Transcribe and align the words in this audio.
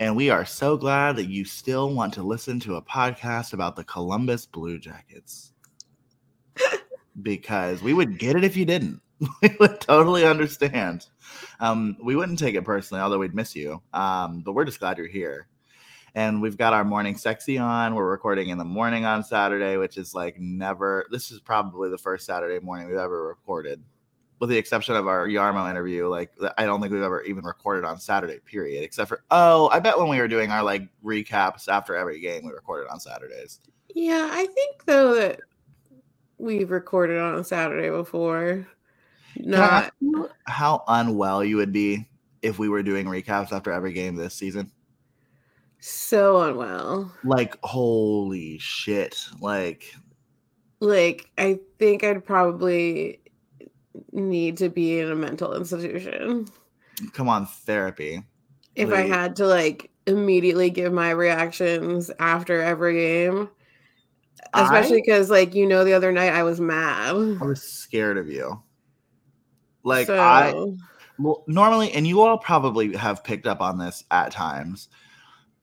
And 0.00 0.16
we 0.16 0.30
are 0.30 0.46
so 0.46 0.78
glad 0.78 1.16
that 1.16 1.28
you 1.28 1.44
still 1.44 1.94
want 1.94 2.14
to 2.14 2.22
listen 2.22 2.58
to 2.60 2.76
a 2.76 2.82
podcast 2.82 3.52
about 3.52 3.76
the 3.76 3.84
Columbus 3.84 4.46
Blue 4.46 4.78
Jackets. 4.78 5.52
because 7.22 7.82
we 7.82 7.92
would 7.92 8.18
get 8.18 8.34
it 8.34 8.42
if 8.42 8.56
you 8.56 8.64
didn't. 8.64 9.00
We 9.42 9.54
would 9.60 9.78
totally 9.82 10.24
understand. 10.24 11.06
Um, 11.60 11.98
we 12.02 12.16
wouldn't 12.16 12.38
take 12.38 12.54
it 12.54 12.64
personally, 12.64 13.02
although 13.02 13.18
we'd 13.18 13.34
miss 13.34 13.54
you. 13.54 13.82
Um, 13.92 14.40
but 14.40 14.54
we're 14.54 14.64
just 14.64 14.80
glad 14.80 14.96
you're 14.96 15.06
here 15.06 15.46
and 16.14 16.40
we've 16.40 16.56
got 16.56 16.72
our 16.72 16.84
morning 16.84 17.16
sexy 17.16 17.58
on. 17.58 17.94
We're 17.94 18.10
recording 18.10 18.48
in 18.48 18.56
the 18.56 18.64
morning 18.64 19.04
on 19.04 19.22
Saturday, 19.22 19.76
which 19.76 19.98
is 19.98 20.14
like 20.14 20.40
never. 20.40 21.06
This 21.10 21.30
is 21.30 21.40
probably 21.40 21.90
the 21.90 21.98
first 21.98 22.26
Saturday 22.26 22.64
morning 22.64 22.88
we've 22.88 22.96
ever 22.96 23.28
recorded, 23.28 23.82
with 24.40 24.50
the 24.50 24.56
exception 24.56 24.96
of 24.96 25.06
our 25.06 25.28
Jarmo 25.28 25.70
interview. 25.70 26.08
Like 26.08 26.32
I 26.58 26.64
don't 26.64 26.80
think 26.80 26.92
we've 26.92 27.02
ever 27.02 27.22
even 27.22 27.44
recorded 27.44 27.84
on 27.84 27.98
Saturday, 27.98 28.40
period. 28.44 28.82
Except 28.82 29.08
for 29.08 29.22
oh, 29.30 29.68
I 29.68 29.78
bet 29.78 29.98
when 29.98 30.08
we 30.08 30.18
were 30.18 30.28
doing 30.28 30.50
our 30.50 30.62
like 30.62 30.88
recaps 31.04 31.68
after 31.68 31.94
every 31.94 32.20
game, 32.20 32.44
we 32.44 32.50
recorded 32.50 32.88
on 32.90 32.98
Saturdays. 32.98 33.60
Yeah, 33.94 34.28
I 34.32 34.46
think 34.46 34.84
though 34.86 35.14
that 35.14 35.40
we've 36.38 36.70
recorded 36.70 37.20
on 37.20 37.36
a 37.36 37.44
Saturday 37.44 37.90
before. 37.90 38.66
Not 39.36 39.94
how 40.46 40.82
unwell 40.88 41.44
you 41.44 41.56
would 41.56 41.72
be 41.72 42.08
if 42.42 42.58
we 42.58 42.68
were 42.68 42.82
doing 42.82 43.06
recaps 43.06 43.52
after 43.52 43.70
every 43.70 43.92
game 43.92 44.16
this 44.16 44.34
season 44.34 44.72
so 45.80 46.42
unwell. 46.42 47.12
Like 47.24 47.56
holy 47.62 48.58
shit. 48.58 49.18
Like 49.40 49.94
like 50.80 51.30
I 51.38 51.58
think 51.78 52.04
I'd 52.04 52.24
probably 52.24 53.19
need 54.12 54.56
to 54.58 54.68
be 54.68 55.00
in 55.00 55.10
a 55.10 55.16
mental 55.16 55.54
institution. 55.54 56.48
Come 57.12 57.28
on, 57.28 57.46
therapy. 57.46 58.22
If 58.74 58.90
like, 58.90 58.98
I 58.98 59.06
had 59.06 59.36
to 59.36 59.46
like 59.46 59.90
immediately 60.06 60.70
give 60.70 60.92
my 60.92 61.10
reactions 61.10 62.10
after 62.18 62.60
every 62.60 62.94
game. 62.94 63.48
Especially 64.54 65.00
because 65.00 65.30
like 65.30 65.54
you 65.54 65.66
know 65.66 65.84
the 65.84 65.92
other 65.92 66.12
night 66.12 66.32
I 66.32 66.42
was 66.42 66.60
mad. 66.60 67.14
I 67.14 67.44
was 67.44 67.62
scared 67.62 68.18
of 68.18 68.28
you. 68.28 68.62
Like 69.84 70.06
so. 70.06 70.18
I 70.18 70.52
well, 71.18 71.44
normally 71.46 71.92
and 71.92 72.06
you 72.06 72.22
all 72.22 72.38
probably 72.38 72.96
have 72.96 73.22
picked 73.22 73.46
up 73.46 73.60
on 73.60 73.78
this 73.78 74.04
at 74.10 74.32
times 74.32 74.88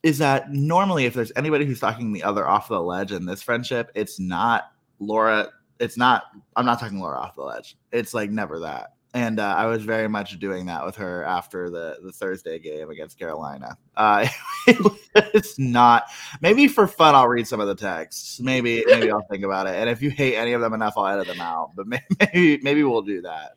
is 0.02 0.18
that 0.18 0.52
normally 0.52 1.04
if 1.04 1.14
there's 1.14 1.32
anybody 1.36 1.64
who's 1.66 1.80
talking 1.80 2.12
the 2.12 2.22
other 2.22 2.46
off 2.46 2.68
the 2.68 2.80
ledge 2.80 3.12
in 3.12 3.26
this 3.26 3.42
friendship, 3.42 3.90
it's 3.94 4.20
not 4.20 4.72
Laura. 5.00 5.48
It's 5.80 5.96
not. 5.96 6.24
I'm 6.56 6.66
not 6.66 6.80
talking 6.80 7.00
Laura 7.00 7.18
off 7.18 7.34
the 7.36 7.42
ledge. 7.42 7.76
It's 7.92 8.14
like 8.14 8.30
never 8.30 8.60
that. 8.60 8.94
And 9.14 9.40
uh, 9.40 9.54
I 9.56 9.66
was 9.66 9.84
very 9.84 10.08
much 10.08 10.38
doing 10.38 10.66
that 10.66 10.84
with 10.84 10.96
her 10.96 11.24
after 11.24 11.70
the 11.70 11.96
the 12.02 12.12
Thursday 12.12 12.58
game 12.58 12.90
against 12.90 13.18
Carolina. 13.18 13.78
Uh, 13.96 14.28
it's 14.66 15.58
not. 15.58 16.04
Maybe 16.42 16.68
for 16.68 16.86
fun, 16.86 17.14
I'll 17.14 17.28
read 17.28 17.46
some 17.46 17.60
of 17.60 17.68
the 17.68 17.74
texts. 17.74 18.38
Maybe 18.38 18.84
maybe 18.86 19.10
I'll 19.10 19.26
think 19.30 19.44
about 19.44 19.66
it. 19.66 19.76
And 19.76 19.88
if 19.88 20.02
you 20.02 20.10
hate 20.10 20.36
any 20.36 20.52
of 20.52 20.60
them 20.60 20.74
enough, 20.74 20.94
I'll 20.96 21.06
edit 21.06 21.26
them 21.26 21.40
out. 21.40 21.72
But 21.74 21.86
maybe 21.88 22.60
maybe 22.62 22.84
we'll 22.84 23.02
do 23.02 23.22
that. 23.22 23.52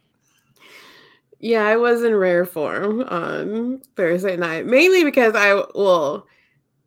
Yeah, 1.39 1.65
I 1.65 1.75
was 1.75 2.03
in 2.03 2.15
rare 2.15 2.45
form 2.45 3.01
on 3.01 3.81
Thursday 3.95 4.37
night, 4.37 4.67
mainly 4.67 5.03
because 5.03 5.33
I 5.35 5.63
well, 5.75 6.27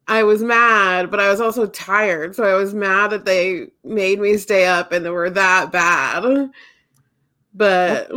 I 0.06 0.22
was 0.22 0.42
mad, 0.42 1.10
but 1.10 1.20
I 1.20 1.30
was 1.30 1.40
also 1.40 1.66
tired. 1.66 2.34
So 2.34 2.44
I 2.44 2.54
was 2.54 2.74
mad 2.74 3.10
that 3.10 3.24
they 3.24 3.68
made 3.84 4.20
me 4.20 4.36
stay 4.36 4.66
up 4.66 4.92
and 4.92 5.04
they 5.04 5.10
were 5.10 5.30
that 5.30 5.72
bad. 5.72 6.50
But 7.54 8.10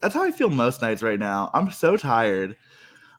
that's 0.00 0.14
how 0.14 0.24
I 0.24 0.32
feel 0.32 0.50
most 0.50 0.82
nights 0.82 1.02
right 1.02 1.18
now. 1.18 1.50
I'm 1.54 1.70
so 1.70 1.96
tired. 1.96 2.56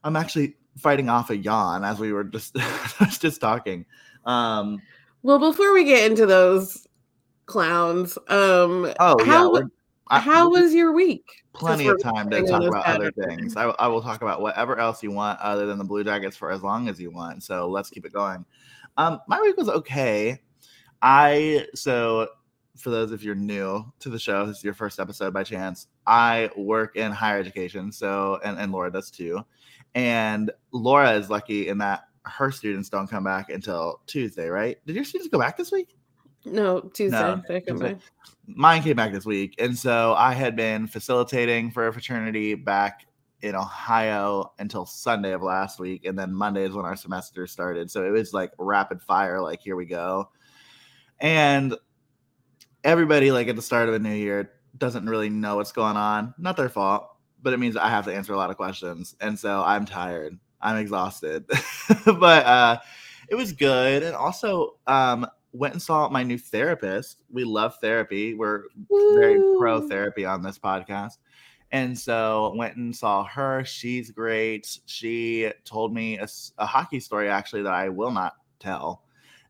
I'm 0.04 0.16
actually 0.16 0.56
fighting 0.78 1.10
off 1.10 1.30
a 1.30 1.38
yawn 1.38 1.84
as 1.84 2.00
we 2.00 2.12
were 2.12 2.24
just 2.24 2.56
just 3.20 3.40
talking. 3.40 3.86
Um, 4.26 4.82
well, 5.24 5.40
before 5.40 5.74
we 5.74 5.86
get 5.86 6.10
into 6.10 6.26
those 6.26 6.88
clowns, 7.46 8.18
um, 8.28 8.94
oh 9.00 9.24
how, 9.26 9.56
yeah, 9.56 9.62
I, 10.08 10.20
how 10.20 10.50
was 10.50 10.74
your 10.74 10.92
week? 10.92 11.39
Plenty 11.60 11.88
of 11.88 12.02
time 12.02 12.30
to 12.30 12.44
talk 12.44 12.64
about 12.64 12.86
other 12.86 13.12
things. 13.12 13.56
I, 13.56 13.66
I, 13.66 13.88
will 13.88 14.02
talk 14.02 14.22
about 14.22 14.42
whatever 14.42 14.80
else 14.80 15.04
you 15.04 15.12
want 15.12 15.40
other 15.42 15.66
than 15.66 15.78
the 15.78 15.84
Blue 15.84 16.04
Jackets 16.04 16.38
for 16.38 16.52
as 16.52 16.64
long 16.64 16.88
as 16.88 17.00
you 17.00 17.12
want. 17.12 17.44
So 17.44 17.70
let's 17.70 17.90
keep 17.90 18.06
it 18.06 18.14
going. 18.14 18.46
Um, 18.98 19.20
my 19.28 19.42
week 19.42 19.58
was 19.58 19.70
okay. 19.70 20.40
I 21.02 21.68
so 21.76 22.30
for 22.78 22.90
those 22.90 23.12
if 23.12 23.24
you're 23.24 23.36
new 23.36 23.86
to 24.00 24.10
the 24.10 24.20
show, 24.20 24.46
this 24.46 24.58
is 24.58 24.64
your 24.64 24.74
first 24.74 25.00
episode 25.00 25.34
by 25.34 25.44
chance. 25.44 25.88
I 26.08 26.50
work 26.56 26.96
in 26.96 27.12
higher 27.12 27.40
education, 27.40 27.92
so 27.92 28.40
and, 28.44 28.58
and 28.58 28.72
Laura 28.72 28.92
does 28.92 29.12
too. 29.12 29.46
And 29.96 30.52
Laura 30.72 31.12
is 31.14 31.30
lucky 31.30 31.68
in 31.68 31.78
that 31.80 32.04
her 32.24 32.52
students 32.52 32.90
don't 32.90 33.08
come 33.08 33.24
back 33.24 33.50
until 33.50 34.02
Tuesday, 34.08 34.48
right? 34.48 34.78
Did 34.86 34.96
your 34.96 35.06
students 35.06 35.30
go 35.30 35.40
back 35.40 35.58
this 35.58 35.72
week? 35.72 35.96
No, 36.46 36.82
Tuesday. 36.82 37.20
No, 37.20 37.42
they 37.48 37.62
come 37.62 37.80
back. 37.80 37.98
Mine 38.56 38.82
came 38.82 38.96
back 38.96 39.12
this 39.12 39.26
week. 39.26 39.56
And 39.60 39.78
so 39.78 40.14
I 40.18 40.34
had 40.34 40.56
been 40.56 40.88
facilitating 40.88 41.72
for 41.72 41.88
a 41.88 41.94
fraternity 41.94 42.56
back 42.56 43.06
in 43.42 43.56
Ohio 43.56 44.54
until 44.60 44.86
Sunday 44.86 45.34
of 45.34 45.42
last 45.42 45.80
week. 45.80 46.06
And 46.06 46.18
then 46.18 46.34
Monday 46.34 46.64
is 46.64 46.74
when 46.74 46.86
our 46.86 46.96
semester 46.96 47.48
started. 47.48 47.90
So 47.90 48.06
it 48.06 48.10
was 48.10 48.34
like 48.34 48.52
rapid 48.58 49.02
fire, 49.02 49.42
like, 49.42 49.62
here 49.62 49.76
we 49.76 49.86
go. 49.86 50.30
And 51.20 51.76
everybody, 52.84 53.32
like 53.32 53.48
at 53.48 53.56
the 53.56 53.62
start 53.62 53.88
of 53.88 53.96
a 53.96 54.00
new 54.00 54.14
year, 54.14 54.52
doesn't 54.78 55.06
really 55.06 55.30
know 55.30 55.58
what's 55.58 55.72
going 55.72 55.98
on. 55.98 56.34
Not 56.38 56.58
their 56.58 56.70
fault, 56.70 57.10
but 57.42 57.54
it 57.54 57.60
means 57.60 57.76
I 57.78 57.90
have 57.90 58.06
to 58.06 58.16
answer 58.16 58.34
a 58.34 58.38
lot 58.38 58.50
of 58.50 58.58
questions. 58.58 59.16
And 59.22 59.38
so 59.38 59.64
I'm 59.64 59.86
tired. 59.86 60.38
I'm 60.62 60.78
exhausted. 60.78 61.46
but 62.06 62.46
uh 62.46 62.78
it 63.30 63.36
was 63.36 63.54
good. 63.54 64.04
And 64.04 64.16
also, 64.16 64.78
um, 64.88 65.28
went 65.52 65.74
and 65.74 65.82
saw 65.82 66.10
my 66.10 66.24
new 66.24 66.38
therapist. 66.38 67.24
We 67.32 67.44
love 67.44 67.76
therapy. 67.82 68.34
We're 68.34 68.64
Woo. 68.90 69.20
very 69.20 69.40
pro 69.58 69.88
therapy 69.88 70.26
on 70.26 70.44
this 70.44 70.60
podcast. 70.60 71.18
And 71.72 71.98
so 71.98 72.54
went 72.56 72.78
and 72.78 72.96
saw 72.96 73.24
her. 73.26 73.64
She's 73.64 74.12
great. 74.12 74.80
She 74.86 75.52
told 75.66 75.94
me 75.94 76.18
a, 76.18 76.28
a 76.58 76.66
hockey 76.66 77.00
story 77.00 77.30
actually 77.30 77.62
that 77.64 77.74
I 77.74 77.90
will 77.90 78.12
not 78.12 78.34
tell. 78.60 79.04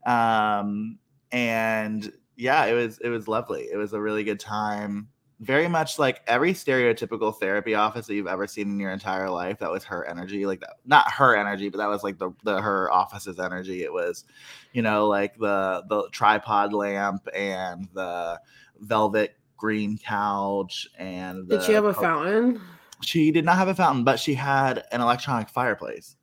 Um, 0.06 1.00
and 1.32 2.12
yeah, 2.36 2.66
it 2.66 2.74
was 2.74 3.00
it 3.00 3.10
was 3.10 3.28
lovely. 3.28 3.70
It 3.72 3.78
was 3.78 3.94
a 3.94 4.02
really 4.02 4.24
good 4.24 4.40
time 4.40 5.10
very 5.40 5.70
much 5.70 5.98
like 5.98 6.22
every 6.28 6.54
stereotypical 6.54 7.38
therapy 7.38 7.74
office 7.74 8.08
that 8.08 8.16
you've 8.16 8.28
ever 8.28 8.46
seen 8.46 8.70
in 8.70 8.80
your 8.80 8.92
entire 8.92 9.30
life. 9.30 9.60
That 9.60 9.72
was 9.72 9.84
her 9.86 10.06
energy, 10.06 10.46
like 10.46 10.60
that, 10.60 10.76
not 10.86 11.10
her 11.12 11.36
energy, 11.36 11.70
but 11.70 11.78
that 11.78 11.88
was 11.88 12.04
like 12.04 12.18
the, 12.18 12.32
the 12.44 12.62
her 12.62 12.92
office's 12.92 13.40
energy. 13.40 13.84
It 13.84 13.94
was, 13.94 14.26
you 14.74 14.82
know, 14.82 15.08
like 15.08 15.38
the 15.38 15.84
the 15.88 16.10
tripod 16.12 16.74
lamp 16.74 17.28
and 17.34 17.88
the 17.94 18.40
velvet 18.80 19.36
green 19.58 19.98
couch 19.98 20.88
and 20.98 21.48
the, 21.48 21.58
did 21.58 21.66
she 21.66 21.74
have 21.74 21.86
a 21.86 21.94
fountain? 21.94 22.62
She 23.02 23.32
did 23.32 23.46
not 23.46 23.58
have 23.58 23.70
a 23.70 23.76
fountain, 23.76 24.04
but 24.04 24.20
she 24.20 24.34
had 24.34 24.84
an 24.92 25.00
electronic 25.00 25.50
fireplace. 25.50 26.18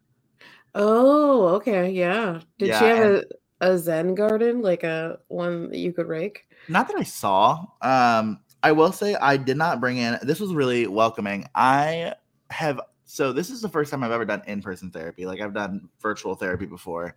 Oh, 0.74 1.48
okay, 1.54 1.88
yeah. 1.90 2.40
Did 2.58 2.68
yeah, 2.68 2.78
she 2.78 2.84
have 2.84 3.12
a, 3.12 3.24
a 3.62 3.78
Zen 3.78 4.14
garden, 4.14 4.60
like 4.60 4.82
a 4.82 5.20
one 5.28 5.70
that 5.70 5.78
you 5.78 5.94
could 5.94 6.06
rake? 6.06 6.44
Not 6.68 6.88
that 6.88 6.98
I 6.98 7.02
saw. 7.02 7.64
Um, 7.80 8.40
I 8.62 8.72
will 8.72 8.92
say 8.92 9.14
I 9.14 9.36
did 9.36 9.56
not 9.56 9.80
bring 9.80 9.98
in. 9.98 10.18
This 10.22 10.40
was 10.40 10.54
really 10.54 10.86
welcoming. 10.86 11.46
I 11.54 12.14
have 12.50 12.80
so 13.04 13.32
this 13.32 13.50
is 13.50 13.60
the 13.60 13.68
first 13.68 13.90
time 13.90 14.02
I've 14.02 14.10
ever 14.10 14.24
done 14.24 14.42
in-person 14.46 14.90
therapy. 14.90 15.26
Like 15.26 15.40
I've 15.40 15.54
done 15.54 15.88
virtual 16.00 16.34
therapy 16.34 16.66
before, 16.66 17.14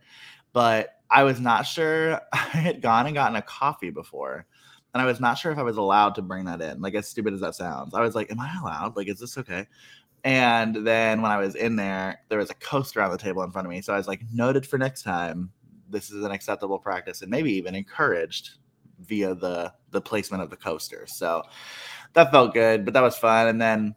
but 0.52 1.00
I 1.10 1.24
was 1.24 1.40
not 1.40 1.62
sure. 1.62 2.20
I 2.32 2.36
had 2.36 2.82
gone 2.82 3.06
and 3.06 3.14
gotten 3.14 3.36
a 3.36 3.42
coffee 3.42 3.90
before, 3.90 4.46
and 4.94 5.02
I 5.02 5.06
was 5.06 5.20
not 5.20 5.34
sure 5.38 5.50
if 5.50 5.58
I 5.58 5.62
was 5.62 5.76
allowed 5.76 6.14
to 6.16 6.22
bring 6.22 6.44
that 6.44 6.62
in. 6.62 6.80
Like 6.80 6.94
as 6.94 7.08
stupid 7.08 7.34
as 7.34 7.40
that 7.40 7.56
sounds, 7.56 7.94
I 7.94 8.00
was 8.00 8.14
like, 8.14 8.30
"Am 8.30 8.40
I 8.40 8.52
allowed? 8.60 8.96
Like, 8.96 9.08
is 9.08 9.18
this 9.18 9.36
okay?" 9.38 9.66
And 10.24 10.86
then 10.86 11.22
when 11.22 11.30
I 11.30 11.38
was 11.38 11.54
in 11.54 11.76
there, 11.76 12.20
there 12.28 12.38
was 12.38 12.50
a 12.50 12.54
coaster 12.54 13.00
on 13.00 13.10
the 13.10 13.18
table 13.18 13.42
in 13.42 13.50
front 13.50 13.66
of 13.66 13.70
me. 13.70 13.80
So 13.80 13.94
I 13.94 13.96
was 13.96 14.06
like, 14.06 14.20
noted 14.32 14.66
for 14.66 14.78
next 14.78 15.02
time. 15.02 15.50
This 15.88 16.10
is 16.10 16.24
an 16.24 16.30
acceptable 16.30 16.78
practice 16.78 17.22
and 17.22 17.30
maybe 17.30 17.52
even 17.52 17.74
encouraged 17.74 18.59
via 19.00 19.34
the 19.34 19.72
the 19.90 20.00
placement 20.00 20.42
of 20.42 20.50
the 20.50 20.56
coaster. 20.56 21.06
So 21.06 21.42
that 22.14 22.30
felt 22.30 22.54
good, 22.54 22.84
but 22.84 22.94
that 22.94 23.02
was 23.02 23.16
fun. 23.16 23.48
And 23.48 23.60
then 23.60 23.94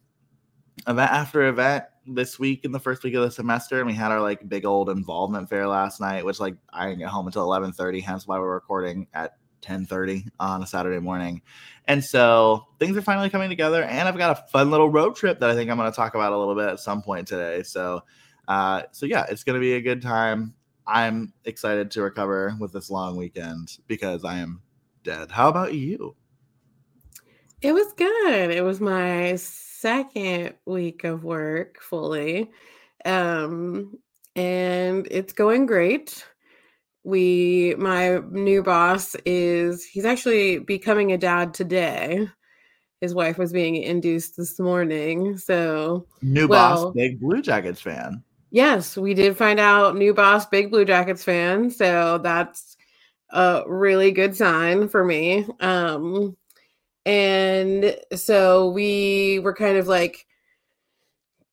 event 0.88 1.12
after 1.12 1.48
event, 1.48 1.86
this 2.06 2.38
week 2.38 2.66
in 2.66 2.72
the 2.72 2.80
first 2.80 3.04
week 3.04 3.14
of 3.14 3.24
the 3.24 3.32
semester, 3.32 3.80
and 3.80 3.88
we 3.88 3.94
had 3.94 4.12
our 4.12 4.22
like 4.22 4.48
big 4.48 4.66
old 4.66 4.90
involvement 4.90 5.50
fair 5.50 5.68
last 5.68 6.02
night, 6.02 6.26
which 6.26 6.40
like 6.40 6.56
I 6.72 6.88
didn't 6.88 7.00
get 7.00 7.10
home 7.10 7.28
until 7.28 7.44
eleven 7.44 7.72
thirty. 7.72 8.02
Hence 8.02 8.28
why 8.28 8.40
we're 8.40 8.54
recording 8.54 9.08
at 9.14 9.38
ten 9.62 9.86
thirty 9.86 10.26
on 10.40 10.62
a 10.64 10.68
Saturday 10.68 11.00
morning. 11.00 11.42
And 11.86 12.04
so 12.04 12.66
things 12.80 12.98
are 12.98 13.02
finally 13.02 13.30
coming 13.30 13.50
together, 13.50 13.84
and 13.84 14.08
I've 14.08 14.18
got 14.18 14.38
a 14.38 14.48
fun 14.52 14.72
little 14.72 14.90
road 14.90 15.16
trip 15.16 15.40
that 15.40 15.50
I 15.50 15.54
think 15.54 15.70
I'm 15.70 15.78
going 15.78 15.92
to 15.92 15.96
talk 15.96 16.16
about 16.16 16.34
a 16.34 16.38
little 16.38 16.56
bit 16.56 16.68
at 16.68 16.80
some 16.80 17.02
point 17.02 17.28
today. 17.28 17.64
So, 17.64 18.04
uh, 18.48 18.84
so 18.92 19.06
yeah, 19.06 19.26
it's 19.30 19.44
going 19.44 19.56
to 19.56 19.62
be 19.62 19.74
a 19.74 19.82
good 19.82 20.02
time. 20.02 20.56
I'm 20.86 21.34
excited 21.46 21.92
to 21.92 22.02
recover 22.02 22.56
with 22.60 22.74
this 22.74 22.90
long 22.90 23.16
weekend 23.16 23.78
because 23.88 24.26
I 24.26 24.40
am 24.40 24.62
dead. 25.04 25.32
How 25.32 25.50
about 25.50 25.74
you? 25.74 26.16
It 27.62 27.74
was 27.74 27.94
good. 27.94 28.52
It 28.52 28.64
was 28.64 28.82
my 28.82 29.36
second 29.38 30.54
week 30.66 31.04
of 31.04 31.24
work 31.24 31.82
fully. 31.82 32.52
Um, 33.06 33.98
and 34.36 35.08
it's 35.12 35.34
going 35.34 35.66
great. 35.66 36.26
We, 37.06 37.76
my 37.78 38.20
new 38.32 38.64
boss 38.64 39.16
is, 39.26 39.84
he's 39.86 40.06
actually 40.06 40.60
becoming 40.60 41.12
a 41.12 41.18
dad 41.18 41.54
today. 41.54 42.28
His 43.02 43.14
wife 43.14 43.38
was 43.38 43.52
being 43.52 43.76
induced 43.76 44.38
this 44.38 44.58
morning. 44.60 45.38
So, 45.38 46.08
New 46.22 46.48
Well- 46.48 46.86
boss, 46.86 46.94
big 46.94 47.20
Blue 47.20 47.42
Jackets 47.42 47.82
fan. 47.82 48.24
yes, 48.52 48.96
we 48.98 49.14
did 49.14 49.36
find 49.36 49.60
out 49.60 49.96
new 49.98 50.14
boss, 50.14 50.46
big 50.46 50.72
Blue 50.72 50.86
Jackets 50.86 51.24
fan. 51.24 51.70
So, 51.70 52.20
that's 52.20 52.78
a 53.34 53.64
really 53.68 54.12
good 54.12 54.36
sign 54.36 54.88
for 54.88 55.04
me. 55.04 55.46
Um, 55.60 56.38
and 57.06 57.98
so 58.16 58.70
we 58.70 59.40
were 59.40 59.54
kind 59.54 59.78
of 59.78 59.88
like 59.88 60.26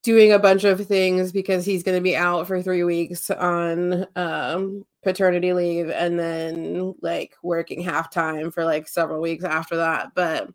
doing 0.02 0.32
a 0.32 0.38
bunch 0.38 0.64
of 0.64 0.86
things 0.86 1.32
because 1.32 1.64
he's 1.64 1.82
going 1.82 1.96
to 1.96 2.02
be 2.02 2.16
out 2.16 2.46
for 2.46 2.62
three 2.62 2.84
weeks 2.84 3.30
on 3.30 4.06
um, 4.16 4.84
paternity 5.02 5.52
leave 5.52 5.90
and 5.90 6.18
then 6.18 6.94
like 7.02 7.34
working 7.42 7.82
half 7.82 8.10
time 8.10 8.50
for 8.50 8.64
like 8.64 8.86
several 8.86 9.20
weeks 9.20 9.44
after 9.44 9.76
that. 9.76 10.12
But 10.14 10.48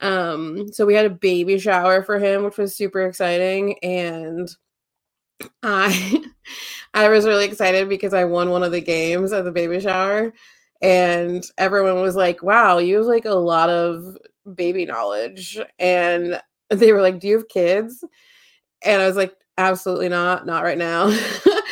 um, 0.00 0.72
so 0.72 0.86
we 0.86 0.94
had 0.94 1.06
a 1.06 1.10
baby 1.10 1.58
shower 1.58 2.02
for 2.02 2.18
him, 2.18 2.44
which 2.44 2.58
was 2.58 2.76
super 2.76 3.02
exciting. 3.02 3.78
And 3.82 4.48
I 5.62 6.24
I 6.94 7.08
was 7.08 7.26
really 7.26 7.46
excited 7.46 7.88
because 7.88 8.14
I 8.14 8.24
won 8.24 8.50
one 8.50 8.62
of 8.64 8.72
the 8.72 8.80
games 8.80 9.32
at 9.32 9.44
the 9.44 9.52
baby 9.52 9.80
shower 9.80 10.32
and 10.82 11.44
everyone 11.58 12.00
was 12.02 12.16
like, 12.16 12.42
"Wow, 12.42 12.78
you 12.78 12.96
have 12.98 13.06
like 13.06 13.24
a 13.24 13.34
lot 13.34 13.70
of 13.70 14.16
baby 14.54 14.86
knowledge." 14.86 15.58
And 15.78 16.40
they 16.70 16.92
were 16.92 17.02
like, 17.02 17.20
"Do 17.20 17.28
you 17.28 17.38
have 17.38 17.48
kids?" 17.48 18.04
And 18.84 19.02
I 19.02 19.08
was 19.08 19.16
like, 19.16 19.34
"Absolutely 19.58 20.08
not, 20.10 20.46
not 20.46 20.64
right 20.64 20.78
now." 20.78 21.16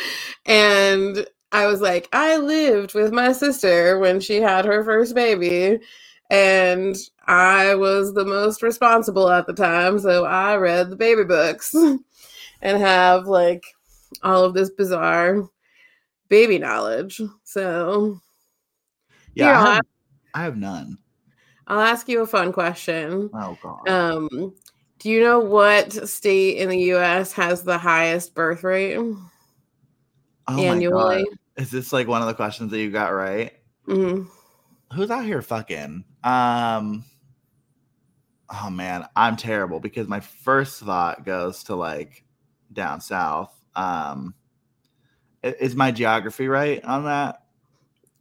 and 0.47 1.25
I 1.53 1.67
was 1.67 1.81
like, 1.81 2.09
"I 2.13 2.37
lived 2.37 2.93
with 2.95 3.13
my 3.13 3.33
sister 3.33 3.99
when 3.99 4.19
she 4.21 4.41
had 4.41 4.65
her 4.65 4.83
first 4.85 5.15
baby." 5.15 5.79
And 6.31 6.95
I 7.27 7.75
was 7.75 8.13
the 8.13 8.25
most 8.25 8.63
responsible 8.63 9.29
at 9.29 9.47
the 9.47 9.53
time, 9.53 9.99
so 9.99 10.25
I 10.25 10.57
read 10.57 10.89
the 10.91 10.97
baby 10.97 11.23
books 11.25 11.73
and 12.61 12.79
have 12.81 13.27
like 13.27 13.63
all 14.23 14.43
of 14.43 14.53
this 14.53 14.69
bizarre 14.69 15.47
baby 16.29 16.57
knowledge. 16.57 17.21
So 17.43 18.19
Yeah, 19.35 19.61
I, 19.61 19.73
have, 19.75 19.85
I 20.33 20.43
have 20.43 20.57
none. 20.57 20.97
I'll 21.67 21.79
ask 21.79 22.09
you 22.09 22.21
a 22.21 22.27
fun 22.27 22.51
question. 22.51 23.29
Oh 23.33 23.57
god. 23.61 23.87
Um, 23.87 24.53
do 24.99 25.09
you 25.09 25.21
know 25.21 25.39
what 25.39 25.91
state 26.07 26.57
in 26.57 26.69
the 26.69 26.79
U.S. 26.79 27.33
has 27.33 27.63
the 27.63 27.77
highest 27.77 28.35
birth 28.35 28.63
rate 28.63 28.97
oh 28.97 30.59
annually? 30.59 31.27
Is 31.57 31.71
this 31.71 31.93
like 31.93 32.07
one 32.07 32.21
of 32.21 32.27
the 32.27 32.33
questions 32.33 32.71
that 32.71 32.79
you 32.79 32.91
got 32.91 33.09
right? 33.09 33.53
Mhm. 33.87 34.27
Who's 34.93 35.09
out 35.09 35.25
here 35.25 35.41
fucking? 35.41 36.03
Um. 36.23 37.03
Oh 38.53 38.69
man, 38.69 39.07
I'm 39.15 39.37
terrible 39.37 39.79
because 39.79 40.07
my 40.07 40.19
first 40.19 40.81
thought 40.81 41.25
goes 41.25 41.63
to 41.63 41.75
like 41.75 42.25
down 42.73 42.99
south. 42.99 43.55
Um, 43.75 44.33
is 45.43 45.75
my 45.75 45.91
geography 45.91 46.47
right 46.47 46.83
on 46.83 47.05
that? 47.05 47.43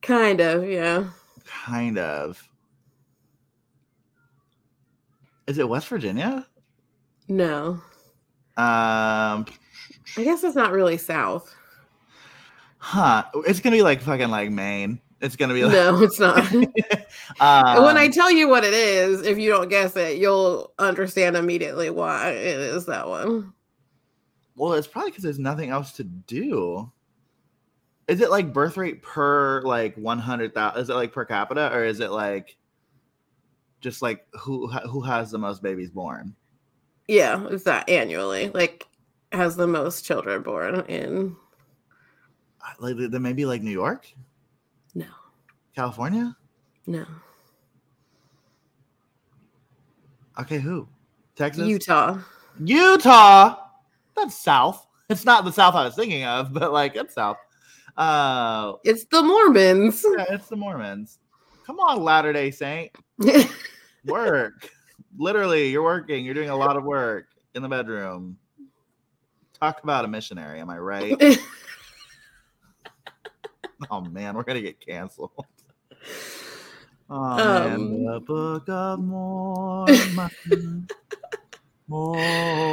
Kind 0.03 0.41
of, 0.41 0.69
yeah. 0.69 1.05
Kind 1.45 1.99
of. 1.99 2.43
Is 5.47 5.59
it 5.59 5.69
West 5.69 5.89
Virginia? 5.89 6.47
No, 7.29 7.81
Um, 8.57 9.47
I 10.17 10.25
guess 10.25 10.43
it's 10.43 10.57
not 10.57 10.73
really 10.73 10.97
south. 10.97 11.55
huh? 12.79 13.25
It's 13.47 13.61
gonna 13.61 13.77
be 13.77 13.83
like 13.83 14.01
fucking 14.03 14.31
like 14.31 14.51
Maine. 14.51 15.01
It's 15.21 15.37
gonna 15.37 15.55
be 15.55 15.63
like 15.65 15.73
No, 15.73 16.03
it's 16.03 16.19
not. 16.19 16.39
um, 17.41 17.85
when 17.85 17.97
I 17.97 18.09
tell 18.13 18.31
you 18.31 18.49
what 18.49 18.65
it 18.65 18.75
is, 18.75 19.23
if 19.23 19.39
you 19.39 19.51
don't 19.51 19.69
guess 19.69 19.95
it, 19.97 20.19
you'll 20.19 20.73
understand 20.79 21.37
immediately 21.37 21.91
why 21.91 22.31
it 22.31 22.59
is 22.59 22.87
that 22.87 23.09
one. 23.09 23.53
Well, 24.61 24.75
it's 24.75 24.87
probably 24.87 25.11
because 25.11 25.25
there's 25.25 25.39
nothing 25.39 25.71
else 25.71 25.93
to 25.93 26.05
do. 26.05 26.93
Is 28.09 28.21
it 28.21 28.29
like 28.29 28.53
birth 28.53 28.77
rate 28.77 29.03
per 29.03 29.63
like 29.63 29.97
one 29.97 30.19
hundred 30.19 30.53
thousand? 30.53 30.83
Is 30.83 30.91
it 30.91 30.95
like 30.97 31.15
per 31.15 31.25
capita, 31.25 31.73
or 31.73 31.83
is 31.83 32.01
it 32.01 32.11
like 32.11 32.59
just 33.81 34.03
like 34.03 34.27
who 34.39 34.67
who 34.69 35.01
has 35.01 35.31
the 35.31 35.39
most 35.39 35.63
babies 35.63 35.89
born? 35.91 36.37
Yeah, 37.09 37.47
it's 37.49 37.65
that 37.65 37.89
annually. 37.89 38.51
Like 38.51 38.87
has 39.33 39.57
the 39.57 39.67
most 39.67 40.05
children 40.05 40.43
born 40.43 40.81
in 40.89 41.35
Like 42.81 42.97
then 42.99 43.23
maybe 43.23 43.47
like 43.47 43.63
New 43.63 43.71
York, 43.71 44.13
no, 44.95 45.07
California. 45.75 46.37
no. 46.87 47.07
Okay, 50.39 50.59
who? 50.59 50.87
Texas, 51.35 51.67
Utah. 51.67 52.19
Utah. 52.63 53.60
That's 54.21 54.37
south. 54.39 54.87
It's 55.09 55.25
not 55.25 55.45
the 55.47 55.51
south 55.53 55.75
I 55.75 55.85
was 55.85 55.95
thinking 55.95 56.25
of, 56.25 56.53
but 56.53 56.73
like 56.73 56.95
it's 56.95 57.15
south. 57.15 57.39
Uh, 57.97 58.75
It's 58.85 59.05
the 59.07 59.23
Mormons. 59.23 60.05
yeah, 60.17 60.27
it's 60.31 60.49
the 60.49 60.57
Mormons. 60.57 61.19
Come 61.67 61.81
on, 61.81 62.03
Latter 62.03 62.33
Day 62.33 62.51
Saint. 62.51 62.93
work. 64.05 64.69
Literally, 65.19 65.71
you're 65.71 65.83
working. 65.83 66.25
You're 66.25 66.35
doing 66.35 66.51
a 66.51 66.57
lot 66.57 66.77
of 66.77 66.85
work 66.85 67.27
in 67.55 67.63
the 67.63 67.69
bedroom. 67.69 68.37
Talk 69.59 69.83
about 69.83 70.05
a 70.05 70.09
missionary. 70.09 70.61
Am 70.61 70.69
I 70.71 70.79
right? 70.79 71.17
oh 73.91 74.01
man, 74.03 74.35
we're 74.35 74.43
gonna 74.45 74.61
get 74.61 74.81
canceled. 74.81 75.31
Oh 77.09 77.37
man, 77.37 77.75
Um. 77.75 78.05
the 78.05 78.21
Book 78.21 78.69
of 78.69 79.01
Mormon. 79.01 80.89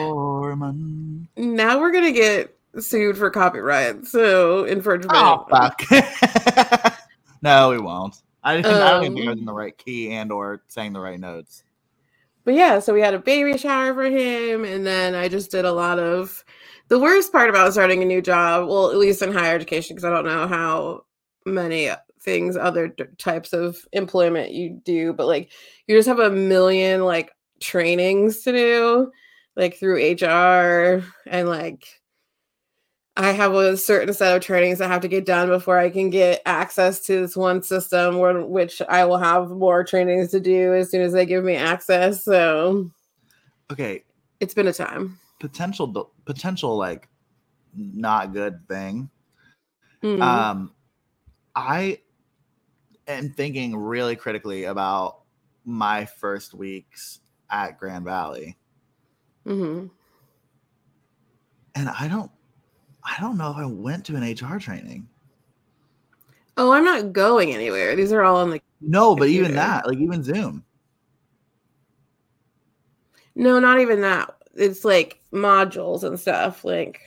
Mormon. 0.08 1.28
now 1.36 1.80
we're 1.80 1.92
gonna 1.92 2.12
get 2.12 2.56
sued 2.80 3.18
for 3.18 3.30
copyright. 3.30 4.06
So 4.06 4.66
infringement. 4.66 5.18
Oh 5.18 5.46
fuck. 5.50 5.82
no, 7.42 7.70
we 7.70 7.80
won't. 7.80 8.16
I 8.44 8.58
didn't. 8.58 8.74
I 8.84 8.92
don't 8.92 9.04
even 9.06 9.16
think 9.16 9.28
I 9.28 9.32
was 9.32 9.38
Um. 9.38 9.40
in 9.40 9.46
the 9.46 9.54
right 9.54 9.78
key 9.78 10.12
and 10.14 10.32
or 10.32 10.62
saying 10.68 10.94
the 10.94 11.00
right 11.00 11.20
notes. 11.20 11.64
But 12.46 12.54
yeah, 12.54 12.80
so 12.80 12.94
we 12.94 13.02
had 13.02 13.14
a 13.14 13.20
baby 13.20 13.58
shower 13.58 13.94
for 13.94 14.04
him, 14.06 14.64
and 14.64 14.86
then 14.86 15.16
I 15.16 15.28
just 15.28 15.52
did 15.52 15.66
a 15.66 15.72
lot 15.72 16.00
of 16.00 16.46
the 16.88 17.00
worst 17.00 17.32
part 17.34 17.50
about 17.50 17.74
starting 17.74 18.02
a 18.02 18.06
new 18.06 18.22
job, 18.22 18.70
well, 18.70 18.90
at 18.90 18.98
least 18.98 19.22
in 19.22 19.34
higher 19.34 19.54
education, 19.56 19.96
because 19.96 20.06
I 20.06 20.10
don't 20.12 20.26
know 20.26 20.48
how 20.48 21.04
many 21.46 21.90
things 22.22 22.56
other 22.56 22.88
d- 22.88 23.04
types 23.18 23.52
of 23.52 23.78
employment 23.92 24.54
you 24.54 24.80
do, 24.86 25.12
but 25.12 25.28
like 25.28 25.52
you 25.88 25.98
just 25.98 26.08
have 26.08 26.20
a 26.20 26.30
million 26.30 27.04
like 27.04 27.32
trainings 27.60 28.42
to 28.44 28.52
do, 28.52 29.12
like 29.56 29.78
through 29.78 29.98
HR 29.98 31.04
and 31.26 31.48
like 31.48 31.86
I 33.16 33.32
have 33.32 33.56
a 33.56 33.76
certain 33.76 34.14
set 34.14 34.36
of 34.38 34.44
trainings 34.44 34.80
I 34.80 34.88
have 34.88 35.02
to 35.02 35.08
get 35.08 35.26
done 35.26 35.48
before 35.50 35.80
I 35.80 35.90
can 35.90 36.12
get 36.12 36.42
access 36.46 37.00
to 37.08 37.22
this 37.22 37.36
one 37.36 37.64
system, 37.64 38.20
where, 38.20 38.46
which 38.46 38.80
I 38.88 39.06
will 39.06 39.18
have 39.18 39.50
more 39.50 39.84
trainings 39.84 40.30
to 40.32 40.40
do 40.40 40.76
as 40.76 40.92
soon 40.92 41.02
as 41.02 41.14
they 41.14 41.26
give 41.26 41.44
me 41.44 41.56
access. 41.56 42.24
So 42.24 42.92
Okay, 43.72 44.04
it's 44.40 44.54
been 44.54 44.68
a 44.68 44.74
time. 44.74 45.20
potential 45.40 46.12
potential 46.26 46.78
like 46.78 47.10
not 47.76 48.34
good 48.34 48.68
thing. 48.68 49.10
Mhm. 50.04 50.22
Um 50.22 50.74
I 51.56 52.02
am 53.08 53.32
thinking 53.32 53.76
really 53.76 54.16
critically 54.16 54.66
about 54.66 55.22
my 55.66 56.06
first 56.06 56.54
weeks 56.54 57.20
at 57.50 57.78
Grand 57.80 58.06
Valley. 58.06 58.58
Mm-hmm. 59.46 59.88
And 61.76 61.90
I 61.90 62.08
don't 62.08 62.32
I 63.08 63.20
don't 63.22 63.38
know 63.38 63.52
if 63.52 63.58
I 63.58 63.66
went 63.66 64.06
to 64.06 64.16
an 64.16 64.24
HR 64.24 64.60
training. 64.60 65.08
Oh, 66.58 66.72
I'm 66.72 66.84
not 66.84 67.14
going 67.14 67.54
anywhere. 67.54 67.96
These 67.96 68.12
are 68.12 68.24
all 68.24 68.38
on 68.38 68.50
the. 68.50 68.62
No, 68.82 69.16
but 69.16 69.30
even 69.30 69.54
that, 69.54 69.88
like 69.88 69.98
even 69.98 70.24
Zoom. 70.24 70.64
No, 73.36 73.60
not 73.60 73.80
even 73.80 74.02
that. 74.02 74.34
it's 74.56 74.84
like 74.84 75.22
modules 75.32 76.04
and 76.04 76.20
stuff. 76.20 76.66
Like, 76.66 77.02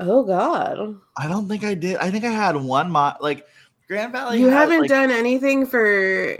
oh 0.00 0.24
god, 0.24 0.96
I 1.16 1.28
don't 1.28 1.48
think 1.48 1.64
I 1.64 1.74
did. 1.74 1.96
I 1.98 2.10
think 2.10 2.24
I 2.24 2.30
had 2.30 2.56
one 2.56 2.90
mod 2.90 3.18
like 3.20 3.46
Grand 3.86 4.12
Valley. 4.12 4.40
you 4.40 4.46
has, 4.46 4.54
haven't 4.54 4.80
like- 4.80 4.88
done 4.88 5.10
anything 5.10 5.66
for 5.66 6.38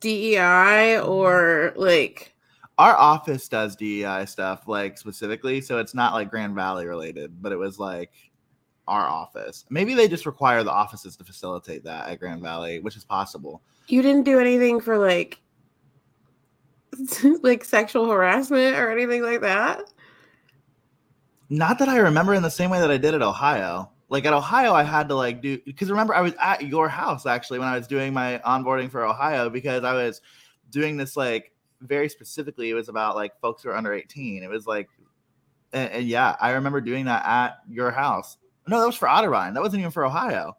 DEI 0.00 1.00
or 1.00 1.72
like. 1.76 2.34
our 2.78 2.96
office 2.96 3.48
does 3.48 3.76
DEI 3.76 4.24
stuff 4.26 4.66
like 4.66 4.98
specifically, 4.98 5.60
so 5.60 5.78
it's 5.78 5.94
not 5.94 6.14
like 6.14 6.30
Grand 6.30 6.54
Valley 6.54 6.86
related, 6.86 7.40
but 7.42 7.52
it 7.52 7.56
was 7.56 7.78
like 7.78 8.12
our 8.88 9.08
office. 9.08 9.64
Maybe 9.70 9.94
they 9.94 10.08
just 10.08 10.26
require 10.26 10.64
the 10.64 10.72
offices 10.72 11.16
to 11.16 11.24
facilitate 11.24 11.84
that 11.84 12.08
at 12.08 12.18
Grand 12.18 12.42
Valley, 12.42 12.80
which 12.80 12.96
is 12.96 13.04
possible. 13.04 13.62
You 13.88 14.02
didn't 14.02 14.24
do 14.24 14.38
anything 14.40 14.80
for 14.80 14.98
like 14.98 15.38
like 17.42 17.64
sexual 17.64 18.08
harassment 18.08 18.76
or 18.76 18.90
anything 18.90 19.22
like 19.22 19.40
that? 19.42 19.90
Not 21.48 21.78
that 21.78 21.88
I 21.88 21.98
remember 21.98 22.34
in 22.34 22.42
the 22.42 22.50
same 22.50 22.70
way 22.70 22.80
that 22.80 22.90
I 22.90 22.96
did 22.96 23.14
at 23.14 23.22
Ohio. 23.22 23.91
Like 24.12 24.26
at 24.26 24.34
Ohio, 24.34 24.74
I 24.74 24.82
had 24.82 25.08
to 25.08 25.14
like 25.14 25.40
do 25.40 25.58
because 25.64 25.88
remember 25.88 26.14
I 26.14 26.20
was 26.20 26.34
at 26.38 26.66
your 26.66 26.86
house 26.86 27.24
actually 27.24 27.58
when 27.58 27.68
I 27.68 27.78
was 27.78 27.86
doing 27.86 28.12
my 28.12 28.42
onboarding 28.44 28.90
for 28.90 29.06
Ohio 29.06 29.48
because 29.48 29.84
I 29.84 29.94
was 29.94 30.20
doing 30.68 30.98
this 30.98 31.16
like 31.16 31.50
very 31.80 32.10
specifically. 32.10 32.68
It 32.68 32.74
was 32.74 32.90
about 32.90 33.16
like 33.16 33.32
folks 33.40 33.62
who 33.62 33.70
are 33.70 33.74
under 33.74 33.94
18. 33.94 34.42
It 34.42 34.50
was 34.50 34.66
like, 34.66 34.90
and, 35.72 35.90
and 35.90 36.06
yeah, 36.06 36.36
I 36.42 36.50
remember 36.50 36.82
doing 36.82 37.06
that 37.06 37.24
at 37.24 37.60
your 37.66 37.90
house. 37.90 38.36
No, 38.68 38.80
that 38.80 38.86
was 38.86 38.96
for 38.96 39.08
Otterbein. 39.08 39.54
That 39.54 39.62
wasn't 39.62 39.80
even 39.80 39.90
for 39.90 40.04
Ohio. 40.04 40.58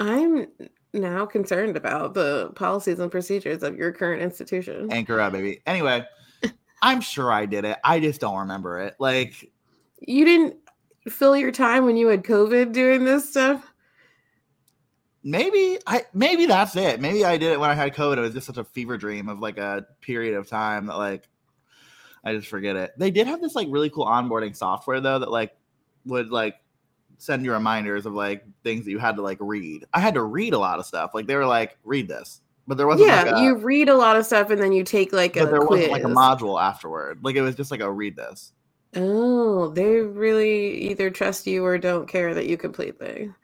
I'm 0.00 0.46
now 0.94 1.26
concerned 1.26 1.76
about 1.76 2.14
the 2.14 2.52
policies 2.54 3.00
and 3.00 3.10
procedures 3.10 3.62
of 3.62 3.76
your 3.76 3.92
current 3.92 4.22
institution. 4.22 4.90
Anchor 4.90 5.20
up, 5.20 5.34
baby. 5.34 5.60
Anyway, 5.66 6.06
I'm 6.82 7.02
sure 7.02 7.30
I 7.30 7.44
did 7.44 7.66
it. 7.66 7.76
I 7.84 8.00
just 8.00 8.18
don't 8.18 8.38
remember 8.38 8.80
it. 8.80 8.96
Like, 8.98 9.52
You 10.00 10.24
didn't 10.24 10.56
fill 11.08 11.36
your 11.36 11.52
time 11.52 11.84
when 11.84 11.96
you 11.96 12.08
had 12.08 12.24
COVID 12.24 12.72
doing 12.72 13.04
this 13.04 13.30
stuff? 13.30 13.72
maybe 15.24 15.78
I 15.86 16.04
maybe 16.12 16.46
that's 16.46 16.76
it. 16.76 17.00
Maybe 17.00 17.24
I 17.24 17.36
did 17.36 17.52
it 17.52 17.60
when 17.60 17.70
I 17.70 17.74
had 17.74 17.94
COVID. 17.94 18.18
It 18.18 18.22
was 18.22 18.34
just 18.34 18.46
such 18.46 18.56
a 18.56 18.64
fever 18.64 18.96
dream 18.98 19.28
of 19.28 19.40
like 19.40 19.58
a 19.58 19.86
period 20.00 20.34
of 20.34 20.48
time 20.48 20.86
that 20.86 20.96
like 20.96 21.28
I 22.24 22.34
just 22.34 22.48
forget 22.48 22.76
it. 22.76 22.92
They 22.96 23.10
did 23.10 23.26
have 23.26 23.40
this 23.40 23.54
like 23.54 23.68
really 23.70 23.90
cool 23.90 24.06
onboarding 24.06 24.56
software 24.56 25.00
though 25.00 25.18
that 25.18 25.30
like 25.30 25.56
would 26.06 26.30
like 26.30 26.56
send 27.18 27.44
you 27.44 27.52
reminders 27.52 28.06
of 28.06 28.14
like 28.14 28.44
things 28.64 28.84
that 28.84 28.90
you 28.90 28.98
had 28.98 29.16
to 29.16 29.22
like 29.22 29.38
read. 29.40 29.84
I 29.94 30.00
had 30.00 30.14
to 30.14 30.22
read 30.22 30.54
a 30.54 30.58
lot 30.58 30.78
of 30.78 30.86
stuff. 30.86 31.12
Like 31.14 31.26
they 31.26 31.36
were 31.36 31.46
like, 31.46 31.78
read 31.84 32.08
this. 32.08 32.40
But 32.66 32.76
there 32.78 32.86
wasn't 32.86 33.08
Yeah, 33.08 33.22
like 33.22 33.36
a, 33.36 33.42
you 33.42 33.56
read 33.56 33.88
a 33.88 33.96
lot 33.96 34.16
of 34.16 34.24
stuff 34.24 34.50
and 34.50 34.60
then 34.60 34.72
you 34.72 34.84
take 34.84 35.12
like 35.12 35.36
a 35.36 35.46
there 35.46 35.60
quiz. 35.60 35.88
wasn't 35.88 35.92
like 35.92 36.04
a 36.04 36.06
module 36.06 36.60
afterward. 36.62 37.20
Like 37.22 37.36
it 37.36 37.42
was 37.42 37.54
just 37.56 37.70
like 37.70 37.80
a 37.80 37.90
read 37.90 38.16
this. 38.16 38.52
Oh, 38.94 39.68
they 39.68 40.00
really 40.00 40.90
either 40.90 41.10
trust 41.10 41.46
you 41.46 41.64
or 41.64 41.78
don't 41.78 42.06
care 42.06 42.34
that 42.34 42.46
you 42.46 42.56
complete 42.56 42.98
things. 42.98 43.34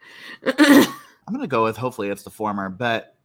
I'm 0.45 1.33
gonna 1.33 1.47
go 1.47 1.63
with 1.63 1.77
hopefully 1.77 2.09
it's 2.09 2.23
the 2.23 2.29
former, 2.29 2.69
but 2.69 3.15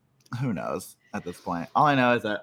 who 0.40 0.52
knows 0.52 0.96
at 1.12 1.24
this 1.24 1.40
point. 1.40 1.68
All 1.74 1.86
I 1.86 1.94
know 1.94 2.14
is 2.14 2.22
that 2.22 2.42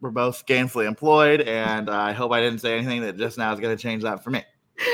we're 0.00 0.10
both 0.10 0.46
gainfully 0.46 0.86
employed, 0.86 1.42
and 1.42 1.90
I 1.90 2.12
hope 2.12 2.32
I 2.32 2.40
didn't 2.40 2.60
say 2.60 2.76
anything 2.76 3.02
that 3.02 3.16
just 3.16 3.36
now 3.36 3.52
is 3.52 3.60
gonna 3.60 3.76
change 3.76 4.02
that 4.04 4.22
for 4.22 4.30
me. 4.30 4.44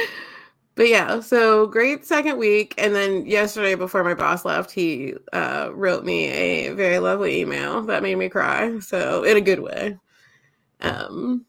But 0.77 0.89
yeah, 0.89 1.21
so 1.21 1.67
great 1.67 2.05
second 2.05 2.37
week. 2.37 2.75
And 2.77 2.95
then 2.95 3.25
yesterday, 3.25 3.75
before 3.75 4.05
my 4.05 4.13
boss 4.13 4.45
left, 4.45 4.71
he 4.71 5.15
uh, 5.33 5.71
wrote 5.73 6.05
me 6.05 6.27
a 6.27 6.75
very 6.75 6.99
lovely 6.99 7.41
email 7.41 7.81
that 7.85 8.03
made 8.03 8.17
me 8.17 8.29
cry. 8.29 8.79
So, 8.81 9.25
in 9.25 9.39
a 9.39 9.41
good 9.41 9.61
way. 9.61 9.99
Um, 10.83 11.47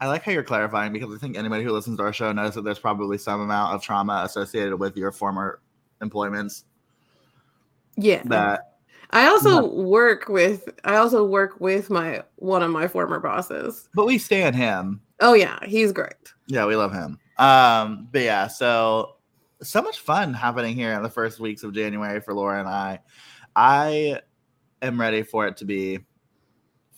I 0.00 0.08
like 0.08 0.22
how 0.22 0.32
you're 0.32 0.42
clarifying 0.42 0.92
because 0.92 1.14
I 1.14 1.18
think 1.18 1.36
anybody 1.36 1.64
who 1.64 1.72
listens 1.72 1.96
to 1.98 2.02
our 2.02 2.12
show 2.12 2.32
knows 2.32 2.54
that 2.54 2.62
there's 2.62 2.78
probably 2.78 3.16
some 3.18 3.40
amount 3.40 3.74
of 3.74 3.82
trauma 3.82 4.22
associated 4.24 4.76
with 4.76 4.96
your 4.96 5.10
former 5.10 5.60
employments 6.02 6.64
yeah. 7.96 8.22
that 8.26 8.76
I 9.10 9.26
also 9.26 9.66
work 9.66 10.28
with 10.28 10.68
I 10.84 10.96
also 10.96 11.24
work 11.24 11.60
with 11.60 11.90
my 11.90 12.22
one 12.36 12.62
of 12.62 12.70
my 12.70 12.88
former 12.88 13.20
bosses. 13.20 13.88
but 13.94 14.06
we 14.06 14.18
stand 14.18 14.56
him. 14.56 15.00
Oh 15.20 15.34
yeah, 15.34 15.58
he's 15.64 15.92
great. 15.92 16.12
Yeah, 16.46 16.66
we 16.66 16.76
love 16.76 16.92
him. 16.92 17.18
Um, 17.38 18.08
but 18.10 18.22
yeah, 18.22 18.48
so 18.48 19.16
so 19.62 19.80
much 19.80 20.00
fun 20.00 20.34
happening 20.34 20.74
here 20.74 20.92
in 20.92 21.02
the 21.02 21.08
first 21.08 21.40
weeks 21.40 21.62
of 21.62 21.72
January 21.72 22.20
for 22.20 22.34
Laura 22.34 22.60
and 22.60 22.68
I. 22.68 23.00
I 23.54 24.20
am 24.82 25.00
ready 25.00 25.22
for 25.22 25.46
it 25.46 25.56
to 25.58 25.64
be 25.64 26.00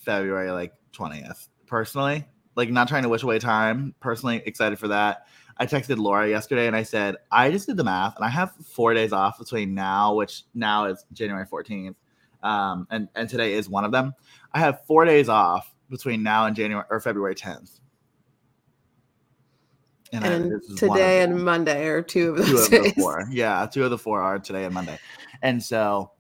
February 0.00 0.50
like 0.50 0.72
20th. 0.92 1.48
Personally, 1.66 2.26
like 2.58 2.70
not 2.70 2.88
trying 2.88 3.04
to 3.04 3.08
wish 3.08 3.22
away 3.22 3.38
time. 3.38 3.94
Personally, 4.00 4.42
excited 4.44 4.78
for 4.80 4.88
that. 4.88 5.26
I 5.56 5.64
texted 5.66 5.96
Laura 5.98 6.28
yesterday 6.28 6.66
and 6.66 6.74
I 6.76 6.82
said, 6.82 7.16
I 7.30 7.50
just 7.52 7.66
did 7.68 7.76
the 7.76 7.84
math 7.84 8.16
and 8.16 8.24
I 8.24 8.28
have 8.28 8.52
four 8.66 8.94
days 8.94 9.12
off 9.12 9.38
between 9.38 9.74
now, 9.74 10.14
which 10.14 10.42
now 10.54 10.86
is 10.86 11.04
January 11.12 11.46
14th. 11.46 11.94
Um, 12.42 12.86
and, 12.90 13.08
and 13.14 13.28
today 13.28 13.54
is 13.54 13.68
one 13.68 13.84
of 13.84 13.92
them. 13.92 14.12
I 14.52 14.58
have 14.58 14.84
four 14.86 15.04
days 15.04 15.28
off 15.28 15.72
between 15.88 16.22
now 16.22 16.46
and 16.46 16.54
January 16.56 16.84
or 16.90 17.00
February 17.00 17.34
10th. 17.36 17.78
I- 20.12 20.16
And 20.16 20.24
one 20.24 20.52
of 20.54 20.62
today 20.78 21.22
and 21.22 21.44
Monday 21.44 21.86
are 21.86 22.02
two 22.02 22.34
of 22.34 22.46
two 22.46 22.56
of 22.58 22.70
the 22.70 22.92
four. 22.96 23.26
Yeah, 23.30 23.66
two 23.72 23.84
of 23.84 23.90
the 23.90 23.98
four 23.98 24.20
are 24.20 24.38
today 24.40 24.64
and 24.64 24.74
Monday. 24.74 24.98
And 25.42 25.62
so 25.62 26.10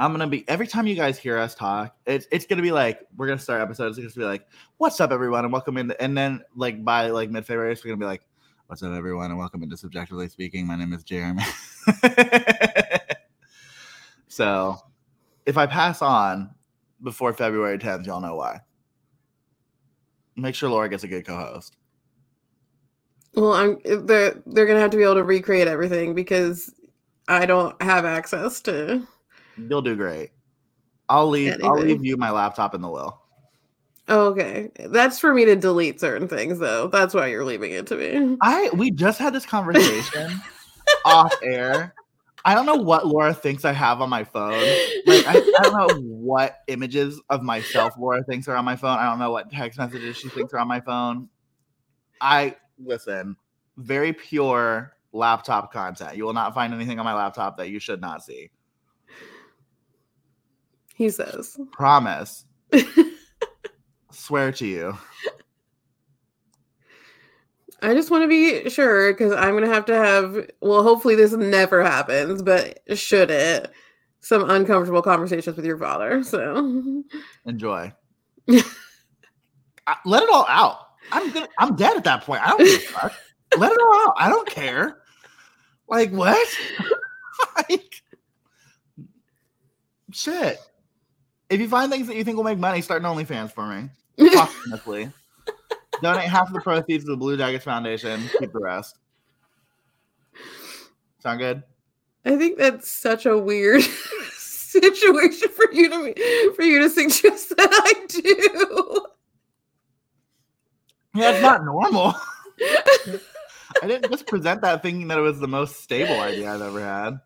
I'm 0.00 0.12
gonna 0.12 0.26
be 0.26 0.48
every 0.48 0.66
time 0.66 0.86
you 0.86 0.94
guys 0.94 1.18
hear 1.18 1.36
us 1.36 1.54
talk, 1.54 1.94
it's 2.06 2.26
it's 2.32 2.46
gonna 2.46 2.62
be 2.62 2.72
like 2.72 3.00
we're 3.18 3.26
gonna 3.26 3.38
start 3.38 3.60
episodes. 3.60 3.98
It's 3.98 4.14
gonna 4.14 4.24
be 4.24 4.30
like, 4.30 4.46
"What's 4.78 4.98
up, 4.98 5.12
everyone?" 5.12 5.44
and 5.44 5.52
welcome 5.52 5.76
in. 5.76 5.92
And 6.00 6.16
then 6.16 6.42
like 6.56 6.82
by 6.82 7.08
like 7.08 7.28
mid 7.28 7.44
February, 7.44 7.74
we're 7.74 7.90
gonna 7.90 7.98
be 7.98 8.06
like, 8.06 8.22
"What's 8.66 8.82
up, 8.82 8.94
everyone?" 8.94 9.30
and 9.30 9.38
welcome 9.38 9.62
into 9.62 9.76
Subjectively 9.76 10.26
Speaking. 10.30 10.66
My 10.66 10.74
name 10.74 10.94
is 10.94 11.04
Jeremy. 11.04 11.42
so 14.28 14.78
if 15.44 15.58
I 15.58 15.66
pass 15.66 16.00
on 16.00 16.54
before 17.02 17.34
February 17.34 17.76
10th, 17.76 18.06
y'all 18.06 18.22
know 18.22 18.36
why. 18.36 18.60
Make 20.34 20.54
sure 20.54 20.70
Laura 20.70 20.88
gets 20.88 21.04
a 21.04 21.08
good 21.08 21.26
co-host. 21.26 21.76
Well, 23.34 23.52
I'm 23.52 23.78
they're 23.84 24.42
they're 24.46 24.66
gonna 24.66 24.80
have 24.80 24.92
to 24.92 24.96
be 24.96 25.02
able 25.02 25.16
to 25.16 25.24
recreate 25.24 25.68
everything 25.68 26.14
because 26.14 26.72
I 27.28 27.44
don't 27.44 27.80
have 27.82 28.06
access 28.06 28.62
to. 28.62 29.06
You'll 29.68 29.82
do 29.82 29.96
great. 29.96 30.30
I'll 31.08 31.28
leave. 31.28 31.56
I'll 31.62 31.74
leave 31.78 32.04
you 32.04 32.16
my 32.16 32.30
laptop 32.30 32.74
in 32.74 32.80
the 32.80 32.88
will. 32.88 33.20
Okay, 34.08 34.70
that's 34.86 35.18
for 35.18 35.32
me 35.32 35.44
to 35.44 35.56
delete 35.56 36.00
certain 36.00 36.26
things, 36.26 36.58
though. 36.58 36.88
That's 36.88 37.14
why 37.14 37.28
you're 37.28 37.44
leaving 37.44 37.72
it 37.72 37.86
to 37.88 37.96
me. 37.96 38.36
I 38.40 38.70
we 38.72 38.90
just 38.90 39.18
had 39.18 39.32
this 39.32 39.46
conversation 39.46 40.40
off 41.04 41.34
air. 41.42 41.94
I 42.44 42.54
don't 42.54 42.66
know 42.66 42.76
what 42.76 43.06
Laura 43.06 43.34
thinks 43.34 43.64
I 43.64 43.72
have 43.72 44.00
on 44.00 44.08
my 44.08 44.24
phone. 44.24 44.62
Like 45.06 45.26
I, 45.26 45.36
I 45.36 45.62
don't 45.62 45.74
know 45.74 46.00
what 46.00 46.60
images 46.68 47.20
of 47.28 47.42
myself 47.42 47.94
Laura 47.98 48.24
thinks 48.24 48.48
are 48.48 48.56
on 48.56 48.64
my 48.64 48.76
phone. 48.76 48.98
I 48.98 49.04
don't 49.04 49.18
know 49.18 49.30
what 49.30 49.50
text 49.50 49.78
messages 49.78 50.16
she 50.16 50.28
thinks 50.28 50.52
are 50.54 50.58
on 50.58 50.68
my 50.68 50.80
phone. 50.80 51.28
I 52.20 52.56
listen, 52.82 53.36
very 53.76 54.12
pure 54.12 54.92
laptop 55.12 55.72
content. 55.72 56.16
You 56.16 56.24
will 56.24 56.32
not 56.32 56.54
find 56.54 56.72
anything 56.72 56.98
on 56.98 57.04
my 57.04 57.14
laptop 57.14 57.58
that 57.58 57.68
you 57.68 57.78
should 57.78 58.00
not 58.00 58.24
see. 58.24 58.50
He 61.00 61.08
says. 61.08 61.58
Promise. 61.72 62.44
Swear 64.12 64.52
to 64.52 64.66
you. 64.66 64.98
I 67.80 67.94
just 67.94 68.10
want 68.10 68.22
to 68.24 68.28
be 68.28 68.68
sure 68.68 69.10
because 69.10 69.32
I'm 69.32 69.54
gonna 69.54 69.72
have 69.72 69.86
to 69.86 69.94
have. 69.94 70.50
Well, 70.60 70.82
hopefully 70.82 71.14
this 71.14 71.32
never 71.32 71.82
happens, 71.82 72.42
but 72.42 72.80
should 72.98 73.30
it, 73.30 73.70
some 74.20 74.50
uncomfortable 74.50 75.00
conversations 75.00 75.56
with 75.56 75.64
your 75.64 75.78
father. 75.78 76.22
So 76.22 77.02
Enjoy. 77.46 77.90
I- 78.50 79.96
let 80.04 80.22
it 80.22 80.28
all 80.30 80.44
out. 80.50 80.80
I'm 81.12 81.32
gonna, 81.32 81.48
I'm 81.58 81.76
dead 81.76 81.96
at 81.96 82.04
that 82.04 82.24
point. 82.24 82.42
I 82.46 82.48
don't 82.50 82.58
give 82.58 82.74
a 82.74 82.78
fuck. 82.78 83.12
Let 83.56 83.72
it 83.72 83.78
all 83.80 84.08
out. 84.08 84.14
I 84.18 84.28
don't 84.28 84.46
care. 84.46 84.98
Like 85.88 86.10
what? 86.10 86.46
like 87.56 88.02
shit. 90.12 90.58
If 91.50 91.60
you 91.60 91.68
find 91.68 91.90
things 91.90 92.06
that 92.06 92.16
you 92.16 92.22
think 92.22 92.36
will 92.36 92.44
make 92.44 92.58
money, 92.58 92.80
start 92.80 93.02
an 93.02 93.08
OnlyFans 93.08 93.52
for 93.52 93.66
me. 93.66 93.88
Honestly. 94.66 95.10
Donate 96.00 96.28
half 96.28 96.46
of 96.46 96.54
the 96.54 96.60
proceeds 96.60 97.04
to 97.04 97.10
the 97.10 97.16
Blue 97.16 97.36
Jackets 97.36 97.64
Foundation. 97.64 98.22
Keep 98.38 98.52
the 98.52 98.60
rest. 98.60 98.98
Sound 101.18 101.40
good? 101.40 101.62
I 102.24 102.36
think 102.36 102.56
that's 102.56 102.90
such 102.90 103.26
a 103.26 103.36
weird 103.36 103.82
situation 104.32 105.48
for 105.48 105.70
you 105.72 105.88
to 105.90 106.52
for 106.54 106.62
you 106.62 106.80
to 106.80 106.88
suggest 106.88 107.50
that 107.56 107.68
I 107.70 108.06
do. 108.06 109.06
Yeah, 111.14 111.32
it's 111.32 111.42
not 111.42 111.64
normal. 111.64 112.14
I 113.82 113.86
didn't 113.86 114.10
just 114.10 114.26
present 114.26 114.62
that 114.62 114.82
thinking 114.82 115.08
that 115.08 115.18
it 115.18 115.22
was 115.22 115.40
the 115.40 115.48
most 115.48 115.82
stable 115.82 116.20
idea 116.20 116.52
I've 116.52 116.62
ever 116.62 116.80
had. 116.80 117.20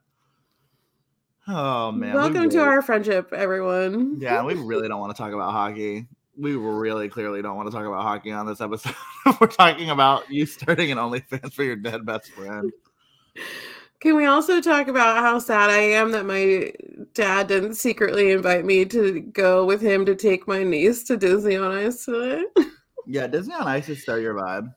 Oh 1.46 1.92
man. 1.92 2.10
we 2.10 2.16
Welcome 2.16 2.50
to 2.50 2.56
really- 2.58 2.68
our 2.70 2.82
friendship, 2.82 3.32
everyone. 3.32 4.18
Yeah, 4.20 4.42
we 4.42 4.54
really 4.54 4.88
don't 4.88 5.00
want 5.00 5.14
to 5.14 5.22
talk 5.22 5.32
about 5.32 5.52
hockey. 5.52 6.06
we 6.36 6.56
really 6.56 7.08
clearly 7.08 7.42
don't 7.42 7.56
want 7.56 7.70
to 7.70 7.76
talk 7.76 7.86
about 7.86 8.02
hockey 8.02 8.32
on 8.32 8.46
this 8.46 8.60
episode. 8.60 8.94
We're 9.40 9.46
talking 9.48 9.90
about 9.90 10.30
you 10.30 10.46
starting 10.46 10.90
an 10.90 10.98
OnlyFans 10.98 11.52
for 11.52 11.62
your 11.64 11.76
dead 11.76 12.04
best 12.06 12.30
friend. 12.32 12.72
Can 14.00 14.16
we 14.16 14.26
also 14.26 14.60
talk 14.60 14.88
about 14.88 15.18
how 15.18 15.38
sad 15.38 15.70
I 15.70 15.78
am 15.78 16.10
that 16.12 16.26
my 16.26 16.72
dad 17.14 17.46
didn't 17.46 17.74
secretly 17.74 18.32
invite 18.32 18.64
me 18.64 18.84
to 18.86 19.20
go 19.20 19.64
with 19.64 19.80
him 19.80 20.04
to 20.06 20.14
take 20.14 20.46
my 20.48 20.62
niece 20.62 21.04
to 21.04 21.16
Disney 21.16 21.56
on 21.56 21.70
Ice 21.72 22.04
today? 22.04 22.44
Yeah, 23.06 23.26
Disney 23.26 23.54
on 23.54 23.66
Ice 23.66 23.88
is 23.88 24.02
still 24.02 24.18
your 24.18 24.34
vibe. 24.34 24.74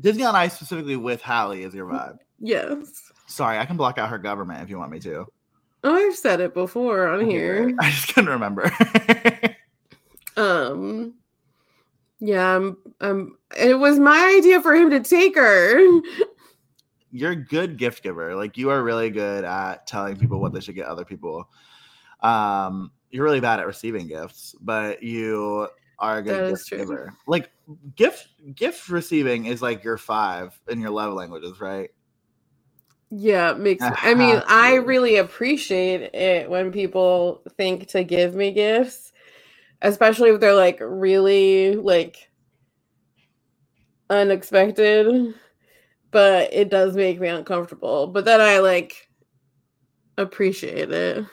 Disney 0.00 0.24
on 0.24 0.34
Ice 0.36 0.54
specifically 0.54 0.96
with 0.96 1.22
Hallie 1.22 1.62
is 1.62 1.74
your 1.74 1.86
vibe. 1.86 2.18
yes. 2.38 3.09
Sorry, 3.30 3.58
I 3.58 3.64
can 3.64 3.76
block 3.76 3.96
out 3.96 4.08
her 4.08 4.18
government 4.18 4.62
if 4.62 4.68
you 4.68 4.78
want 4.78 4.90
me 4.90 4.98
to. 5.00 5.26
Oh, 5.84 5.94
I've 5.94 6.16
said 6.16 6.40
it 6.40 6.52
before 6.52 7.08
on 7.08 7.24
here. 7.24 7.74
I 7.80 7.90
just 7.90 8.14
couldn't 8.14 8.30
remember. 8.30 8.70
Um 10.36 11.14
yeah, 12.20 12.54
um, 12.54 12.78
um 13.00 13.36
it 13.58 13.74
was 13.74 13.98
my 13.98 14.34
idea 14.38 14.62
for 14.62 14.74
him 14.74 14.88
to 14.90 15.00
take 15.00 15.34
her. 15.34 15.78
You're 17.10 17.32
a 17.32 17.36
good 17.36 17.76
gift 17.76 18.02
giver. 18.02 18.34
Like 18.34 18.56
you 18.56 18.70
are 18.70 18.82
really 18.82 19.10
good 19.10 19.44
at 19.44 19.86
telling 19.86 20.16
people 20.16 20.40
what 20.40 20.52
they 20.52 20.60
should 20.60 20.76
get 20.76 20.86
other 20.86 21.04
people. 21.04 21.48
Um, 22.20 22.92
you're 23.10 23.24
really 23.24 23.40
bad 23.40 23.58
at 23.58 23.66
receiving 23.66 24.06
gifts, 24.06 24.54
but 24.60 25.02
you 25.02 25.68
are 25.98 26.18
a 26.18 26.22
good 26.22 26.50
gift 26.50 26.68
true. 26.68 26.78
giver. 26.78 27.14
Like 27.26 27.50
gift 27.96 28.28
gift 28.54 28.88
receiving 28.88 29.46
is 29.46 29.60
like 29.60 29.82
your 29.82 29.98
five 29.98 30.58
in 30.68 30.80
your 30.80 30.90
love 30.90 31.12
languages, 31.12 31.60
right? 31.60 31.90
Yeah, 33.10 33.50
it 33.52 33.58
makes 33.58 33.82
I 33.84 34.14
mean, 34.14 34.40
I 34.46 34.74
really 34.76 35.16
appreciate 35.16 36.14
it 36.14 36.48
when 36.48 36.70
people 36.70 37.42
think 37.56 37.88
to 37.88 38.04
give 38.04 38.34
me 38.36 38.52
gifts, 38.52 39.12
especially 39.82 40.30
if 40.30 40.40
they're 40.40 40.54
like 40.54 40.78
really 40.80 41.76
like 41.76 42.30
unexpected, 44.08 45.34
but 46.10 46.52
it 46.52 46.70
does 46.70 46.96
make 46.96 47.20
me 47.20 47.28
uncomfortable. 47.28 48.08
But 48.08 48.24
then 48.24 48.40
I 48.40 48.58
like 48.60 49.08
appreciate 50.16 50.90
it. 50.90 51.24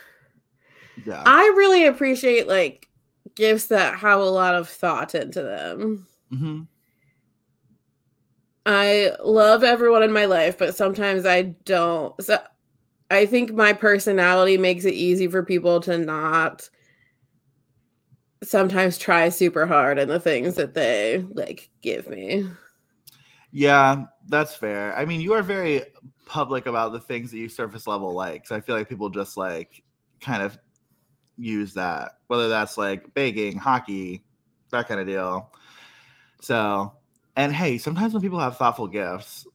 Yeah. 1.06 1.24
I 1.26 1.42
really 1.58 1.86
appreciate 1.86 2.48
like 2.48 2.88
gifts 3.36 3.68
that 3.68 4.00
have 4.00 4.20
a 4.20 4.24
lot 4.26 4.56
of 4.56 4.68
thought 4.68 5.16
into 5.16 5.42
them. 5.42 6.08
hmm 6.30 6.62
I 8.68 9.14
love 9.24 9.64
everyone 9.64 10.04
in 10.04 10.12
my 10.12 10.26
life, 10.26 10.58
but 10.58 10.76
sometimes 10.76 11.26
I 11.26 11.44
don't. 11.64 12.22
So 12.22 12.38
I 13.10 13.26
think 13.26 13.54
my 13.54 13.72
personality 13.72 14.58
makes 14.58 14.84
it 14.84 14.94
easy 14.94 15.28
for 15.28 15.42
people 15.42 15.80
to 15.82 15.98
not 15.98 16.70
sometimes 18.44 18.98
try 18.98 19.30
super 19.30 19.66
hard 19.66 19.98
in 19.98 20.10
the 20.10 20.20
things 20.20 20.56
that 20.56 20.74
they 20.74 21.26
like 21.32 21.70
give 21.82 22.10
me. 22.10 22.46
Yeah, 23.52 24.04
that's 24.28 24.54
fair. 24.54 24.94
I 24.98 25.06
mean, 25.06 25.22
you 25.22 25.32
are 25.32 25.42
very 25.42 25.84
public 26.26 26.66
about 26.66 26.92
the 26.92 27.00
things 27.00 27.32
that 27.32 27.38
you 27.38 27.48
surface 27.48 27.88
level 27.88 28.12
like. 28.12 28.46
So 28.46 28.54
I 28.54 28.60
feel 28.60 28.76
like 28.76 28.90
people 28.90 29.10
just 29.10 29.38
like 29.38 29.82
kind 30.20 30.44
of 30.44 30.58
use 31.38 31.74
that, 31.76 32.18
whether 32.28 32.50
that's 32.50 32.78
like 32.78 33.14
baking, 33.14 33.60
hockey, 33.60 34.26
that 34.72 34.90
kind 34.90 35.00
of 35.00 35.08
deal. 35.08 35.54
So, 36.42 36.97
and 37.38 37.54
hey, 37.54 37.78
sometimes 37.78 38.14
when 38.14 38.22
people 38.22 38.40
have 38.40 38.58
thoughtful 38.58 38.88
gifts, 38.88 39.46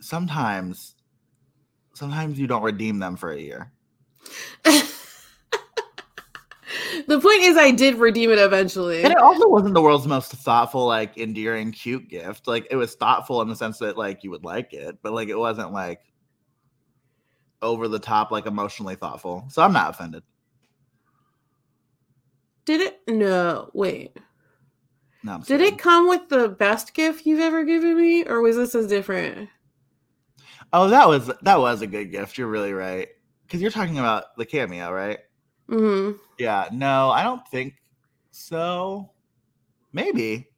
sometimes, 0.00 0.96
sometimes 1.94 2.38
you 2.38 2.48
don't 2.48 2.64
redeem 2.64 2.98
them 2.98 3.16
for 3.16 3.30
a 3.30 3.38
year. 3.38 3.72
the 4.64 4.80
point 7.20 7.42
is 7.42 7.56
I 7.56 7.70
did 7.70 7.94
redeem 7.94 8.30
it 8.30 8.40
eventually. 8.40 9.04
And 9.04 9.12
it 9.12 9.18
also 9.18 9.48
wasn't 9.48 9.74
the 9.74 9.80
world's 9.80 10.08
most 10.08 10.32
thoughtful, 10.32 10.84
like 10.84 11.16
endearing, 11.16 11.70
cute 11.70 12.08
gift. 12.08 12.48
Like 12.48 12.66
it 12.72 12.76
was 12.76 12.96
thoughtful 12.96 13.40
in 13.40 13.48
the 13.48 13.56
sense 13.56 13.78
that 13.78 13.96
like 13.96 14.24
you 14.24 14.32
would 14.32 14.44
like 14.44 14.72
it, 14.72 14.98
but 15.00 15.12
like 15.12 15.28
it 15.28 15.38
wasn't 15.38 15.72
like 15.72 16.00
over 17.62 17.86
the 17.86 18.00
top, 18.00 18.32
like 18.32 18.46
emotionally 18.46 18.96
thoughtful. 18.96 19.46
So 19.48 19.62
I'm 19.62 19.72
not 19.72 19.90
offended. 19.90 20.24
Did 22.64 22.80
it 22.80 23.00
no, 23.06 23.70
wait. 23.74 24.16
No, 25.24 25.34
I'm 25.34 25.40
Did 25.40 25.60
kidding. 25.60 25.74
it 25.74 25.78
come 25.78 26.08
with 26.08 26.28
the 26.28 26.48
best 26.48 26.94
gift 26.94 27.26
you've 27.26 27.40
ever 27.40 27.64
given 27.64 27.96
me 27.96 28.24
or 28.24 28.40
was 28.40 28.56
this 28.56 28.74
a 28.74 28.86
different? 28.86 29.48
Oh, 30.72 30.88
that 30.88 31.08
was 31.08 31.30
that 31.42 31.58
was 31.60 31.82
a 31.82 31.86
good 31.86 32.10
gift. 32.10 32.38
You're 32.38 32.48
really 32.48 32.72
right. 32.72 33.08
Because 33.46 33.60
you're 33.60 33.70
talking 33.70 33.98
about 33.98 34.36
the 34.36 34.46
cameo, 34.46 34.90
right? 34.90 35.18
Mhm. 35.68 36.18
Yeah. 36.38 36.68
No, 36.72 37.10
I 37.10 37.22
don't 37.22 37.46
think 37.48 37.74
so. 38.30 39.10
Maybe. 39.92 40.48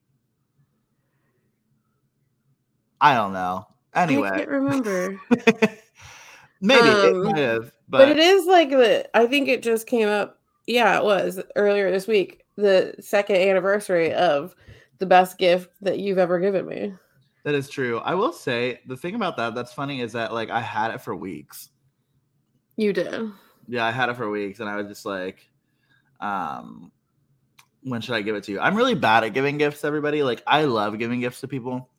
I 3.01 3.15
don't 3.15 3.33
know. 3.33 3.67
I 3.93 4.03
Anyway, 4.05 4.31
can't 4.31 4.49
remember. 4.49 5.21
maybe 6.61 6.89
it 6.89 7.15
Um, 7.15 7.25
might 7.25 7.37
have, 7.37 7.65
but, 7.89 7.99
but, 7.99 8.09
it 8.09 8.19
is 8.19 8.47
like 8.47 8.71
the 8.71 9.09
I 9.17 9.27
think 9.27 9.49
it 9.49 9.63
just 9.63 9.87
came 9.87 10.09
up. 10.09 10.39
Yeah, 10.67 10.97
it 10.99 11.05
was 11.05 11.41
earlier 11.57 11.91
this 11.91 12.07
week, 12.07 12.44
the 12.57 12.95
second 13.01 13.37
anniversary 13.37 14.13
of 14.13 14.55
the 14.99 15.07
best 15.07 15.39
gift 15.39 15.71
that 15.83 15.99
you've 15.99 16.19
ever 16.19 16.39
given 16.39 16.67
me. 16.67 16.95
That 17.45 17.55
is 17.55 17.69
true. 17.69 17.99
I 17.99 18.15
will 18.15 18.33
say 18.33 18.81
the 18.87 18.97
thing 18.97 19.15
about 19.15 19.37
that 19.37 19.55
that's 19.55 19.73
funny 19.73 20.01
is 20.01 20.13
that 20.13 20.33
like 20.33 20.51
I 20.51 20.61
had 20.61 20.93
it 20.93 21.01
for 21.01 21.15
weeks. 21.15 21.71
You 22.77 22.93
did. 22.93 23.31
Yeah, 23.69 23.85
I 23.85 23.91
had 23.91 24.09
it 24.09 24.17
for 24.17 24.31
weeks 24.31 24.61
and 24.61 24.69
I 24.69 24.77
was 24.77 24.87
just 24.87 25.05
like 25.05 25.49
um 26.21 26.91
when 27.83 28.01
should 28.01 28.15
I 28.15 28.23
give 28.23 28.35
it 28.35 28.45
to 28.45 28.53
you? 28.53 28.61
I'm 28.61 28.75
really 28.75 28.95
bad 28.95 29.25
at 29.25 29.35
giving 29.35 29.59
gifts 29.59 29.83
to 29.83 29.87
everybody. 29.87 30.23
Like 30.23 30.43
I 30.47 30.65
love 30.65 30.99
giving 30.99 31.21
gifts 31.21 31.41
to 31.43 31.49
people. 31.49 31.91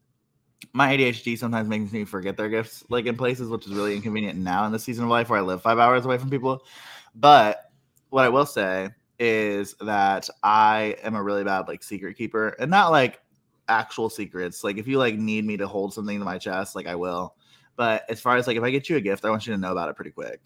My 0.73 0.97
ADHD 0.97 1.37
sometimes 1.37 1.69
makes 1.69 1.91
me 1.91 2.05
forget 2.05 2.37
their 2.37 2.49
gifts 2.49 2.83
like 2.89 3.05
in 3.05 3.15
places 3.15 3.49
which 3.49 3.67
is 3.67 3.73
really 3.73 3.95
inconvenient 3.95 4.39
now 4.39 4.65
in 4.65 4.71
the 4.71 4.79
season 4.79 5.03
of 5.03 5.11
life 5.11 5.29
where 5.29 5.39
I 5.39 5.43
live 5.43 5.61
5 5.61 5.77
hours 5.77 6.05
away 6.05 6.17
from 6.17 6.31
people. 6.31 6.63
But 7.13 7.71
what 8.09 8.25
I 8.25 8.29
will 8.29 8.47
say 8.47 8.89
is 9.19 9.75
that 9.81 10.29
I 10.43 10.97
am 11.03 11.15
a 11.15 11.23
really 11.23 11.43
bad 11.43 11.67
like 11.67 11.83
secret 11.83 12.17
keeper 12.17 12.49
and 12.59 12.69
not 12.69 12.91
like 12.91 13.19
actual 13.67 14.09
secrets. 14.09 14.63
Like 14.63 14.77
if 14.77 14.87
you 14.87 14.97
like 14.97 15.15
need 15.15 15.45
me 15.45 15.57
to 15.57 15.67
hold 15.67 15.93
something 15.93 16.19
to 16.19 16.25
my 16.25 16.37
chest, 16.37 16.75
like 16.75 16.87
I 16.87 16.95
will. 16.95 17.35
But 17.75 18.03
as 18.09 18.21
far 18.21 18.37
as 18.37 18.47
like 18.47 18.57
if 18.57 18.63
I 18.63 18.71
get 18.71 18.89
you 18.89 18.97
a 18.97 19.01
gift, 19.01 19.25
I 19.25 19.29
want 19.29 19.45
you 19.47 19.53
to 19.53 19.59
know 19.59 19.71
about 19.71 19.89
it 19.89 19.95
pretty 19.95 20.11
quick. 20.11 20.41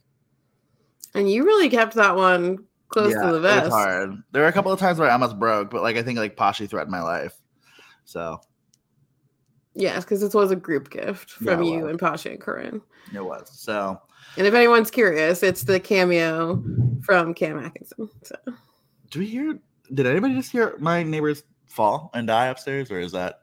And 1.14 1.30
you 1.30 1.44
really 1.44 1.70
kept 1.70 1.96
that 1.96 2.16
one 2.16 2.66
close 2.90 3.14
to 3.14 3.20
the 3.20 3.28
it 3.28 3.32
was 3.32 3.42
vest. 3.42 3.72
hard. 3.72 4.24
There 4.32 4.44
were 4.44 4.48
a 4.48 4.54
couple 4.54 4.72
of 4.72 4.80
times 4.80 5.00
where 5.00 5.10
I 5.10 5.14
almost 5.14 5.40
broke, 5.40 5.70
but 5.70 5.82
like 5.82 5.98
I 5.98 6.04
think 6.04 6.20
like 6.20 6.36
Pashi 6.36 6.70
threatened 6.70 6.92
my 6.92 7.02
life. 7.02 7.36
So 8.06 8.42
Yes, 9.80 10.04
because 10.04 10.20
this 10.20 10.34
was 10.34 10.52
a 10.52 10.56
group 10.56 10.90
gift 10.90 11.32
from 11.32 11.62
it 11.62 11.66
you 11.66 11.80
was. 11.80 11.90
and 11.92 12.00
Pasha 12.00 12.32
and 12.32 12.42
Corinne. 12.42 12.82
it 13.14 13.24
was. 13.24 13.50
So 13.54 14.00
And 14.38 14.46
if 14.46 14.54
anyone's 14.54 14.92
curious, 14.92 15.42
it's 15.42 15.64
the 15.64 15.80
cameo 15.80 16.62
from 17.02 17.34
Cam 17.34 17.58
Atkinson. 17.58 18.10
So 18.24 18.36
do 19.10 19.20
we 19.20 19.26
hear 19.26 19.60
did 19.94 20.06
anybody 20.06 20.36
just 20.36 20.52
hear 20.52 20.76
my 20.80 21.02
neighbors 21.02 21.44
fall 21.66 22.12
and 22.14 22.28
die 22.28 22.48
upstairs, 22.48 22.92
or 22.92 23.00
is 23.00 23.14
that 23.14 23.42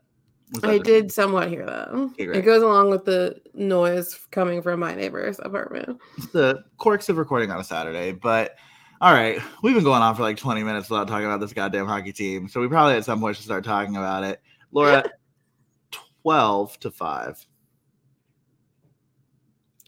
that 0.60 0.70
I 0.70 0.78
did 0.78 1.10
somewhat 1.10 1.48
hear 1.48 1.66
that. 1.66 1.88
Okay, 1.88 2.38
it 2.38 2.42
goes 2.42 2.62
along 2.62 2.90
with 2.90 3.04
the 3.04 3.40
noise 3.54 4.14
coming 4.30 4.62
from 4.62 4.78
my 4.78 4.94
neighbor's 4.94 5.40
apartment. 5.40 5.98
It's 6.18 6.28
the 6.28 6.62
quirks 6.76 7.08
of 7.08 7.16
recording 7.16 7.50
on 7.50 7.58
a 7.58 7.64
Saturday, 7.64 8.12
but 8.12 8.56
all 9.00 9.12
right, 9.12 9.40
we've 9.62 9.74
been 9.74 9.84
going 9.84 10.02
on 10.02 10.14
for 10.14 10.22
like 10.22 10.36
20 10.36 10.62
minutes 10.62 10.88
without 10.88 11.08
talking 11.08 11.26
about 11.26 11.40
this 11.40 11.52
goddamn 11.52 11.86
hockey 11.86 12.12
team. 12.12 12.48
So 12.48 12.60
we 12.60 12.68
probably 12.68 12.94
at 12.94 13.04
some 13.04 13.20
point 13.20 13.36
should 13.36 13.44
start 13.44 13.64
talking 13.64 13.96
about 13.96 14.22
it. 14.22 14.40
Laura, 14.72 15.04
12 16.26 16.80
to 16.80 16.90
5. 16.90 17.46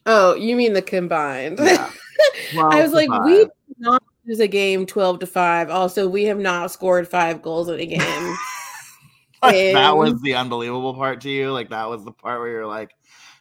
Oh, 0.06 0.36
you 0.36 0.54
mean 0.54 0.72
the 0.72 0.80
combined? 0.80 1.58
Yeah. 1.60 1.90
I 2.56 2.80
was 2.80 2.92
like, 2.92 3.08
five. 3.08 3.24
we 3.24 3.38
did 3.38 3.50
not 3.78 4.00
lose 4.24 4.38
a 4.38 4.46
game 4.46 4.86
12 4.86 5.18
to 5.18 5.26
5. 5.26 5.68
Also, 5.68 6.08
we 6.08 6.26
have 6.26 6.38
not 6.38 6.70
scored 6.70 7.08
five 7.08 7.42
goals 7.42 7.68
in 7.68 7.80
a 7.80 7.86
game. 7.86 7.98
like, 9.42 9.74
that 9.74 9.96
was 9.96 10.22
the 10.22 10.36
unbelievable 10.36 10.94
part 10.94 11.22
to 11.22 11.28
you. 11.28 11.50
Like 11.50 11.70
that 11.70 11.88
was 11.88 12.04
the 12.04 12.12
part 12.12 12.38
where 12.38 12.50
you're 12.50 12.66
like, 12.68 12.92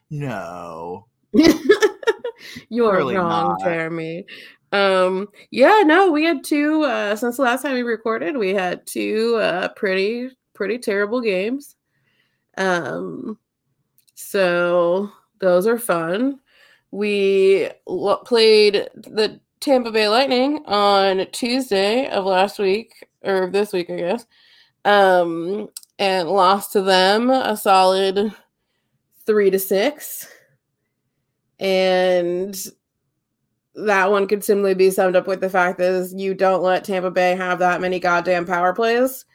no. 0.10 1.06
You're 2.70 2.94
Clearly 2.94 3.16
wrong, 3.16 3.58
not. 3.60 3.64
Jeremy. 3.64 4.26
Um, 4.72 5.28
yeah, 5.52 5.84
no, 5.86 6.12
we 6.12 6.24
had 6.24 6.44
two 6.44 6.82
uh 6.82 7.16
since 7.16 7.38
the 7.38 7.44
last 7.44 7.62
time 7.62 7.74
we 7.74 7.84
recorded, 7.84 8.38
we 8.38 8.56
had 8.56 8.88
two 8.88 9.36
uh 9.36 9.68
pretty 9.76 10.30
pretty 10.56 10.80
terrible 10.80 11.22
games. 11.22 11.77
Um 12.58 13.38
so 14.16 15.12
those 15.40 15.68
are 15.68 15.78
fun. 15.78 16.40
We 16.92 17.70
lo- 17.86 18.18
played 18.18 18.90
the 18.96 19.40
Tampa 19.60 19.92
Bay 19.92 20.08
Lightning 20.10 20.64
on 20.66 21.28
Tuesday 21.32 22.08
of 22.10 22.26
last 22.26 22.60
week 22.60 23.08
or 23.24 23.50
this 23.52 23.74
week, 23.74 23.90
I 23.90 23.98
guess. 23.98 24.26
Um 24.86 25.70
and 26.00 26.30
lost 26.30 26.74
to 26.74 26.82
them 26.82 27.30
a 27.30 27.58
solid 27.58 28.34
3 29.26 29.50
to 29.52 29.60
6 29.60 30.28
and 31.60 32.56
that 33.76 34.10
one 34.10 34.28
could 34.28 34.44
simply 34.44 34.74
be 34.74 34.90
summed 34.90 35.16
up 35.16 35.28
with 35.28 35.40
the 35.40 35.50
fact 35.50 35.80
is 35.80 36.14
you 36.14 36.34
don't 36.34 36.64
let 36.64 36.84
Tampa 36.84 37.12
Bay 37.12 37.36
have 37.36 37.60
that 37.60 37.80
many 37.82 38.00
goddamn 38.00 38.46
power 38.46 38.74
plays, 38.74 39.26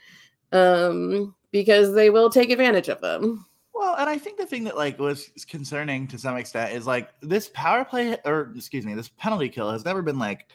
um, 0.51 1.35
because 1.53 1.95
they 1.95 2.11
will 2.11 2.31
take 2.31 2.51
advantage 2.51 2.89
of 2.89 3.01
them. 3.01 3.47
Well, 3.75 3.95
and 3.97 4.09
I 4.09 4.19
think 4.19 4.39
the 4.39 4.47
thing 4.47 4.65
that 4.65 4.77
like 4.77 4.99
was 4.99 5.31
concerning 5.49 6.09
to 6.09 6.19
some 6.19 6.37
extent 6.37 6.73
is 6.73 6.87
like 6.87 7.09
this 7.21 7.51
power 7.55 7.85
play 7.85 8.17
or 8.25 8.53
excuse 8.57 8.85
me, 8.85 8.95
this 8.95 9.09
penalty 9.09 9.49
kill 9.49 9.71
has 9.71 9.85
never 9.85 10.03
been 10.03 10.19
like 10.19 10.49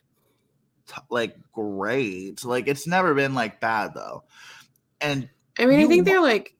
t- 0.87 1.01
like 1.09 1.35
great. 1.51 2.43
Like 2.43 2.67
it's 2.67 2.87
never 2.87 3.13
been 3.13 3.33
like 3.33 3.59
bad 3.59 3.93
though. 3.93 4.23
And 5.01 5.29
I 5.59 5.65
mean, 5.65 5.79
I 5.79 5.87
think 5.87 6.05
they're 6.05 6.21
like 6.21 6.55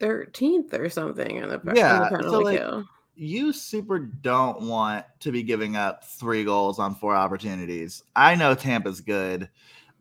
13th 0.00 0.72
or 0.74 0.88
something 0.90 1.36
in 1.36 1.48
the, 1.48 1.58
pe- 1.58 1.70
in 1.70 1.76
Yeah, 1.76 1.98
the 2.00 2.08
so, 2.10 2.16
penalty 2.16 2.44
like, 2.44 2.58
kill. 2.58 2.84
you 3.14 3.52
super 3.52 3.98
don't 3.98 4.62
want 4.62 5.06
to 5.20 5.32
be 5.32 5.42
giving 5.42 5.76
up 5.76 6.04
three 6.04 6.44
goals 6.44 6.78
on 6.78 6.94
four 6.94 7.14
opportunities. 7.14 8.02
I 8.14 8.34
know 8.34 8.54
Tampa's 8.54 9.00
good, 9.00 9.48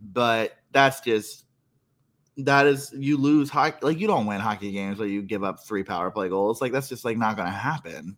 but 0.02 0.58
that's 0.72 1.02
just 1.02 1.43
that 2.38 2.66
is 2.66 2.92
you 2.98 3.18
lose 3.18 3.50
hockey 3.50 3.78
like 3.82 4.00
you 4.00 4.08
don't 4.08 4.26
win 4.26 4.40
hockey 4.42 4.72
games 4.72 4.98
where 5.00 5.08
you 5.08 5.22
give 5.22 5.44
up 5.44 5.64
three 5.66 5.84
power 5.84 6.10
play 6.12 6.30
goals. 6.30 6.62
Like 6.62 6.72
that's 6.72 6.90
just 6.90 7.06
like 7.06 7.18
not 7.18 7.36
going 7.36 7.48
to 7.48 7.54
happen. 7.54 8.18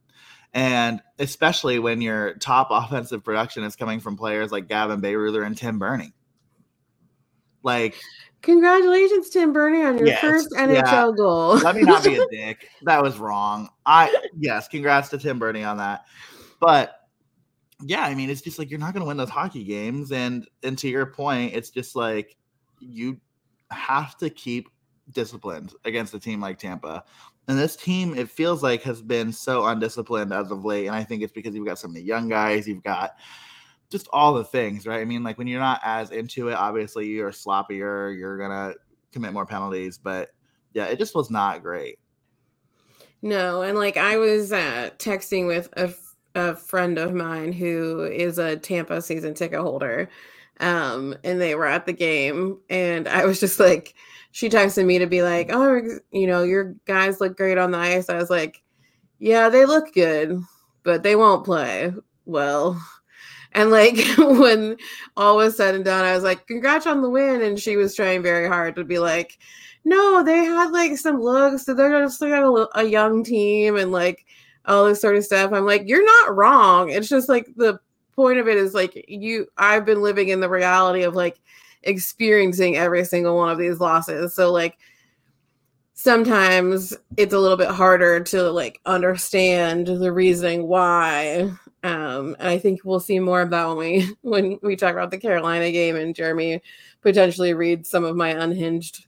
And 0.54 1.02
especially 1.20 1.80
when 1.80 2.02
your 2.02 2.36
top 2.36 2.68
offensive 2.72 3.24
production 3.24 3.64
is 3.64 3.76
coming 3.76 4.00
from 4.00 4.16
players 4.16 4.52
like 4.52 4.68
Gavin 4.68 5.02
Bayreuther 5.02 5.46
and 5.46 5.58
Tim 5.58 5.80
Berni. 5.80 6.14
Like 7.64 7.96
Congratulations, 8.42 9.30
Tim 9.32 9.52
Berni, 9.52 9.82
on 9.84 9.98
your 9.98 10.06
Yes, 10.08 10.22
first 10.22 10.50
yeah. 10.54 10.68
NHL 10.68 11.18
goal. 11.18 11.56
let 11.58 11.76
me 11.76 11.82
not 11.82 12.04
be 12.04 12.16
a 12.16 12.28
dick. 12.32 12.70
That 12.84 13.02
was 13.02 13.18
wrong. 13.18 13.70
I 13.88 14.16
yes, 14.38 14.68
congrats 14.68 15.10
to 15.10 15.18
Tim 15.18 15.40
Berni 15.40 15.64
on 15.64 15.78
that. 15.78 16.06
But 16.60 16.96
yeah, 17.82 18.04
I 18.04 18.14
mean, 18.14 18.30
it's 18.30 18.42
just 18.42 18.60
like 18.60 18.70
you're 18.70 18.80
not 18.80 18.94
going 18.94 19.02
to 19.02 19.08
win 19.08 19.18
those 19.18 19.30
hockey 19.32 19.64
games, 19.64 20.12
and 20.12 20.48
and 20.62 20.78
to 20.78 20.88
your 20.88 21.08
point, 21.08 21.56
it's 21.56 21.72
just 21.72 21.96
like 21.96 22.38
you 22.80 23.20
have 23.76 24.18
to 24.18 24.30
keep 24.30 24.70
disciplined 25.12 25.74
against 25.86 26.14
a 26.14 26.20
team 26.20 26.42
like 26.42 26.58
Tampa. 26.58 27.04
And 27.48 27.60
this 27.60 27.76
team, 27.76 28.16
it 28.18 28.30
feels 28.30 28.64
like, 28.64 28.82
has 28.84 29.02
been 29.02 29.32
so 29.32 29.66
undisciplined 29.68 30.34
as 30.34 30.50
of 30.50 30.66
late. 30.66 30.88
And 30.88 30.96
I 30.96 31.04
think 31.04 31.22
it's 31.22 31.34
because 31.34 31.54
you've 31.54 31.68
got 31.68 31.78
so 31.78 31.88
many 31.88 32.02
young 32.02 32.28
guys, 32.28 32.68
you've 32.68 32.84
got 32.84 33.18
just 33.90 34.08
all 34.12 34.34
the 34.34 34.44
things, 34.44 34.88
right? 34.88 35.02
I 35.02 35.06
mean, 35.06 35.24
like 35.24 35.38
when 35.38 35.48
you're 35.48 35.60
not 35.60 35.82
as 35.84 36.12
into 36.12 36.50
it, 36.50 36.56
obviously 36.56 37.08
you're 37.08 37.32
sloppier, 37.32 38.18
you're 38.18 38.38
gonna 38.38 38.74
commit 39.12 39.34
more 39.34 39.46
penalties, 39.46 39.98
but 39.98 40.32
yeah, 40.74 40.86
it 40.86 40.98
just 40.98 41.16
was 41.16 41.30
not 41.30 41.62
great. 41.62 42.00
No, 43.22 43.62
and 43.62 43.78
like 43.78 43.98
I 43.98 44.18
was 44.18 44.52
uh, 44.52 44.92
texting 44.98 45.48
with 45.48 45.70
a, 45.74 45.94
friend 46.56 46.98
of 46.98 47.14
mine 47.14 47.54
who 47.54 48.04
is 48.04 48.38
a 48.38 48.58
Tampa 48.58 49.02
season 49.02 49.34
ticket 49.34 49.60
holder, 49.60 50.10
um, 50.60 51.16
and 51.24 51.40
they 51.42 51.56
were 51.56 51.66
at 51.68 51.86
the 51.86 51.94
game, 51.94 52.60
and 52.70 53.08
I 53.08 53.26
was 53.26 53.40
just 53.40 53.60
like, 53.60 53.96
she 54.32 54.50
texted 54.50 54.86
me 54.86 55.00
to 55.00 55.08
be 55.08 55.22
like, 55.22 55.50
"Oh, 55.52 55.82
you 56.12 56.28
know, 56.28 56.44
your 56.44 56.76
guys 56.86 57.22
look 57.22 57.38
great 57.38 57.58
on 57.58 57.72
the 57.72 57.78
ice." 57.78 58.10
I 58.10 58.18
was 58.18 58.30
like, 58.30 58.62
"Yeah, 59.20 59.50
they 59.50 59.66
look 59.66 59.94
good, 59.94 60.40
but 60.84 61.04
they 61.04 61.16
won't 61.16 61.46
play 61.46 61.94
well." 62.26 62.82
And 63.54 63.72
like 63.72 63.98
when 64.18 64.78
all 65.18 65.38
was 65.38 65.58
said 65.58 65.76
and 65.76 65.86
done, 65.86 66.06
I 66.06 66.14
was 66.14 66.24
like, 66.24 66.48
"Congrats 66.48 66.88
on 66.88 67.02
the 67.02 67.10
win!" 67.10 67.42
And 67.42 67.60
she 67.60 67.78
was 67.78 67.96
trying 67.96 68.22
very 68.24 68.48
hard 68.48 68.76
to 68.76 68.84
be 68.84 69.00
like, 69.00 69.40
no, 69.86 70.24
they 70.24 70.44
had 70.44 70.72
like 70.72 70.98
some 70.98 71.22
looks. 71.22 71.64
So 71.64 71.74
they're 71.74 72.04
just 72.04 72.20
like 72.20 72.32
a, 72.32 72.68
a 72.76 72.84
young 72.84 73.24
team 73.24 73.78
and 73.78 73.92
like 73.92 74.26
all 74.66 74.86
this 74.86 75.00
sort 75.00 75.16
of 75.16 75.24
stuff. 75.24 75.54
I'm 75.54 75.66
like, 75.66 75.84
you're 75.86 76.06
not 76.06 76.36
wrong. 76.36 76.90
It's 76.90 77.08
just 77.08 77.30
like 77.30 77.48
the 77.56 77.80
point 78.16 78.40
of 78.40 78.48
it 78.48 78.58
is 78.58 78.74
like 78.74 79.06
you. 79.08 79.48
I've 79.58 79.86
been 79.86 80.02
living 80.02 80.30
in 80.30 80.40
the 80.40 80.50
reality 80.50 81.04
of 81.04 81.16
like 81.16 81.40
experiencing 81.84 82.76
every 82.76 83.06
single 83.06 83.36
one 83.36 83.50
of 83.50 83.58
these 83.58 83.80
losses. 83.80 84.36
So 84.36 84.52
like 84.52 84.78
sometimes 85.94 86.94
it's 87.18 87.34
a 87.34 87.40
little 87.40 87.58
bit 87.58 87.70
harder 87.70 88.20
to 88.20 88.52
like 88.52 88.80
understand 88.86 89.88
the 89.88 90.12
reasoning 90.12 90.68
why. 90.68 91.52
Um, 91.84 92.36
and 92.40 92.50
I 92.50 92.58
think 92.58 92.82
we'll 92.84 93.00
see 93.00 93.20
more 93.20 93.42
of 93.42 93.50
that 93.52 93.66
when 93.68 93.78
we 93.78 94.10
when 94.22 94.60
we 94.62 94.76
talk 94.76 94.94
about 94.94 95.12
the 95.12 95.18
Carolina 95.18 95.72
game 95.72 95.96
and 95.96 96.16
Jeremy 96.16 96.62
potentially 97.02 97.54
read 97.54 97.86
some 97.86 98.04
of 98.04 98.16
my 98.16 98.30
unhinged 98.30 99.06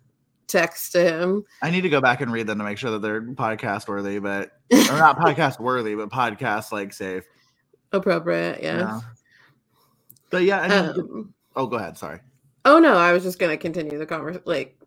text 0.47 0.93
to 0.93 1.01
him. 1.03 1.43
I 1.61 1.69
need 1.69 1.81
to 1.81 1.89
go 1.89 1.99
back 1.99 2.21
and 2.21 2.31
read 2.31 2.47
them 2.47 2.57
to 2.59 2.63
make 2.63 2.77
sure 2.77 2.91
that 2.91 3.01
they're 3.01 3.21
podcast 3.21 3.87
worthy, 3.87 4.19
but 4.19 4.51
or 4.71 4.97
not 4.97 5.17
podcast 5.19 5.59
worthy, 5.59 5.95
but 5.95 6.09
podcast 6.09 6.71
like 6.71 6.93
safe. 6.93 7.25
Appropriate, 7.91 8.61
yeah. 8.61 8.77
Yeah. 8.79 8.99
But 10.29 10.43
yeah, 10.43 10.61
Um, 10.61 11.33
oh, 11.55 11.67
go 11.67 11.77
ahead. 11.77 11.97
Sorry. 11.97 12.19
oh 12.65 12.79
no, 12.79 12.95
I 12.97 13.13
was 13.13 13.23
just 13.23 13.39
gonna 13.39 13.57
continue 13.57 13.97
the 13.97 14.05
conversation, 14.05 14.43
like 14.45 14.77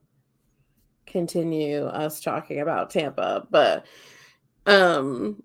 continue 1.07 1.85
us 1.87 2.21
talking 2.21 2.61
about 2.61 2.91
Tampa, 2.91 3.47
but 3.51 3.87
um, 4.67 5.43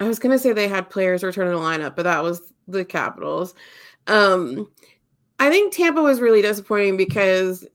I 0.00 0.08
was 0.08 0.18
gonna 0.18 0.38
say 0.38 0.52
they 0.52 0.68
had 0.68 0.90
players 0.90 1.22
return 1.22 1.46
to 1.46 1.52
the 1.52 1.58
lineup, 1.62 1.96
but 1.96 2.04
that 2.04 2.22
was 2.22 2.52
the 2.66 2.84
Capitals. 2.84 3.54
Um, 4.06 4.70
I 5.38 5.50
think 5.50 5.72
Tampa 5.72 6.02
was 6.02 6.20
really 6.20 6.42
disappointing 6.42 6.96
because 6.96 7.66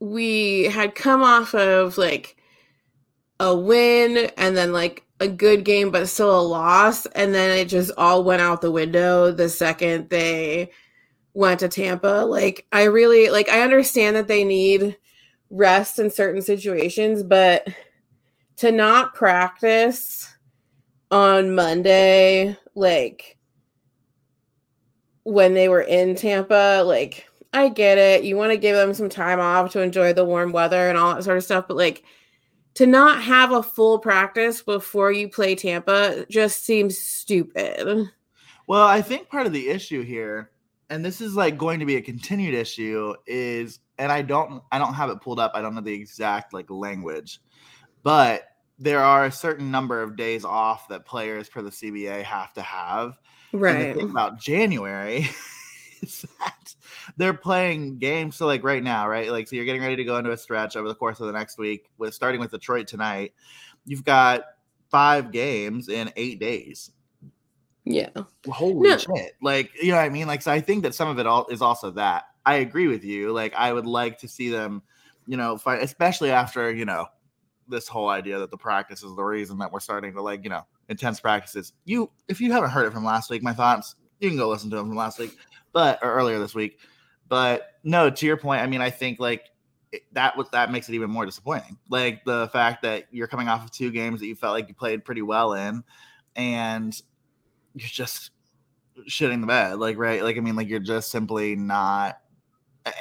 we 0.00 0.64
had 0.64 0.94
come 0.94 1.22
off 1.22 1.54
of 1.54 1.98
like 1.98 2.36
a 3.40 3.54
win 3.54 4.30
and 4.36 4.56
then 4.56 4.72
like 4.72 5.04
a 5.24 5.28
good 5.28 5.64
game 5.64 5.90
but 5.90 6.08
still 6.08 6.38
a 6.38 6.42
loss. 6.42 7.06
And 7.06 7.34
then 7.34 7.56
it 7.58 7.66
just 7.66 7.90
all 7.96 8.22
went 8.22 8.42
out 8.42 8.60
the 8.60 8.70
window 8.70 9.32
the 9.32 9.48
second 9.48 10.10
they 10.10 10.70
went 11.32 11.60
to 11.60 11.68
Tampa. 11.68 12.24
Like 12.26 12.66
I 12.72 12.84
really 12.84 13.30
like 13.30 13.48
I 13.48 13.62
understand 13.62 14.16
that 14.16 14.28
they 14.28 14.44
need 14.44 14.96
rest 15.50 15.98
in 15.98 16.10
certain 16.10 16.42
situations 16.42 17.22
but 17.22 17.66
to 18.56 18.70
not 18.70 19.14
practice 19.14 20.32
on 21.10 21.54
Monday 21.54 22.56
like 22.74 23.38
when 25.22 25.54
they 25.54 25.68
were 25.68 25.82
in 25.82 26.14
Tampa 26.14 26.82
like 26.84 27.26
I 27.52 27.68
get 27.68 27.98
it. 27.98 28.24
You 28.24 28.36
want 28.36 28.50
to 28.50 28.56
give 28.58 28.74
them 28.74 28.94
some 28.94 29.08
time 29.08 29.38
off 29.38 29.72
to 29.72 29.80
enjoy 29.80 30.12
the 30.12 30.24
warm 30.24 30.50
weather 30.50 30.88
and 30.88 30.98
all 30.98 31.14
that 31.14 31.24
sort 31.24 31.36
of 31.36 31.44
stuff 31.44 31.66
but 31.68 31.76
like 31.76 32.04
to 32.74 32.86
not 32.86 33.22
have 33.22 33.52
a 33.52 33.62
full 33.62 33.98
practice 33.98 34.62
before 34.62 35.12
you 35.12 35.28
play 35.28 35.54
Tampa 35.54 36.26
just 36.28 36.64
seems 36.64 36.98
stupid. 36.98 38.10
Well, 38.66 38.86
I 38.86 39.02
think 39.02 39.28
part 39.28 39.46
of 39.46 39.52
the 39.52 39.68
issue 39.68 40.02
here, 40.02 40.50
and 40.90 41.04
this 41.04 41.20
is 41.20 41.34
like 41.34 41.58
going 41.58 41.80
to 41.80 41.86
be 41.86 41.96
a 41.96 42.02
continued 42.02 42.54
issue, 42.54 43.14
is 43.26 43.80
and 43.98 44.10
I 44.10 44.22
don't 44.22 44.62
I 44.72 44.78
don't 44.78 44.94
have 44.94 45.10
it 45.10 45.20
pulled 45.20 45.40
up. 45.40 45.52
I 45.54 45.62
don't 45.62 45.74
know 45.74 45.80
the 45.80 45.92
exact 45.92 46.52
like 46.52 46.70
language, 46.70 47.40
but 48.02 48.48
there 48.78 49.00
are 49.00 49.26
a 49.26 49.32
certain 49.32 49.70
number 49.70 50.02
of 50.02 50.16
days 50.16 50.44
off 50.44 50.88
that 50.88 51.06
players 51.06 51.48
per 51.48 51.62
the 51.62 51.70
CBA 51.70 52.22
have 52.24 52.52
to 52.54 52.62
have. 52.62 53.18
Right. 53.52 53.96
about 53.96 54.40
January 54.40 55.28
is 56.02 56.26
that 56.40 56.73
they're 57.16 57.34
playing 57.34 57.98
games. 57.98 58.36
So, 58.36 58.46
like 58.46 58.64
right 58.64 58.82
now, 58.82 59.08
right? 59.08 59.30
Like, 59.30 59.48
so 59.48 59.56
you're 59.56 59.64
getting 59.64 59.82
ready 59.82 59.96
to 59.96 60.04
go 60.04 60.16
into 60.16 60.32
a 60.32 60.36
stretch 60.36 60.76
over 60.76 60.88
the 60.88 60.94
course 60.94 61.20
of 61.20 61.26
the 61.26 61.32
next 61.32 61.58
week, 61.58 61.90
with 61.98 62.14
starting 62.14 62.40
with 62.40 62.50
Detroit 62.50 62.86
tonight. 62.86 63.32
You've 63.86 64.04
got 64.04 64.44
five 64.90 65.32
games 65.32 65.88
in 65.88 66.12
eight 66.16 66.38
days. 66.40 66.90
Yeah. 67.84 68.08
Holy 68.48 68.88
No. 68.88 68.96
shit! 68.96 69.32
Like, 69.42 69.70
you 69.82 69.90
know 69.90 69.96
what 69.96 70.04
I 70.04 70.08
mean? 70.08 70.26
Like, 70.26 70.42
so 70.42 70.50
I 70.50 70.60
think 70.60 70.84
that 70.84 70.94
some 70.94 71.08
of 71.08 71.18
it 71.18 71.26
all 71.26 71.46
is 71.48 71.60
also 71.60 71.90
that. 71.92 72.24
I 72.46 72.56
agree 72.56 72.88
with 72.88 73.04
you. 73.04 73.32
Like, 73.32 73.54
I 73.54 73.72
would 73.72 73.86
like 73.86 74.18
to 74.18 74.28
see 74.28 74.48
them, 74.50 74.82
you 75.26 75.36
know, 75.36 75.58
fight, 75.58 75.82
especially 75.82 76.30
after 76.30 76.72
you 76.72 76.84
know 76.84 77.06
this 77.68 77.88
whole 77.88 78.08
idea 78.08 78.38
that 78.38 78.50
the 78.50 78.56
practice 78.56 79.02
is 79.02 79.14
the 79.16 79.22
reason 79.22 79.58
that 79.58 79.72
we're 79.72 79.80
starting 79.80 80.12
to 80.12 80.22
like, 80.22 80.44
you 80.44 80.50
know, 80.50 80.62
intense 80.88 81.20
practices. 81.20 81.72
You, 81.84 82.10
if 82.28 82.40
you 82.40 82.52
haven't 82.52 82.70
heard 82.70 82.86
it 82.86 82.92
from 82.92 83.04
last 83.04 83.30
week, 83.30 83.42
my 83.42 83.54
thoughts, 83.54 83.96
you 84.20 84.28
can 84.28 84.36
go 84.38 84.48
listen 84.48 84.68
to 84.70 84.76
them 84.76 84.88
from 84.88 84.96
last 84.96 85.18
week, 85.18 85.36
but 85.72 85.98
or 86.02 86.12
earlier 86.12 86.38
this 86.38 86.54
week. 86.54 86.78
But 87.28 87.72
no, 87.82 88.10
to 88.10 88.26
your 88.26 88.36
point, 88.36 88.62
I 88.62 88.66
mean, 88.66 88.80
I 88.80 88.90
think 88.90 89.18
like 89.20 89.50
that 90.12 90.36
was 90.36 90.48
that 90.50 90.70
makes 90.70 90.88
it 90.88 90.94
even 90.94 91.10
more 91.10 91.26
disappointing. 91.26 91.78
Like 91.88 92.24
the 92.24 92.48
fact 92.52 92.82
that 92.82 93.06
you're 93.10 93.26
coming 93.26 93.48
off 93.48 93.64
of 93.64 93.70
two 93.70 93.90
games 93.90 94.20
that 94.20 94.26
you 94.26 94.34
felt 94.34 94.54
like 94.54 94.68
you 94.68 94.74
played 94.74 95.04
pretty 95.04 95.22
well 95.22 95.54
in, 95.54 95.84
and 96.36 97.00
you're 97.74 97.88
just 97.88 98.30
shitting 99.08 99.40
the 99.40 99.46
bed. 99.46 99.78
Like 99.78 99.98
right, 99.98 100.22
like 100.22 100.36
I 100.36 100.40
mean, 100.40 100.56
like 100.56 100.68
you're 100.68 100.80
just 100.80 101.10
simply 101.10 101.56
not. 101.56 102.20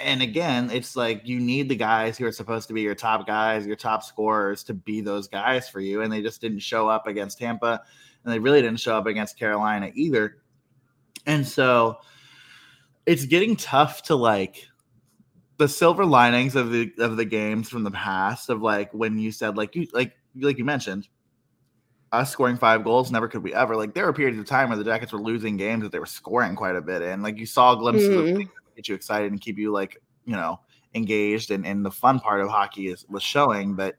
And 0.01 0.21
again, 0.21 0.71
it's 0.71 0.95
like 0.95 1.21
you 1.25 1.39
need 1.39 1.67
the 1.67 1.75
guys 1.75 2.17
who 2.17 2.25
are 2.25 2.31
supposed 2.31 2.69
to 2.69 2.73
be 2.73 2.81
your 2.81 2.95
top 2.95 3.27
guys, 3.27 3.67
your 3.67 3.75
top 3.75 4.01
scorers, 4.03 4.63
to 4.65 4.73
be 4.73 5.01
those 5.01 5.27
guys 5.27 5.67
for 5.67 5.81
you, 5.81 6.01
and 6.01 6.11
they 6.11 6.21
just 6.21 6.39
didn't 6.39 6.59
show 6.59 6.87
up 6.87 7.05
against 7.07 7.37
Tampa, 7.37 7.81
and 8.23 8.33
they 8.33 8.39
really 8.39 8.61
didn't 8.61 8.79
show 8.79 8.95
up 8.95 9.07
against 9.07 9.37
Carolina 9.37 9.91
either. 9.93 10.37
And 11.25 11.45
so 11.45 11.99
it's 13.05 13.25
getting 13.25 13.55
tough 13.55 14.03
to 14.03 14.15
like 14.15 14.67
the 15.57 15.67
silver 15.67 16.05
linings 16.05 16.55
of 16.55 16.71
the 16.71 16.91
of 16.99 17.17
the 17.17 17.25
games 17.25 17.69
from 17.69 17.83
the 17.83 17.91
past 17.91 18.49
of 18.49 18.61
like 18.61 18.93
when 18.93 19.19
you 19.19 19.31
said 19.31 19.57
like 19.57 19.75
you 19.75 19.87
like 19.93 20.13
like 20.35 20.57
you 20.57 20.65
mentioned 20.65 21.07
us 22.13 22.31
scoring 22.31 22.57
five 22.57 22.83
goals, 22.83 23.11
never 23.11 23.27
could 23.27 23.43
we 23.43 23.53
ever. 23.53 23.75
Like 23.75 23.93
there 23.93 24.05
were 24.05 24.13
periods 24.13 24.39
of 24.39 24.45
time 24.45 24.69
where 24.69 24.77
the 24.77 24.83
Jackets 24.83 25.11
were 25.11 25.21
losing 25.21 25.57
games 25.57 25.81
that 25.81 25.91
they 25.91 25.99
were 25.99 26.05
scoring 26.05 26.55
quite 26.55 26.75
a 26.75 26.81
bit 26.81 27.01
in. 27.01 27.23
Like 27.23 27.39
you 27.39 27.47
saw 27.47 27.73
glimpses 27.75 28.07
mm-hmm. 28.07 28.19
of 28.19 28.37
things 28.37 28.49
that 28.49 28.75
get 28.75 28.87
you 28.87 28.95
excited 28.95 29.31
and 29.31 29.41
keep 29.41 29.57
you 29.57 29.71
like, 29.71 29.97
you 30.25 30.35
know, 30.35 30.59
engaged 30.93 31.49
and, 31.49 31.65
and 31.65 31.83
the 31.83 31.91
fun 31.91 32.19
part 32.19 32.39
of 32.39 32.49
hockey 32.49 32.87
is 32.87 33.03
was 33.09 33.23
showing, 33.23 33.73
but 33.73 33.95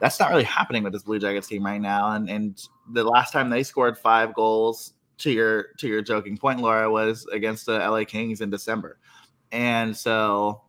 that's 0.00 0.18
not 0.18 0.30
really 0.30 0.42
happening 0.42 0.82
with 0.82 0.92
this 0.92 1.04
Blue 1.04 1.20
Jackets 1.20 1.46
team 1.46 1.64
right 1.64 1.80
now. 1.80 2.10
And 2.10 2.28
and 2.28 2.60
the 2.92 3.04
last 3.04 3.32
time 3.32 3.48
they 3.50 3.62
scored 3.62 3.96
five 3.96 4.34
goals 4.34 4.93
to 5.18 5.30
your 5.30 5.64
to 5.78 5.88
your 5.88 6.02
joking 6.02 6.36
point, 6.36 6.60
Laura, 6.60 6.90
was 6.90 7.26
against 7.26 7.66
the 7.66 7.78
LA 7.78 8.04
Kings 8.04 8.40
in 8.40 8.50
December. 8.50 8.98
And 9.52 9.96
so 9.96 10.62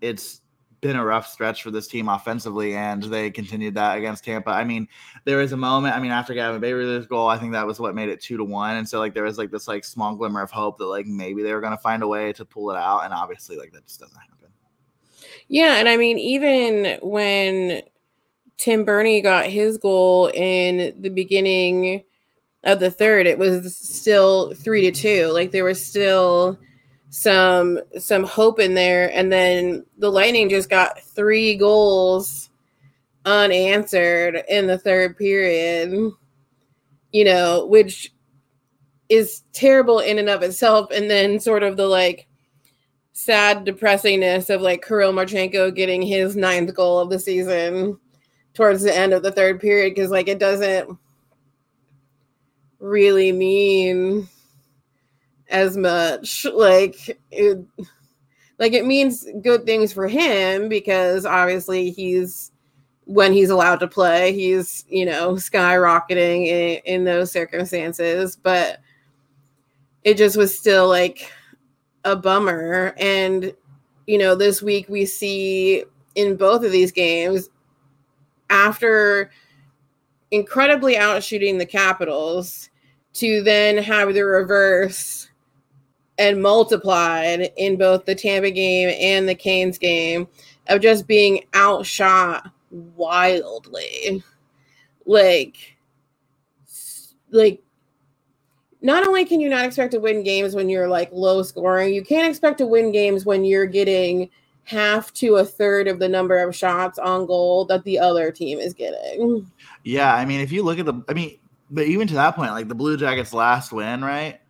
it's 0.00 0.40
been 0.80 0.96
a 0.96 1.04
rough 1.04 1.26
stretch 1.26 1.62
for 1.62 1.70
this 1.70 1.88
team 1.88 2.08
offensively, 2.08 2.74
and 2.74 3.02
they 3.02 3.30
continued 3.30 3.74
that 3.74 3.98
against 3.98 4.24
Tampa. 4.24 4.50
I 4.50 4.64
mean, 4.64 4.86
there 5.24 5.38
was 5.38 5.52
a 5.52 5.56
moment. 5.56 5.96
I 5.96 6.00
mean, 6.00 6.12
after 6.12 6.34
Gavin 6.34 6.60
Bayreuther's 6.60 7.06
goal, 7.06 7.28
I 7.28 7.36
think 7.36 7.52
that 7.52 7.66
was 7.66 7.80
what 7.80 7.94
made 7.94 8.08
it 8.08 8.20
two 8.20 8.36
to 8.36 8.44
one, 8.44 8.76
and 8.76 8.88
so 8.88 8.98
like 8.98 9.14
there 9.14 9.24
was 9.24 9.38
like 9.38 9.50
this 9.50 9.68
like 9.68 9.84
small 9.84 10.14
glimmer 10.14 10.42
of 10.42 10.50
hope 10.50 10.78
that 10.78 10.86
like 10.86 11.06
maybe 11.06 11.42
they 11.42 11.52
were 11.52 11.60
going 11.60 11.76
to 11.76 11.82
find 11.82 12.02
a 12.02 12.08
way 12.08 12.32
to 12.34 12.44
pull 12.44 12.70
it 12.70 12.76
out, 12.76 13.00
and 13.04 13.12
obviously 13.12 13.56
like 13.56 13.72
that 13.72 13.86
just 13.86 14.00
doesn't 14.00 14.16
happen. 14.16 14.34
Yeah, 15.48 15.76
and 15.76 15.88
I 15.88 15.96
mean, 15.96 16.18
even 16.18 16.98
when 17.02 17.82
Tim 18.58 18.84
Berni 18.84 19.20
got 19.20 19.46
his 19.46 19.78
goal 19.78 20.30
in 20.34 21.00
the 21.00 21.08
beginning 21.08 22.04
of 22.68 22.80
the 22.80 22.90
third, 22.90 23.26
it 23.26 23.38
was 23.38 23.76
still 23.76 24.54
three 24.54 24.82
to 24.82 24.92
two. 24.92 25.26
Like 25.32 25.50
there 25.50 25.64
was 25.64 25.84
still 25.84 26.58
some 27.10 27.80
some 27.98 28.24
hope 28.24 28.60
in 28.60 28.74
there 28.74 29.10
and 29.14 29.32
then 29.32 29.84
the 29.96 30.10
lightning 30.10 30.48
just 30.48 30.68
got 30.68 31.00
three 31.00 31.56
goals 31.56 32.50
unanswered 33.24 34.42
in 34.48 34.66
the 34.66 34.76
third 34.76 35.16
period 35.16 36.12
you 37.12 37.24
know 37.24 37.64
which 37.66 38.12
is 39.08 39.42
terrible 39.54 40.00
in 40.00 40.18
and 40.18 40.28
of 40.28 40.42
itself 40.42 40.90
and 40.90 41.10
then 41.10 41.40
sort 41.40 41.62
of 41.62 41.78
the 41.78 41.86
like 41.86 42.26
sad 43.12 43.64
depressingness 43.64 44.54
of 44.54 44.60
like 44.60 44.86
Kirill 44.86 45.12
Marchenko 45.12 45.74
getting 45.74 46.02
his 46.02 46.36
ninth 46.36 46.72
goal 46.74 47.00
of 47.00 47.08
the 47.08 47.18
season 47.18 47.98
towards 48.52 48.82
the 48.82 48.94
end 48.94 49.14
of 49.14 49.22
the 49.22 49.32
third 49.32 49.60
period 49.60 49.94
because 49.94 50.10
like 50.10 50.28
it 50.28 50.38
doesn't 50.38 50.90
really 52.78 53.32
mean 53.32 54.28
as 55.48 55.76
much. 55.76 56.46
Like 56.52 57.18
it, 57.30 57.64
like 58.58 58.72
it 58.72 58.86
means 58.86 59.26
good 59.42 59.64
things 59.64 59.92
for 59.92 60.08
him 60.08 60.68
because 60.68 61.24
obviously 61.24 61.90
he's 61.90 62.50
when 63.04 63.32
he's 63.32 63.50
allowed 63.50 63.80
to 63.80 63.88
play, 63.88 64.32
he's 64.32 64.84
you 64.88 65.06
know 65.06 65.34
skyrocketing 65.34 66.46
in, 66.46 66.80
in 66.84 67.04
those 67.04 67.32
circumstances. 67.32 68.36
But 68.36 68.80
it 70.04 70.16
just 70.16 70.36
was 70.36 70.56
still 70.56 70.88
like 70.88 71.30
a 72.04 72.16
bummer. 72.16 72.94
And 72.98 73.54
you 74.06 74.18
know, 74.18 74.34
this 74.34 74.62
week 74.62 74.88
we 74.88 75.04
see 75.06 75.84
in 76.14 76.36
both 76.36 76.64
of 76.64 76.72
these 76.72 76.92
games 76.92 77.48
after 78.50 79.30
incredibly 80.30 80.94
outshooting 80.94 81.58
the 81.58 81.66
Capitals 81.66 82.67
to 83.18 83.42
then 83.42 83.78
have 83.78 84.14
the 84.14 84.22
reverse 84.22 85.28
and 86.18 86.42
multiplied 86.42 87.52
in 87.56 87.76
both 87.76 88.04
the 88.04 88.14
Tampa 88.14 88.50
game 88.50 88.94
and 88.98 89.28
the 89.28 89.34
Canes 89.34 89.78
game 89.78 90.26
of 90.68 90.80
just 90.80 91.06
being 91.06 91.44
outshot 91.54 92.50
wildly. 92.70 94.22
Like, 95.06 95.76
like, 97.30 97.62
not 98.80 99.06
only 99.06 99.24
can 99.24 99.40
you 99.40 99.48
not 99.48 99.64
expect 99.64 99.92
to 99.92 100.00
win 100.00 100.22
games 100.22 100.54
when 100.54 100.68
you're 100.68 100.88
like 100.88 101.10
low 101.12 101.42
scoring, 101.42 101.94
you 101.94 102.04
can't 102.04 102.28
expect 102.28 102.58
to 102.58 102.66
win 102.66 102.92
games 102.92 103.24
when 103.24 103.44
you're 103.44 103.66
getting 103.66 104.30
half 104.64 105.12
to 105.14 105.36
a 105.36 105.44
third 105.44 105.88
of 105.88 105.98
the 105.98 106.08
number 106.08 106.38
of 106.38 106.54
shots 106.54 106.98
on 106.98 107.26
goal 107.26 107.64
that 107.64 107.82
the 107.84 107.98
other 107.98 108.30
team 108.30 108.58
is 108.58 108.74
getting. 108.74 109.50
Yeah, 109.82 110.14
I 110.14 110.24
mean, 110.24 110.40
if 110.40 110.52
you 110.52 110.62
look 110.62 110.78
at 110.78 110.84
the, 110.84 111.02
I 111.08 111.14
mean, 111.14 111.38
but 111.70 111.86
even 111.86 112.08
to 112.08 112.14
that 112.14 112.36
point, 112.36 112.52
like 112.52 112.68
the 112.68 112.74
Blue 112.74 112.96
Jackets' 112.96 113.32
last 113.32 113.72
win, 113.72 114.02
right? 114.02 114.40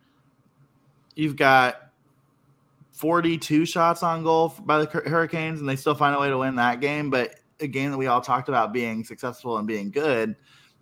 you've 1.19 1.35
got 1.35 1.91
42 2.93 3.65
shots 3.65 4.03
on 4.03 4.23
goal 4.23 4.55
by 4.65 4.83
the 4.83 4.85
Hurricanes, 4.85 5.59
and 5.59 5.67
they 5.67 5.75
still 5.75 5.95
find 5.95 6.15
a 6.15 6.19
way 6.19 6.29
to 6.29 6.37
win 6.37 6.55
that 6.55 6.79
game. 6.79 7.09
But 7.09 7.35
a 7.59 7.67
game 7.67 7.91
that 7.91 7.97
we 7.97 8.07
all 8.07 8.21
talked 8.21 8.49
about 8.49 8.73
being 8.73 9.03
successful 9.03 9.57
and 9.57 9.67
being 9.67 9.91
good 9.91 10.35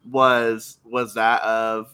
was 0.10 0.78
was 0.86 1.16
that 1.16 1.42
of 1.42 1.94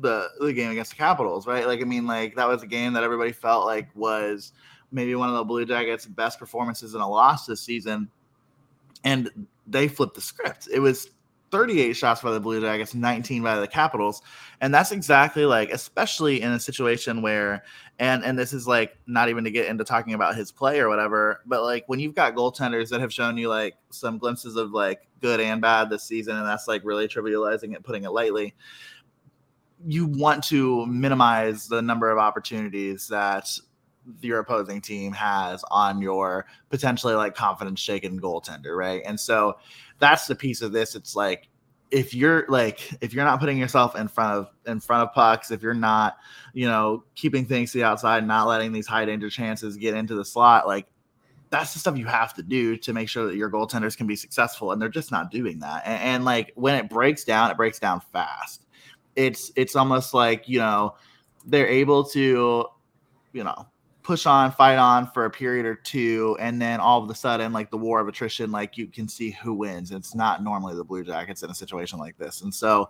the 0.00 0.28
the 0.38 0.52
game 0.52 0.70
against 0.70 0.90
the 0.90 0.96
Capitals, 0.96 1.46
right? 1.46 1.66
Like, 1.66 1.80
I 1.80 1.84
mean, 1.84 2.06
like 2.06 2.36
that 2.36 2.46
was 2.46 2.62
a 2.62 2.66
game 2.66 2.92
that 2.92 3.02
everybody 3.02 3.32
felt 3.32 3.64
like 3.64 3.88
was 3.94 4.52
maybe 4.92 5.14
one 5.14 5.28
of 5.28 5.34
the 5.34 5.44
Blue 5.44 5.64
Jackets' 5.64 6.06
best 6.06 6.38
performances 6.38 6.94
in 6.94 7.00
a 7.00 7.08
loss 7.08 7.46
this 7.46 7.62
season, 7.62 8.08
and 9.02 9.30
they 9.66 9.88
flipped 9.88 10.14
the 10.14 10.20
script. 10.20 10.68
It 10.72 10.80
was 10.80 11.10
38 11.50 11.92
shots 11.94 12.22
by 12.22 12.32
the 12.32 12.40
Blue 12.40 12.60
Jackets, 12.60 12.94
19 12.94 13.42
by 13.42 13.58
the 13.58 13.68
Capitals. 13.68 14.22
And 14.60 14.74
that's 14.74 14.92
exactly 14.92 15.44
like, 15.44 15.70
especially 15.70 16.42
in 16.42 16.52
a 16.52 16.60
situation 16.60 17.22
where, 17.22 17.64
and 17.98 18.24
and 18.24 18.38
this 18.38 18.52
is 18.52 18.66
like 18.66 18.96
not 19.06 19.28
even 19.28 19.44
to 19.44 19.50
get 19.50 19.66
into 19.66 19.84
talking 19.84 20.14
about 20.14 20.34
his 20.34 20.52
play 20.52 20.80
or 20.80 20.88
whatever, 20.88 21.40
but 21.46 21.62
like 21.62 21.84
when 21.86 21.98
you've 22.00 22.14
got 22.14 22.34
goaltenders 22.34 22.88
that 22.90 23.00
have 23.00 23.12
shown 23.12 23.38
you 23.38 23.48
like 23.48 23.74
some 23.90 24.18
glimpses 24.18 24.56
of 24.56 24.72
like 24.72 25.06
good 25.20 25.40
and 25.40 25.62
bad 25.62 25.88
this 25.88 26.04
season, 26.04 26.36
and 26.36 26.46
that's 26.46 26.68
like 26.68 26.82
really 26.84 27.08
trivializing 27.08 27.74
it, 27.74 27.82
putting 27.82 28.04
it 28.04 28.10
lightly. 28.10 28.54
You 29.86 30.06
want 30.06 30.42
to 30.44 30.84
minimize 30.86 31.68
the 31.68 31.80
number 31.80 32.10
of 32.10 32.18
opportunities 32.18 33.08
that 33.08 33.50
your 34.20 34.38
opposing 34.38 34.80
team 34.80 35.12
has 35.12 35.64
on 35.70 36.00
your 36.00 36.46
potentially 36.70 37.14
like 37.14 37.34
confidence 37.34 37.80
shaken 37.80 38.20
goaltender, 38.20 38.76
right? 38.76 39.02
And 39.04 39.18
so 39.18 39.56
that's 39.98 40.26
the 40.26 40.34
piece 40.34 40.62
of 40.62 40.72
this. 40.72 40.94
It's 40.94 41.16
like 41.16 41.48
if 41.90 42.14
you're 42.14 42.46
like 42.48 42.80
if 43.00 43.14
you're 43.14 43.24
not 43.24 43.40
putting 43.40 43.58
yourself 43.58 43.96
in 43.96 44.08
front 44.08 44.32
of 44.32 44.48
in 44.66 44.80
front 44.80 45.08
of 45.08 45.14
pucks, 45.14 45.50
if 45.50 45.62
you're 45.62 45.74
not, 45.74 46.16
you 46.52 46.66
know, 46.66 47.04
keeping 47.14 47.46
things 47.46 47.72
to 47.72 47.78
the 47.78 47.84
outside, 47.84 48.26
not 48.26 48.46
letting 48.46 48.72
these 48.72 48.86
high 48.86 49.04
danger 49.04 49.30
chances 49.30 49.76
get 49.76 49.94
into 49.94 50.14
the 50.14 50.24
slot, 50.24 50.66
like 50.66 50.86
that's 51.50 51.72
the 51.72 51.78
stuff 51.78 51.96
you 51.96 52.06
have 52.06 52.34
to 52.34 52.42
do 52.42 52.76
to 52.76 52.92
make 52.92 53.08
sure 53.08 53.26
that 53.26 53.36
your 53.36 53.50
goaltenders 53.50 53.96
can 53.96 54.06
be 54.06 54.16
successful 54.16 54.72
and 54.72 54.82
they're 54.82 54.88
just 54.88 55.12
not 55.12 55.30
doing 55.30 55.58
that 55.60 55.82
and, 55.86 56.02
and, 56.02 56.24
like 56.24 56.52
when 56.54 56.74
it 56.74 56.90
breaks 56.90 57.24
down 57.24 57.50
it 57.50 57.56
breaks 57.56 57.78
down 57.78 58.00
fast 58.12 58.66
it's 59.14 59.52
it's 59.56 59.76
almost 59.76 60.12
like 60.12 60.48
you 60.48 60.58
know 60.58 60.94
they're 61.46 61.68
able 61.68 62.04
to 62.04 62.66
you 63.32 63.44
know 63.44 63.66
push 64.06 64.24
on, 64.24 64.52
fight 64.52 64.76
on 64.76 65.10
for 65.10 65.24
a 65.24 65.30
period 65.30 65.66
or 65.66 65.74
two, 65.74 66.36
and 66.38 66.62
then 66.62 66.78
all 66.78 67.02
of 67.02 67.10
a 67.10 67.14
sudden, 67.14 67.52
like 67.52 67.72
the 67.72 67.76
war 67.76 67.98
of 67.98 68.06
attrition, 68.06 68.52
like 68.52 68.78
you 68.78 68.86
can 68.86 69.08
see 69.08 69.32
who 69.32 69.52
wins. 69.52 69.90
It's 69.90 70.14
not 70.14 70.44
normally 70.44 70.76
the 70.76 70.84
Blue 70.84 71.02
Jackets 71.02 71.42
in 71.42 71.50
a 71.50 71.54
situation 71.54 71.98
like 71.98 72.16
this. 72.16 72.42
And 72.42 72.54
so, 72.54 72.88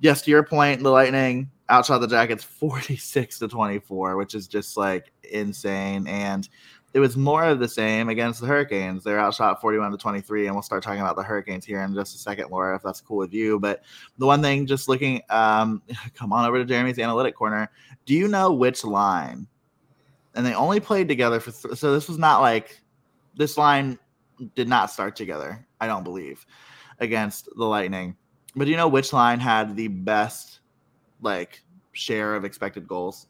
yes, 0.00 0.20
to 0.22 0.32
your 0.32 0.42
point, 0.42 0.82
the 0.82 0.90
Lightning 0.90 1.48
outshot 1.70 2.00
the 2.00 2.08
Jackets 2.08 2.42
46 2.58 3.38
to 3.38 3.46
24, 3.46 4.16
which 4.16 4.34
is 4.34 4.48
just 4.48 4.76
like 4.76 5.12
insane. 5.30 6.08
And 6.08 6.48
it 6.92 6.98
was 6.98 7.16
more 7.16 7.44
of 7.44 7.60
the 7.60 7.68
same 7.68 8.08
against 8.08 8.40
the 8.40 8.48
Hurricanes. 8.48 9.04
They're 9.04 9.20
outshot 9.20 9.60
41 9.60 9.92
to 9.92 9.96
23, 9.96 10.46
and 10.46 10.56
we'll 10.56 10.62
start 10.62 10.82
talking 10.82 11.00
about 11.00 11.14
the 11.14 11.22
Hurricanes 11.22 11.64
here 11.66 11.82
in 11.82 11.94
just 11.94 12.16
a 12.16 12.18
second, 12.18 12.50
Laura, 12.50 12.74
if 12.74 12.82
that's 12.82 13.00
cool 13.00 13.18
with 13.18 13.32
you. 13.32 13.60
But 13.60 13.84
the 14.18 14.26
one 14.26 14.42
thing, 14.42 14.66
just 14.66 14.88
looking, 14.88 15.22
um, 15.30 15.82
come 16.14 16.32
on 16.32 16.44
over 16.44 16.58
to 16.58 16.64
Jeremy's 16.64 16.98
analytic 16.98 17.36
corner. 17.36 17.70
Do 18.06 18.14
you 18.14 18.26
know 18.26 18.52
which 18.52 18.82
line 18.82 19.46
and 20.38 20.46
they 20.46 20.54
only 20.54 20.80
played 20.80 21.08
together 21.08 21.40
for 21.40 21.50
th- 21.50 21.78
so 21.78 21.92
this 21.92 22.08
was 22.08 22.16
not 22.16 22.40
like 22.40 22.80
this 23.36 23.58
line 23.58 23.98
did 24.54 24.68
not 24.68 24.90
start 24.90 25.16
together 25.16 25.66
i 25.80 25.86
don't 25.86 26.04
believe 26.04 26.46
against 27.00 27.48
the 27.56 27.64
lightning. 27.64 28.16
But 28.56 28.64
do 28.64 28.70
you 28.70 28.76
know 28.76 28.88
which 28.88 29.12
line 29.12 29.40
had 29.40 29.76
the 29.76 29.88
best 29.88 30.60
like 31.20 31.62
share 31.92 32.34
of 32.34 32.44
expected 32.44 32.88
goals? 32.88 33.26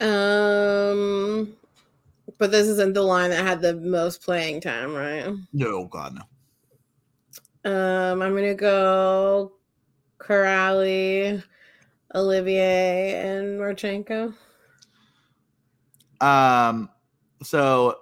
Um 0.00 1.56
but 2.38 2.50
this 2.50 2.68
isn't 2.68 2.94
the 2.94 3.02
line 3.02 3.30
that 3.30 3.44
had 3.44 3.60
the 3.60 3.74
most 3.74 4.22
playing 4.22 4.60
time 4.60 4.94
right? 4.94 5.34
No 5.52 5.84
god 5.86 6.14
no. 6.14 7.70
Um 7.70 8.22
i'm 8.22 8.34
gonna 8.34 8.54
go 8.54 9.52
Kuraly 10.18 11.42
Olivier 12.14 13.14
and 13.14 13.60
Marchenko? 13.60 14.34
Um, 16.20 16.90
so 17.42 18.00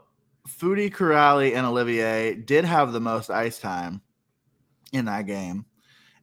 Foudy 0.48 0.90
Kuraly, 0.90 1.54
and 1.54 1.66
Olivier 1.66 2.34
did 2.34 2.64
have 2.64 2.92
the 2.92 3.00
most 3.00 3.30
ice 3.30 3.58
time 3.58 4.00
in 4.92 5.04
that 5.04 5.26
game. 5.26 5.64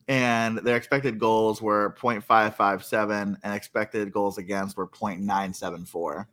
And 0.08 0.60
their 0.60 0.78
expected 0.78 1.20
goals 1.20 1.62
were 1.62 1.96
0.557 2.00 3.38
and 3.42 3.54
expected 3.54 4.12
goals 4.12 4.38
against 4.38 4.78
were 4.78 4.88
0.974. 4.88 6.28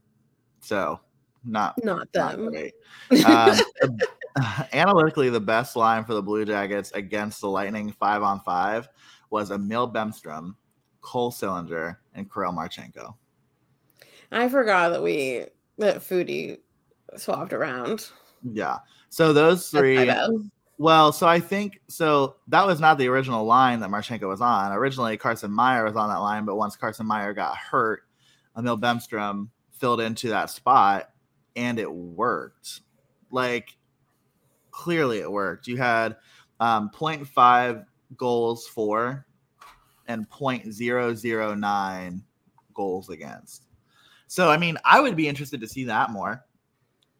So 0.60 1.00
not 1.44 1.82
not 1.82 2.12
them. 2.12 2.52
Not 3.10 3.60
um, 3.80 3.98
analytically, 4.72 5.30
the 5.30 5.40
best 5.40 5.74
line 5.74 6.04
for 6.04 6.14
the 6.14 6.22
Blue 6.22 6.44
Jackets 6.44 6.92
against 6.92 7.40
the 7.40 7.48
Lightning 7.48 7.92
five 7.92 8.22
on 8.22 8.40
five 8.40 8.88
was 9.30 9.50
Emil 9.50 9.90
Bemstrom, 9.90 10.54
Cole 11.02 11.30
Sillinger, 11.30 11.96
and 12.14 12.32
Kirill 12.32 12.52
Marchenko. 12.52 13.14
I 14.30 14.48
forgot 14.48 14.90
that 14.90 15.02
we 15.02 15.44
that 15.78 15.98
Foudy 15.98 16.58
swapped 17.16 17.52
around. 17.52 18.08
Yeah. 18.42 18.78
So 19.10 19.32
those 19.32 19.68
three. 19.68 20.10
Well, 20.78 21.12
so 21.12 21.28
I 21.28 21.38
think 21.38 21.80
so 21.86 22.36
that 22.48 22.66
was 22.66 22.80
not 22.80 22.98
the 22.98 23.06
original 23.08 23.44
line 23.44 23.80
that 23.80 23.90
Marchenko 23.90 24.26
was 24.28 24.40
on. 24.40 24.72
Originally, 24.72 25.16
Carson 25.16 25.52
Meyer 25.52 25.84
was 25.84 25.94
on 25.94 26.08
that 26.08 26.16
line, 26.16 26.44
but 26.44 26.56
once 26.56 26.76
Carson 26.76 27.06
Meyer 27.06 27.34
got 27.34 27.56
hurt, 27.56 28.02
Emil 28.56 28.78
Bemstrom 28.78 29.48
filled 29.72 30.00
into 30.00 30.30
that 30.30 30.50
spot 30.50 31.10
and 31.54 31.78
it 31.78 31.92
worked. 31.92 32.80
Like 33.30 33.76
clearly 34.70 35.18
it 35.18 35.30
worked. 35.30 35.66
You 35.66 35.76
had 35.76 36.16
um 36.58 36.90
0.5 36.90 37.84
goals 38.16 38.66
for 38.66 39.26
and 40.12 40.28
0.009 40.28 42.22
goals 42.74 43.08
against. 43.08 43.66
So 44.26 44.50
I 44.50 44.56
mean, 44.56 44.78
I 44.84 45.00
would 45.00 45.16
be 45.16 45.28
interested 45.28 45.60
to 45.60 45.68
see 45.68 45.84
that 45.84 46.10
more. 46.10 46.44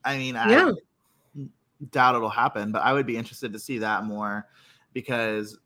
I 0.05 0.16
mean, 0.16 0.35
yeah. 0.35 0.72
I 0.72 1.46
doubt 1.90 2.14
it'll 2.14 2.31
happen, 2.31 2.72
but 2.72 2.83
I 2.83 2.92
would 2.92 3.07
be 3.07 3.16
interested 3.16 3.52
to 3.52 3.59
see 3.59 3.78
that 3.78 4.05
more 4.05 4.46
because 4.92 5.59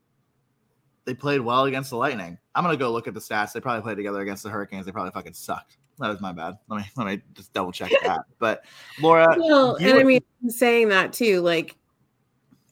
they 1.05 1.13
played 1.13 1.41
well 1.41 1.65
against 1.65 1.89
the 1.89 1.97
Lightning. 1.97 2.37
I'm 2.53 2.63
gonna 2.63 2.77
go 2.77 2.91
look 2.91 3.07
at 3.07 3.13
the 3.13 3.19
stats. 3.19 3.53
They 3.53 3.61
probably 3.61 3.81
played 3.81 3.97
together 3.97 4.21
against 4.21 4.43
the 4.43 4.49
Hurricanes. 4.49 4.85
They 4.85 4.91
probably 4.91 5.11
fucking 5.11 5.33
sucked. 5.33 5.77
That 5.99 6.09
was 6.09 6.21
my 6.21 6.31
bad. 6.31 6.57
Let 6.69 6.77
me 6.77 6.85
let 6.95 7.07
me 7.07 7.21
just 7.33 7.53
double 7.53 7.71
check 7.71 7.91
that. 8.03 8.21
But 8.39 8.65
Laura, 9.01 9.35
well, 9.39 9.75
and 9.75 9.97
I 9.97 10.03
mean, 10.03 10.21
saying 10.47 10.89
that 10.89 11.13
too, 11.13 11.41
like 11.41 11.75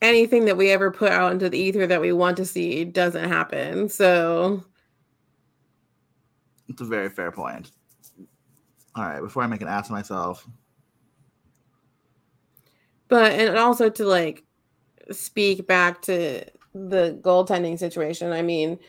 anything 0.06 0.46
that 0.46 0.58
we 0.58 0.72
ever 0.72 0.92
put 0.92 1.12
out 1.12 1.32
into 1.32 1.50
the 1.50 1.58
ether 1.58 1.88
that 1.88 2.02
we 2.02 2.14
want 2.14 2.38
to 2.38 2.46
see 2.46 2.86
doesn't 2.86 3.30
happen. 3.30 3.90
So 3.90 4.64
it's 6.70 6.82
a 6.82 6.86
very 6.86 7.10
fair 7.10 7.32
point. 7.32 7.72
All 8.96 9.04
right, 9.04 9.22
before 9.22 9.44
I 9.44 9.48
make 9.48 9.62
an 9.62 9.68
ass 9.68 9.88
of 9.88 9.92
myself. 9.92 10.48
But 13.08 13.34
and 13.34 13.58
also 13.58 13.90
to 13.90 14.06
like 14.06 14.44
speak 15.12 15.68
back 15.68 16.02
to 16.04 16.46
the 16.74 17.20
goaltending 17.22 17.78
situation. 17.78 18.32
I 18.32 18.42
mean, 18.42 18.80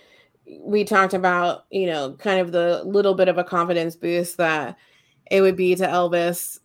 we 0.61 0.85
talked 0.85 1.15
about, 1.15 1.67
you 1.71 1.87
know, 1.87 2.15
kind 2.15 2.41
of 2.41 2.53
the 2.53 2.83
little 2.85 3.15
bit 3.15 3.29
of 3.29 3.39
a 3.39 3.45
confidence 3.45 3.97
boost 3.97 4.37
that 4.39 4.77
it 5.31 5.41
would 5.41 5.57
be 5.57 5.75
to 5.75 5.87
Elvis 5.87 6.61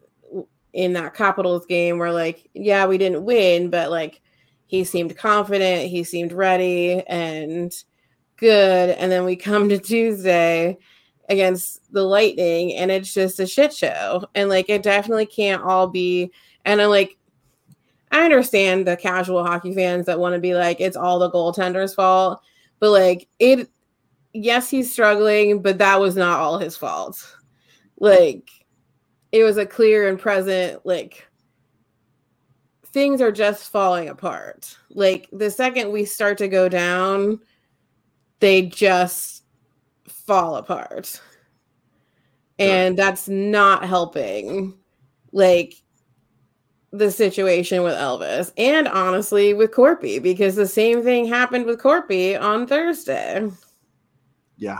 in 0.73 0.93
that 0.93 1.13
Capitals 1.13 1.65
game 1.65 1.97
where 1.97 2.11
like, 2.11 2.49
yeah, 2.53 2.85
we 2.85 2.97
didn't 2.97 3.25
win, 3.25 3.69
but 3.69 3.89
like 3.91 4.20
he 4.71 4.85
seemed 4.85 5.17
confident, 5.17 5.89
he 5.89 6.01
seemed 6.01 6.31
ready 6.31 7.03
and 7.07 7.75
good. 8.37 8.91
And 8.91 9.11
then 9.11 9.25
we 9.25 9.35
come 9.35 9.67
to 9.67 9.77
Tuesday 9.77 10.77
against 11.27 11.91
the 11.91 12.05
Lightning 12.05 12.73
and 12.75 12.89
it's 12.89 13.13
just 13.13 13.41
a 13.41 13.45
shit 13.45 13.73
show. 13.73 14.23
And 14.33 14.47
like 14.47 14.69
it 14.69 14.81
definitely 14.81 15.25
can't 15.25 15.61
all 15.61 15.87
be 15.87 16.31
and 16.63 16.81
I'm 16.81 16.89
like 16.89 17.17
I 18.13 18.23
understand 18.23 18.87
the 18.87 18.95
casual 18.95 19.43
hockey 19.43 19.75
fans 19.75 20.05
that 20.05 20.21
want 20.21 20.35
to 20.35 20.39
be 20.39 20.55
like 20.55 20.79
it's 20.79 20.95
all 20.95 21.19
the 21.19 21.29
goaltender's 21.29 21.93
fault 21.93 22.41
but 22.79 22.91
like 22.91 23.27
it 23.39 23.69
yes 24.31 24.69
he's 24.69 24.89
struggling 24.89 25.61
but 25.61 25.79
that 25.79 25.99
was 25.99 26.15
not 26.15 26.39
all 26.39 26.57
his 26.59 26.77
fault 26.77 27.35
like 27.99 28.49
it 29.33 29.43
was 29.43 29.57
a 29.57 29.65
clear 29.65 30.07
and 30.07 30.17
present 30.17 30.85
like 30.85 31.27
things 32.91 33.21
are 33.21 33.31
just 33.31 33.69
falling 33.71 34.09
apart 34.09 34.77
like 34.89 35.27
the 35.31 35.49
second 35.49 35.91
we 35.91 36.05
start 36.05 36.37
to 36.37 36.47
go 36.47 36.67
down 36.67 37.39
they 38.39 38.63
just 38.63 39.43
fall 40.07 40.55
apart 40.55 41.21
and 42.59 42.97
that's 42.97 43.27
not 43.27 43.85
helping 43.85 44.73
like 45.31 45.75
the 46.91 47.09
situation 47.09 47.83
with 47.83 47.93
Elvis 47.93 48.51
and 48.57 48.87
honestly 48.87 49.53
with 49.53 49.71
Korpi 49.71 50.21
because 50.21 50.55
the 50.55 50.67
same 50.67 51.03
thing 51.03 51.25
happened 51.25 51.65
with 51.65 51.79
Korpi 51.79 52.39
on 52.39 52.67
Thursday. 52.67 53.49
Yeah. 54.57 54.79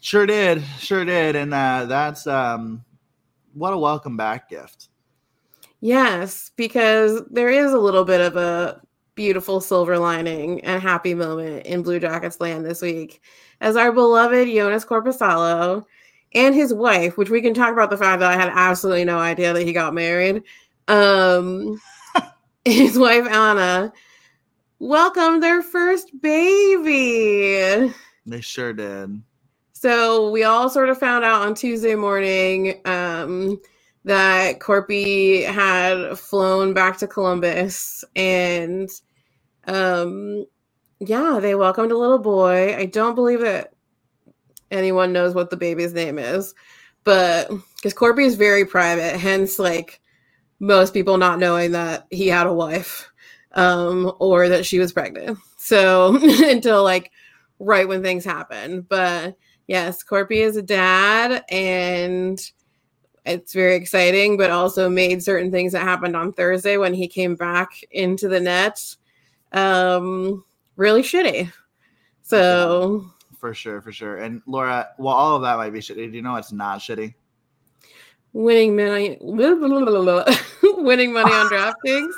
Sure 0.00 0.26
did. 0.26 0.62
Sure 0.78 1.04
did. 1.04 1.36
And 1.36 1.54
uh, 1.54 1.86
that's 1.86 2.26
um 2.26 2.84
what 3.54 3.72
a 3.72 3.78
welcome 3.78 4.16
back 4.16 4.48
gift. 4.48 4.88
Yes, 5.80 6.50
because 6.56 7.22
there 7.30 7.50
is 7.50 7.72
a 7.72 7.78
little 7.78 8.04
bit 8.04 8.20
of 8.20 8.36
a 8.36 8.80
beautiful 9.14 9.60
silver 9.60 9.98
lining 9.98 10.60
and 10.62 10.82
happy 10.82 11.14
moment 11.14 11.66
in 11.66 11.82
Blue 11.82 12.00
Jackets 12.00 12.40
land 12.40 12.64
this 12.64 12.82
week 12.82 13.22
as 13.60 13.76
our 13.76 13.92
beloved 13.92 14.48
Jonas 14.48 14.84
Korpisalo 14.84 15.84
and 16.34 16.54
his 16.54 16.74
wife, 16.74 17.16
which 17.16 17.30
we 17.30 17.40
can 17.40 17.54
talk 17.54 17.72
about 17.72 17.90
the 17.90 17.96
fact 17.96 18.20
that 18.20 18.30
I 18.30 18.36
had 18.36 18.52
absolutely 18.54 19.04
no 19.04 19.18
idea 19.18 19.52
that 19.52 19.66
he 19.66 19.72
got 19.72 19.94
married, 19.94 20.42
um, 20.88 21.80
his 22.64 22.98
wife 22.98 23.26
Anna 23.26 23.92
welcomed 24.78 25.42
their 25.42 25.62
first 25.62 26.10
baby. 26.20 27.92
They 28.26 28.40
sure 28.40 28.72
did. 28.72 29.22
So 29.72 30.30
we 30.30 30.42
all 30.44 30.68
sort 30.68 30.88
of 30.88 30.98
found 30.98 31.24
out 31.24 31.46
on 31.46 31.54
Tuesday 31.54 31.94
morning 31.94 32.80
um, 32.84 33.60
that 34.04 34.60
Korpi 34.60 35.44
had 35.44 36.18
flown 36.18 36.74
back 36.74 36.98
to 36.98 37.06
Columbus, 37.06 38.04
and 38.16 38.88
um, 39.66 40.46
yeah, 41.00 41.38
they 41.40 41.54
welcomed 41.54 41.92
a 41.92 41.98
little 41.98 42.18
boy. 42.18 42.76
I 42.76 42.86
don't 42.86 43.14
believe 43.14 43.40
that 43.40 43.72
anyone 44.70 45.12
knows 45.12 45.34
what 45.34 45.50
the 45.50 45.56
baby's 45.56 45.94
name 45.94 46.18
is, 46.18 46.54
but 47.04 47.50
because 47.76 47.94
Korpi 47.94 48.24
is 48.24 48.34
very 48.34 48.64
private, 48.64 49.18
hence 49.18 49.58
like 49.58 50.00
most 50.60 50.92
people 50.92 51.18
not 51.18 51.38
knowing 51.38 51.72
that 51.72 52.06
he 52.10 52.28
had 52.28 52.46
a 52.46 52.52
wife 52.52 53.10
um, 53.52 54.12
or 54.18 54.48
that 54.48 54.66
she 54.66 54.78
was 54.78 54.92
pregnant. 54.92 55.38
So 55.58 56.16
until 56.44 56.82
like 56.82 57.10
right 57.58 57.88
when 57.88 58.02
things 58.02 58.24
happen. 58.24 58.82
But 58.82 59.36
yes, 59.66 60.02
Korpi 60.04 60.36
is 60.44 60.56
a 60.56 60.62
dad 60.62 61.44
and 61.50 62.40
it's 63.28 63.52
very 63.52 63.76
exciting, 63.76 64.36
but 64.36 64.50
also 64.50 64.88
made 64.88 65.22
certain 65.22 65.50
things 65.50 65.72
that 65.72 65.82
happened 65.82 66.16
on 66.16 66.32
Thursday 66.32 66.76
when 66.76 66.94
he 66.94 67.08
came 67.08 67.34
back 67.34 67.70
into 67.90 68.28
the 68.28 68.40
net 68.40 68.82
um, 69.52 70.44
really 70.76 71.02
shitty. 71.02 71.52
So 72.22 73.06
for 73.38 73.54
sure, 73.54 73.80
for 73.80 73.92
sure. 73.92 74.18
And 74.18 74.42
Laura, 74.46 74.88
well, 74.98 75.14
all 75.14 75.36
of 75.36 75.42
that 75.42 75.56
might 75.56 75.72
be 75.72 75.80
shitty. 75.80 76.10
Do 76.10 76.16
you 76.16 76.22
know 76.22 76.32
what's 76.32 76.52
not 76.52 76.80
shitty? 76.80 77.14
winning 78.32 78.76
money 78.76 79.16
winning 80.62 81.12
money 81.12 81.32
on 81.32 81.48
DraftKings. 81.50 82.12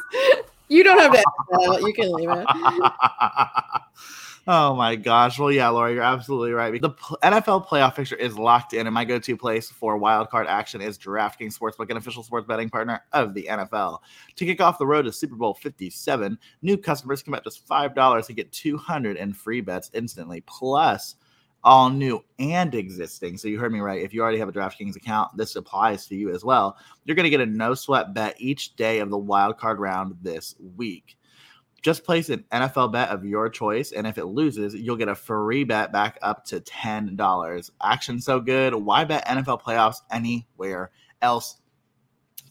You 0.68 0.84
don't 0.84 0.98
have 0.98 1.12
to 1.12 1.86
You 1.86 1.92
can 1.92 2.12
leave 2.12 2.30
it. 2.30 2.46
oh 4.52 4.74
my 4.74 4.96
gosh. 4.96 5.38
Well, 5.38 5.52
yeah, 5.52 5.68
Laura, 5.68 5.92
you're 5.92 6.02
absolutely 6.02 6.50
right. 6.50 6.82
The 6.82 6.90
NFL 7.22 7.68
playoff 7.68 7.94
fixture 7.94 8.16
is 8.16 8.36
locked 8.36 8.72
in, 8.72 8.88
and 8.88 8.92
my 8.92 9.04
go-to 9.04 9.36
place 9.36 9.70
for 9.70 9.96
wildcard 9.96 10.46
action 10.46 10.80
is 10.80 10.98
DraftKings 10.98 11.56
Sportsbook, 11.56 11.88
an 11.88 11.96
official 11.96 12.24
sports 12.24 12.48
betting 12.48 12.68
partner 12.68 13.04
of 13.12 13.32
the 13.32 13.46
NFL. 13.48 14.00
To 14.34 14.44
kick 14.44 14.60
off 14.60 14.78
the 14.78 14.86
road 14.86 15.02
to 15.02 15.12
Super 15.12 15.36
Bowl 15.36 15.54
57, 15.54 16.36
new 16.62 16.76
customers 16.76 17.22
can 17.22 17.32
bet 17.32 17.44
just 17.44 17.66
$5 17.68 18.26
to 18.26 18.32
get 18.32 18.50
200 18.50 19.16
in 19.16 19.32
free 19.32 19.60
bets 19.60 19.88
instantly. 19.94 20.42
Plus, 20.46 21.14
all 21.62 21.88
new 21.88 22.24
and 22.40 22.74
existing. 22.74 23.36
So 23.36 23.46
you 23.46 23.58
heard 23.58 23.72
me 23.72 23.80
right. 23.80 24.02
If 24.02 24.12
you 24.12 24.20
already 24.20 24.38
have 24.38 24.48
a 24.48 24.52
DraftKings 24.52 24.96
account, 24.96 25.36
this 25.36 25.54
applies 25.54 26.06
to 26.06 26.16
you 26.16 26.34
as 26.34 26.44
well. 26.44 26.76
You're 27.04 27.14
going 27.14 27.24
to 27.24 27.30
get 27.30 27.40
a 27.40 27.46
no 27.46 27.74
sweat 27.74 28.14
bet 28.14 28.34
each 28.38 28.74
day 28.74 28.98
of 28.98 29.10
the 29.10 29.18
wild 29.18 29.58
card 29.58 29.78
round 29.78 30.16
this 30.22 30.56
week. 30.76 31.16
Just 31.82 32.04
place 32.04 32.28
an 32.28 32.44
NFL 32.52 32.92
bet 32.92 33.08
of 33.08 33.24
your 33.24 33.48
choice, 33.48 33.92
and 33.92 34.06
if 34.06 34.18
it 34.18 34.26
loses, 34.26 34.74
you'll 34.74 34.96
get 34.96 35.08
a 35.08 35.14
free 35.14 35.64
bet 35.64 35.92
back 35.92 36.18
up 36.20 36.44
to 36.46 36.60
$10. 36.60 37.70
Action 37.82 38.20
so 38.20 38.38
good. 38.40 38.74
Why 38.74 39.04
bet 39.04 39.26
NFL 39.26 39.62
playoffs 39.62 40.02
anywhere 40.10 40.90
else? 41.22 41.56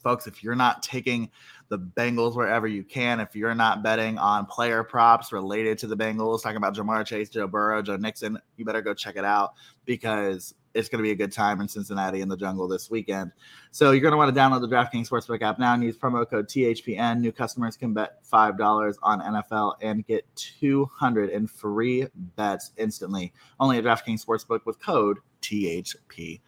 Folks, 0.02 0.28
if 0.28 0.44
you're 0.44 0.56
not 0.56 0.82
taking 0.82 1.30
the 1.70 1.78
Bengals 1.78 2.36
wherever 2.36 2.68
you 2.68 2.84
can. 2.84 3.20
If 3.20 3.36
you're 3.36 3.56
not 3.56 3.84
betting 3.84 4.18
on 4.18 4.46
player 4.48 4.84
props 4.84 5.32
related 5.32 5.78
to 5.80 5.88
the 5.88 5.96
Bengals, 5.96 6.42
talking 6.42 6.58
about 6.58 6.76
Ja'Marr 6.76 7.06
Chase, 7.06 7.30
Joe 7.30 7.48
Burrow, 7.48 7.82
Joe 7.82 7.98
Mixon, 7.98 8.40
you 8.58 8.66
better 8.66 8.82
go 8.82 8.94
check 8.94 9.16
it 9.16 9.24
out 9.24 9.54
because 9.86 10.56
it's 10.74 10.90
going 10.90 11.00
to 11.00 11.04
be 11.04 11.12
a 11.12 11.16
good 11.16 11.32
time 11.32 11.62
in 11.62 11.68
Cincinnati 11.68 12.22
in 12.22 12.30
the 12.30 12.38
jungle 12.38 12.68
this 12.68 12.90
weekend. 12.90 13.32
So 13.72 13.92
you're 13.92 14.02
going 14.02 14.12
to 14.12 14.18
want 14.18 14.34
to 14.34 14.40
download 14.40 14.62
the 14.62 14.68
DraftKings 14.68 15.10
Sportsbook 15.10 15.42
app 15.42 15.60
now 15.60 15.74
and 15.74 15.84
use 15.84 15.98
promo 15.98 16.30
code 16.30 16.48
THPN. 16.48 17.20
New 17.20 17.32
customers 17.32 17.76
can 17.78 17.94
bet 17.94 18.24
$5 18.24 18.96
on 19.04 19.22
NFL 19.22 19.76
and 19.82 20.06
get 20.06 20.26
200 20.36 21.30
in 21.30 21.48
free 21.48 22.08
bets 22.36 22.72
instantly. 22.78 23.34
Only 23.60 23.78
at 23.78 23.84
DraftKings 23.84 24.26
Sportsbook 24.26 24.66
with 24.66 24.80
code 24.80 25.18
THPN. 25.42 26.40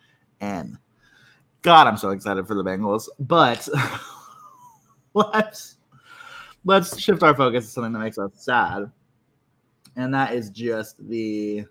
God, 1.61 1.87
I'm 1.87 1.97
so 1.97 2.09
excited 2.09 2.47
for 2.47 2.55
the 2.55 2.63
Bengals, 2.63 3.07
but 3.19 3.67
let's 5.33 5.77
let's 6.65 6.99
shift 6.99 7.23
our 7.23 7.35
focus 7.35 7.65
to 7.65 7.71
something 7.71 7.93
that 7.93 7.99
makes 7.99 8.17
us 8.17 8.31
sad, 8.35 8.91
and 9.95 10.13
that 10.13 10.33
is 10.33 10.49
just 10.49 10.95
the 11.09 11.65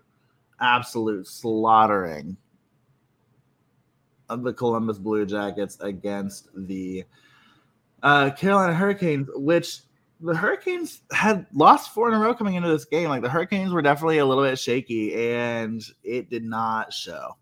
absolute 0.59 1.27
slaughtering 1.27 2.37
of 4.29 4.43
the 4.43 4.53
Columbus 4.53 4.97
Blue 4.97 5.25
Jackets 5.25 5.77
against 5.81 6.49
the 6.55 7.03
uh, 8.03 8.31
Carolina 8.31 8.73
Hurricanes, 8.73 9.27
which 9.35 9.81
the 10.21 10.35
Hurricanes 10.35 11.01
had 11.11 11.45
lost 11.53 11.93
four 11.93 12.07
in 12.07 12.13
a 12.13 12.19
row 12.19 12.33
coming 12.33 12.55
into 12.55 12.69
this 12.69 12.85
game. 12.85 13.09
Like 13.09 13.23
the 13.23 13.29
Hurricanes 13.29 13.73
were 13.73 13.81
definitely 13.81 14.19
a 14.19 14.25
little 14.25 14.43
bit 14.43 14.57
shaky, 14.59 15.13
and 15.33 15.83
it 16.03 16.29
did 16.29 16.43
not 16.43 16.93
show. 16.93 17.37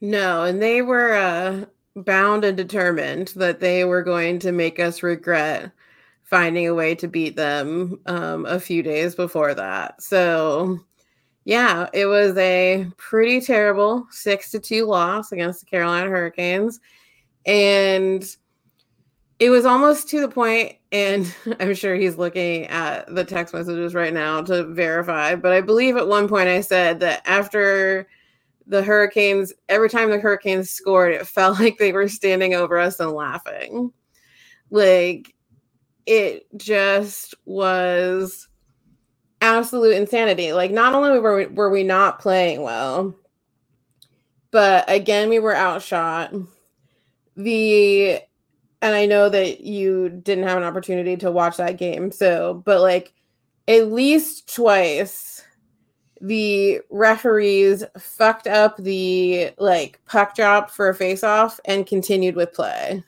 No, 0.00 0.44
and 0.44 0.62
they 0.62 0.82
were 0.82 1.14
uh, 1.14 1.64
bound 1.96 2.44
and 2.44 2.56
determined 2.56 3.28
that 3.36 3.60
they 3.60 3.84
were 3.84 4.02
going 4.02 4.38
to 4.40 4.52
make 4.52 4.78
us 4.78 5.02
regret 5.02 5.72
finding 6.22 6.66
a 6.66 6.74
way 6.74 6.94
to 6.94 7.06
beat 7.06 7.36
them 7.36 8.00
um, 8.06 8.44
a 8.46 8.58
few 8.58 8.82
days 8.82 9.14
before 9.14 9.54
that. 9.54 10.02
So, 10.02 10.78
yeah, 11.44 11.88
it 11.94 12.06
was 12.06 12.36
a 12.36 12.86
pretty 12.96 13.40
terrible 13.40 14.06
six 14.10 14.50
to 14.50 14.58
two 14.58 14.86
loss 14.86 15.30
against 15.30 15.60
the 15.60 15.66
Carolina 15.66 16.10
Hurricanes, 16.10 16.80
and 17.46 18.24
it 19.38 19.50
was 19.50 19.64
almost 19.64 20.08
to 20.10 20.20
the 20.20 20.28
point, 20.28 20.74
and 20.90 21.32
I'm 21.60 21.74
sure 21.74 21.94
he's 21.94 22.18
looking 22.18 22.66
at 22.66 23.14
the 23.14 23.24
text 23.24 23.54
messages 23.54 23.94
right 23.94 24.12
now 24.12 24.42
to 24.42 24.64
verify. 24.64 25.36
But 25.36 25.52
I 25.52 25.60
believe 25.60 25.96
at 25.96 26.08
one 26.08 26.28
point 26.28 26.48
I 26.48 26.60
said 26.60 27.00
that 27.00 27.22
after 27.24 28.08
the 28.66 28.82
Hurricanes, 28.82 29.52
every 29.68 29.88
time 29.88 30.10
the 30.10 30.18
Hurricanes 30.18 30.70
scored, 30.70 31.12
it 31.12 31.26
felt 31.26 31.58
like 31.60 31.78
they 31.78 31.92
were 31.92 32.08
standing 32.08 32.54
over 32.54 32.78
us 32.78 33.00
and 33.00 33.12
laughing. 33.12 33.92
Like 34.70 35.34
it 36.06 36.46
just 36.56 37.34
was 37.44 38.48
absolute 39.40 39.96
insanity. 39.96 40.52
Like 40.52 40.70
not 40.70 40.94
only 40.94 41.18
were 41.18 41.36
we, 41.36 41.46
were 41.46 41.70
we 41.70 41.82
not 41.82 42.18
playing 42.18 42.62
well, 42.62 43.14
but 44.50 44.84
again 44.88 45.28
we 45.28 45.38
were 45.38 45.54
outshot. 45.54 46.32
The 47.36 48.20
and 48.82 48.94
I 48.94 49.06
know 49.06 49.28
that 49.28 49.60
you 49.60 50.08
didn't 50.08 50.44
have 50.44 50.58
an 50.58 50.64
opportunity 50.64 51.16
to 51.18 51.30
watch 51.30 51.56
that 51.56 51.78
game. 51.78 52.10
So, 52.10 52.62
but 52.64 52.80
like 52.80 53.12
at 53.68 53.90
least 53.92 54.54
twice 54.54 55.35
the 56.20 56.80
referees 56.90 57.84
fucked 57.98 58.46
up 58.46 58.76
the 58.78 59.50
like 59.58 60.00
puck 60.06 60.34
drop 60.34 60.70
for 60.70 60.88
a 60.88 60.94
face 60.94 61.22
off 61.22 61.60
and 61.64 61.86
continued 61.86 62.36
with 62.36 62.52
play. 62.52 63.02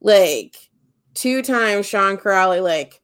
Like 0.00 0.56
two 1.14 1.42
times 1.42 1.86
Sean 1.86 2.16
Kuraly 2.16 2.62
like 2.62 3.00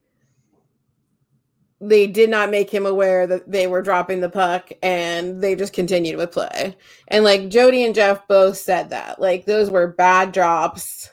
they 1.81 2.07
did 2.07 2.31
not 2.31 2.51
make 2.51 2.71
him 2.71 2.87
aware 2.87 3.27
that 3.27 3.51
they 3.51 3.67
were 3.67 3.83
dropping 3.83 4.21
the 4.21 4.29
puck 4.29 4.71
and 4.83 5.43
they 5.43 5.57
just 5.57 5.73
continued 5.73 6.17
with 6.17 6.31
play. 6.31 6.77
And 7.09 7.25
like 7.25 7.49
Jody 7.49 7.85
and 7.85 7.95
Jeff 7.95 8.29
both 8.29 8.57
said 8.57 8.91
that. 8.91 9.21
Like 9.21 9.47
those 9.47 9.69
were 9.69 9.89
bad 9.89 10.31
drops 10.31 11.11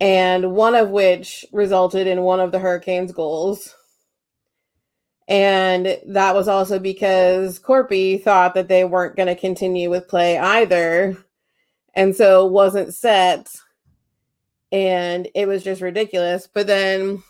and 0.00 0.52
one 0.52 0.74
of 0.74 0.88
which 0.88 1.44
resulted 1.52 2.06
in 2.06 2.22
one 2.22 2.40
of 2.40 2.50
the 2.50 2.58
Hurricanes' 2.58 3.12
goals. 3.12 3.74
And 5.26 5.98
that 6.06 6.34
was 6.34 6.48
also 6.48 6.78
because 6.78 7.58
Korpi 7.58 8.22
thought 8.22 8.54
that 8.54 8.68
they 8.68 8.84
weren't 8.84 9.16
going 9.16 9.28
to 9.28 9.34
continue 9.34 9.88
with 9.88 10.08
play 10.08 10.38
either. 10.38 11.16
And 11.94 12.14
so 12.14 12.44
wasn't 12.44 12.94
set. 12.94 13.48
And 14.70 15.28
it 15.34 15.46
was 15.46 15.62
just 15.62 15.80
ridiculous. 15.80 16.46
But 16.46 16.66
then, 16.66 17.22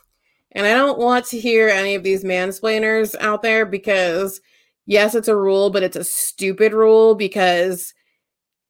and 0.53 0.67
I 0.67 0.73
don't 0.73 0.99
want 0.99 1.27
to 1.27 1.39
hear 1.39 1.69
any 1.69 1.95
of 1.95 2.03
these 2.03 2.25
mansplainers 2.25 3.15
out 3.21 3.43
there 3.43 3.67
because, 3.67 4.41
yes, 4.87 5.15
it's 5.15 5.29
a 5.29 5.37
rule, 5.37 5.71
but 5.71 5.83
it's 5.83 5.97
a 5.97 6.05
stupid 6.05 6.73
rule 6.73 7.15
because 7.15 7.95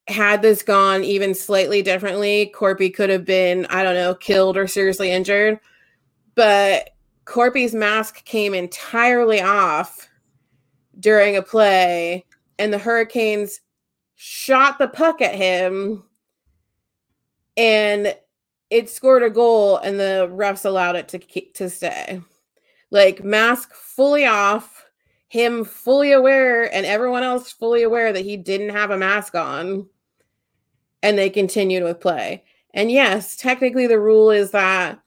had 0.06 0.42
this 0.42 0.62
gone 0.62 1.02
even 1.02 1.34
slightly 1.34 1.80
differently, 1.80 2.52
Korpi 2.54 2.92
could 2.92 3.08
have 3.08 3.24
been, 3.24 3.66
I 3.70 3.82
don't 3.82 3.94
know, 3.94 4.14
killed 4.14 4.56
or 4.58 4.66
seriously 4.66 5.10
injured. 5.10 5.60
But 6.34 6.90
Korpi's 7.24 7.74
mask 7.74 8.24
came 8.24 8.54
entirely 8.54 9.40
off 9.40 10.08
during 10.98 11.36
a 11.36 11.42
play, 11.42 12.24
and 12.58 12.72
the 12.72 12.78
Hurricanes 12.78 13.60
shot 14.14 14.78
the 14.78 14.88
puck 14.88 15.20
at 15.20 15.34
him, 15.34 16.04
and 17.56 18.16
it 18.70 18.90
scored 18.90 19.22
a 19.22 19.30
goal, 19.30 19.78
and 19.78 19.98
the 19.98 20.28
refs 20.32 20.64
allowed 20.64 20.96
it 20.96 21.08
to 21.08 21.18
to 21.18 21.70
stay. 21.70 22.20
Like 22.90 23.24
mask 23.24 23.74
fully 23.74 24.26
off, 24.26 24.84
him 25.28 25.64
fully 25.64 26.12
aware, 26.12 26.72
and 26.74 26.86
everyone 26.86 27.22
else 27.22 27.50
fully 27.50 27.82
aware 27.82 28.12
that 28.12 28.24
he 28.24 28.36
didn't 28.36 28.70
have 28.70 28.90
a 28.90 28.98
mask 28.98 29.34
on 29.34 29.88
and 31.04 31.18
they 31.18 31.28
continued 31.28 31.84
with 31.84 32.00
play. 32.00 32.42
And 32.72 32.90
yes, 32.90 33.36
technically 33.36 33.86
the 33.86 34.00
rule 34.00 34.30
is 34.30 34.50
that 34.52 34.98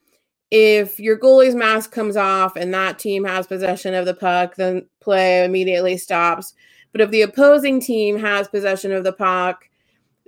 if 0.52 1.00
your 1.00 1.18
goalie's 1.20 1.56
mask 1.56 1.92
comes 1.92 2.16
off 2.16 2.56
and 2.56 2.74
that 2.74 3.00
team 3.00 3.24
has 3.26 3.48
possession 3.48 3.94
of 3.94 4.06
the 4.06 4.14
puck, 4.14 4.56
then 4.56 4.88
play 5.02 5.44
immediately 5.44 5.98
stops. 5.98 6.54
But 6.92 7.02
if 7.02 7.12
the 7.12 7.24
opposing 7.24 7.82
team 7.82 8.18
has 8.18 8.48
possession 8.48 8.92
of 8.92 9.04
the 9.04 9.14
puck, 9.14 9.70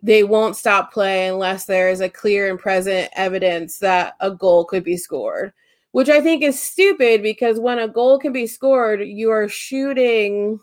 they 0.01 0.23
won't 0.23 0.55
stop 0.55 0.93
play 0.93 1.27
unless 1.27 1.65
there 1.65 1.89
is 1.89 2.01
a 2.01 2.09
clear 2.09 2.49
and 2.49 2.59
present 2.59 3.09
evidence 3.15 3.79
that 3.79 4.13
a 4.19 4.31
goal 4.31 4.65
could 4.65 4.83
be 4.83 4.97
scored, 4.97 5.53
which 5.91 6.09
I 6.09 6.21
think 6.21 6.43
is 6.43 6.61
stupid 6.61 7.21
because 7.21 7.59
when 7.59 7.79
a 7.79 7.87
goal 7.87 8.19
can 8.19 8.33
be 8.33 8.47
scored, 8.47 9.01
you 9.01 9.31
are 9.31 9.47
shooting 9.47 10.59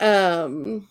um 0.00 0.88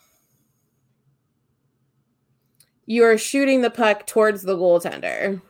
you 2.86 3.04
are 3.04 3.18
shooting 3.18 3.62
the 3.62 3.70
puck 3.70 4.08
towards 4.08 4.42
the 4.44 4.58
goaltender. 4.58 5.42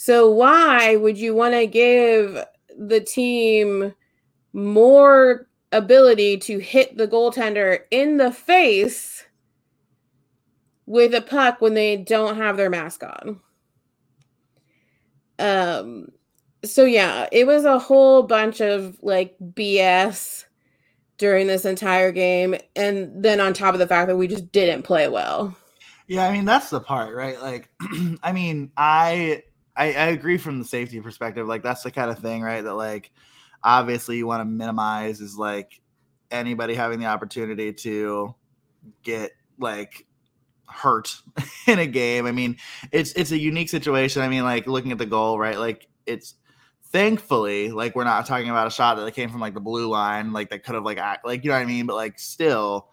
So 0.00 0.30
why 0.30 0.94
would 0.94 1.18
you 1.18 1.34
want 1.34 1.54
to 1.54 1.66
give 1.66 2.44
the 2.78 3.00
team 3.00 3.92
more 4.52 5.48
ability 5.72 6.38
to 6.38 6.58
hit 6.58 6.96
the 6.96 7.08
goaltender 7.08 7.80
in 7.90 8.16
the 8.16 8.30
face 8.30 9.26
with 10.86 11.12
a 11.14 11.20
puck 11.20 11.60
when 11.60 11.74
they 11.74 11.96
don't 11.96 12.36
have 12.36 12.56
their 12.56 12.70
mask 12.70 13.02
on? 13.02 13.40
Um 15.40 16.06
so 16.64 16.84
yeah, 16.84 17.26
it 17.32 17.48
was 17.48 17.64
a 17.64 17.80
whole 17.80 18.22
bunch 18.22 18.60
of 18.60 18.96
like 19.02 19.34
BS 19.40 20.44
during 21.18 21.48
this 21.48 21.64
entire 21.64 22.12
game 22.12 22.54
and 22.76 23.20
then 23.20 23.40
on 23.40 23.52
top 23.52 23.74
of 23.74 23.80
the 23.80 23.86
fact 23.88 24.06
that 24.06 24.16
we 24.16 24.28
just 24.28 24.52
didn't 24.52 24.84
play 24.84 25.08
well. 25.08 25.56
Yeah, 26.06 26.24
I 26.24 26.32
mean 26.32 26.44
that's 26.44 26.70
the 26.70 26.80
part, 26.80 27.16
right? 27.16 27.40
Like, 27.42 27.68
I 28.22 28.30
mean, 28.32 28.70
I, 28.76 29.42
I 29.78 29.86
I 29.92 30.06
agree 30.08 30.36
from 30.38 30.58
the 30.58 30.64
safety 30.64 31.00
perspective. 31.00 31.46
Like 31.46 31.62
that's 31.62 31.82
the 31.82 31.90
kind 31.90 32.10
of 32.10 32.18
thing, 32.18 32.42
right? 32.42 32.62
That 32.62 32.74
like 32.74 33.10
obviously 33.62 34.18
you 34.18 34.26
want 34.26 34.40
to 34.40 34.44
minimize 34.44 35.20
is 35.20 35.36
like 35.38 35.80
anybody 36.30 36.74
having 36.74 36.98
the 36.98 37.06
opportunity 37.06 37.72
to 37.72 38.34
get 39.02 39.30
like 39.58 40.06
hurt 40.66 41.14
in 41.66 41.78
a 41.78 41.86
game. 41.86 42.26
I 42.26 42.32
mean, 42.32 42.56
it's 42.92 43.12
it's 43.12 43.30
a 43.30 43.38
unique 43.38 43.70
situation. 43.70 44.22
I 44.22 44.28
mean, 44.28 44.44
like 44.44 44.66
looking 44.66 44.92
at 44.92 44.98
the 44.98 45.06
goal, 45.06 45.38
right? 45.38 45.58
Like 45.58 45.86
it's 46.06 46.34
thankfully 46.90 47.70
like 47.70 47.94
we're 47.94 48.04
not 48.04 48.26
talking 48.26 48.50
about 48.50 48.66
a 48.66 48.70
shot 48.70 48.96
that 48.96 49.14
came 49.14 49.30
from 49.30 49.40
like 49.40 49.54
the 49.54 49.60
blue 49.60 49.88
line, 49.88 50.32
like 50.32 50.50
that 50.50 50.64
could 50.64 50.74
have 50.74 50.84
like 50.84 50.98
act 50.98 51.24
like 51.24 51.44
you 51.44 51.50
know 51.50 51.56
what 51.56 51.62
I 51.62 51.66
mean, 51.66 51.86
but 51.86 51.96
like 51.96 52.18
still 52.18 52.88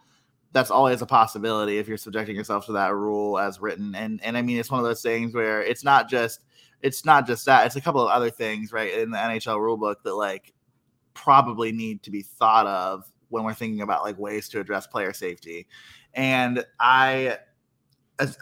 that's 0.51 0.71
always 0.71 1.01
a 1.01 1.05
possibility 1.05 1.79
if 1.79 1.87
you're 1.87 1.97
subjecting 1.97 2.35
yourself 2.35 2.65
to 2.67 2.73
that 2.73 2.93
rule 2.95 3.39
as 3.39 3.59
written. 3.59 3.95
And 3.95 4.23
and 4.23 4.37
I 4.37 4.41
mean, 4.43 4.57
it's 4.59 4.71
one 4.71 4.79
of 4.79 4.85
those 4.85 5.01
things 5.01 5.33
where 5.33 5.61
it's 5.63 5.83
not 5.83 6.09
just 6.09 6.44
it's 6.85 7.03
not 7.03 7.25
just 7.25 7.45
that; 7.47 7.65
it's 7.65 7.75
a 7.75 7.81
couple 7.81 8.01
of 8.01 8.09
other 8.09 8.29
things, 8.29 8.71
right, 8.71 8.93
in 8.93 9.09
the 9.09 9.17
NHL 9.17 9.57
rulebook 9.57 10.03
that 10.03 10.13
like 10.13 10.53
probably 11.15 11.71
need 11.71 12.03
to 12.03 12.11
be 12.11 12.21
thought 12.21 12.67
of 12.67 13.11
when 13.29 13.43
we're 13.43 13.55
thinking 13.55 13.81
about 13.81 14.03
like 14.03 14.19
ways 14.19 14.47
to 14.49 14.59
address 14.59 14.85
player 14.85 15.11
safety. 15.11 15.67
And 16.13 16.63
I 16.79 17.39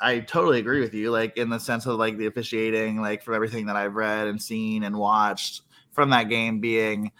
I 0.02 0.20
totally 0.20 0.60
agree 0.60 0.82
with 0.82 0.94
you, 0.94 1.10
like 1.10 1.38
in 1.38 1.50
the 1.50 1.58
sense 1.58 1.86
of 1.86 1.98
like 1.98 2.18
the 2.18 2.26
officiating, 2.26 3.00
like 3.00 3.24
from 3.24 3.34
everything 3.34 3.66
that 3.68 3.78
I've 3.78 3.96
read 3.96 4.28
and 4.28 4.42
seen 4.42 4.84
and 4.84 4.98
watched 4.98 5.62
from 5.92 6.10
that 6.10 6.28
game 6.28 6.60
being 6.60 7.14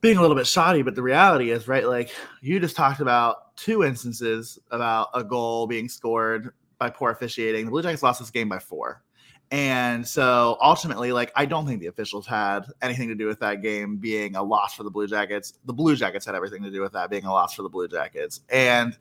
being 0.00 0.16
a 0.16 0.20
little 0.20 0.36
bit 0.36 0.48
shoddy. 0.48 0.82
But 0.82 0.96
the 0.96 1.02
reality 1.02 1.52
is, 1.52 1.68
right, 1.68 1.86
like 1.86 2.10
you 2.42 2.58
just 2.58 2.74
talked 2.74 2.98
about 2.98 3.56
two 3.56 3.84
instances 3.84 4.58
about 4.72 5.10
a 5.14 5.22
goal 5.22 5.68
being 5.68 5.88
scored 5.88 6.50
by 6.78 6.90
poor 6.90 7.12
officiating. 7.12 7.66
The 7.66 7.70
Blue 7.70 7.82
Jackets 7.82 8.02
lost 8.02 8.18
this 8.18 8.32
game 8.32 8.48
by 8.48 8.58
four. 8.58 9.03
And 9.50 10.06
so 10.06 10.56
ultimately, 10.60 11.12
like, 11.12 11.30
I 11.36 11.44
don't 11.44 11.66
think 11.66 11.80
the 11.80 11.86
officials 11.86 12.26
had 12.26 12.62
anything 12.82 13.08
to 13.08 13.14
do 13.14 13.26
with 13.26 13.38
that 13.40 13.62
game 13.62 13.96
being 13.96 14.34
a 14.36 14.42
loss 14.42 14.74
for 14.74 14.82
the 14.82 14.90
Blue 14.90 15.06
Jackets. 15.06 15.54
The 15.64 15.72
Blue 15.72 15.94
Jackets 15.94 16.26
had 16.26 16.34
everything 16.34 16.62
to 16.64 16.70
do 16.70 16.80
with 16.80 16.92
that 16.92 17.10
being 17.10 17.24
a 17.24 17.32
loss 17.32 17.54
for 17.54 17.62
the 17.62 17.68
Blue 17.68 17.86
Jackets. 17.86 18.40
And 18.48 18.96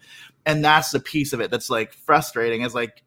and 0.46 0.64
that's 0.64 0.92
the 0.92 1.00
piece 1.00 1.34
of 1.34 1.40
it 1.40 1.50
that's 1.50 1.70
like 1.70 1.94
frustrating 1.94 2.62
is 2.62 2.76
like 2.76 3.02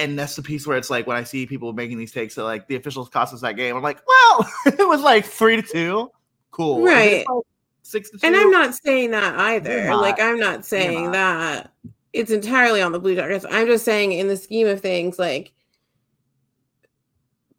and 0.00 0.18
that's 0.18 0.36
the 0.36 0.42
piece 0.42 0.66
where 0.66 0.76
it's 0.76 0.90
like 0.90 1.06
when 1.06 1.16
I 1.16 1.24
see 1.24 1.46
people 1.46 1.72
making 1.72 1.98
these 1.98 2.12
takes 2.12 2.34
that 2.34 2.44
like 2.44 2.66
the 2.66 2.76
officials 2.76 3.08
cost 3.08 3.32
us 3.32 3.40
that 3.42 3.56
game, 3.56 3.76
I'm 3.76 3.82
like, 3.82 4.00
well, 4.06 4.50
it 4.66 4.88
was 4.88 5.00
like 5.00 5.24
three 5.24 5.56
to 5.56 5.62
two, 5.62 6.10
cool, 6.50 6.84
right? 6.84 7.24
Like 7.28 7.44
six 7.82 8.10
to 8.10 8.18
two, 8.18 8.26
and 8.26 8.36
I'm 8.36 8.50
not 8.50 8.74
saying 8.74 9.12
that 9.12 9.38
either. 9.38 9.84
You're 9.84 9.96
Like. 9.96 10.20
I'm 10.20 10.38
not 10.38 10.64
saying 10.64 11.04
not. 11.04 11.12
that 11.12 11.72
it's 12.12 12.30
entirely 12.30 12.82
on 12.82 12.92
the 12.92 12.98
Blue 12.98 13.14
Jackets. 13.14 13.46
I'm 13.50 13.66
just 13.66 13.84
saying 13.84 14.12
in 14.12 14.26
the 14.28 14.36
scheme 14.36 14.66
of 14.66 14.80
things, 14.80 15.18
like 15.18 15.52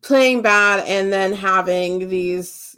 playing 0.01 0.41
bad 0.41 0.85
and 0.87 1.11
then 1.11 1.33
having 1.33 2.09
these 2.09 2.75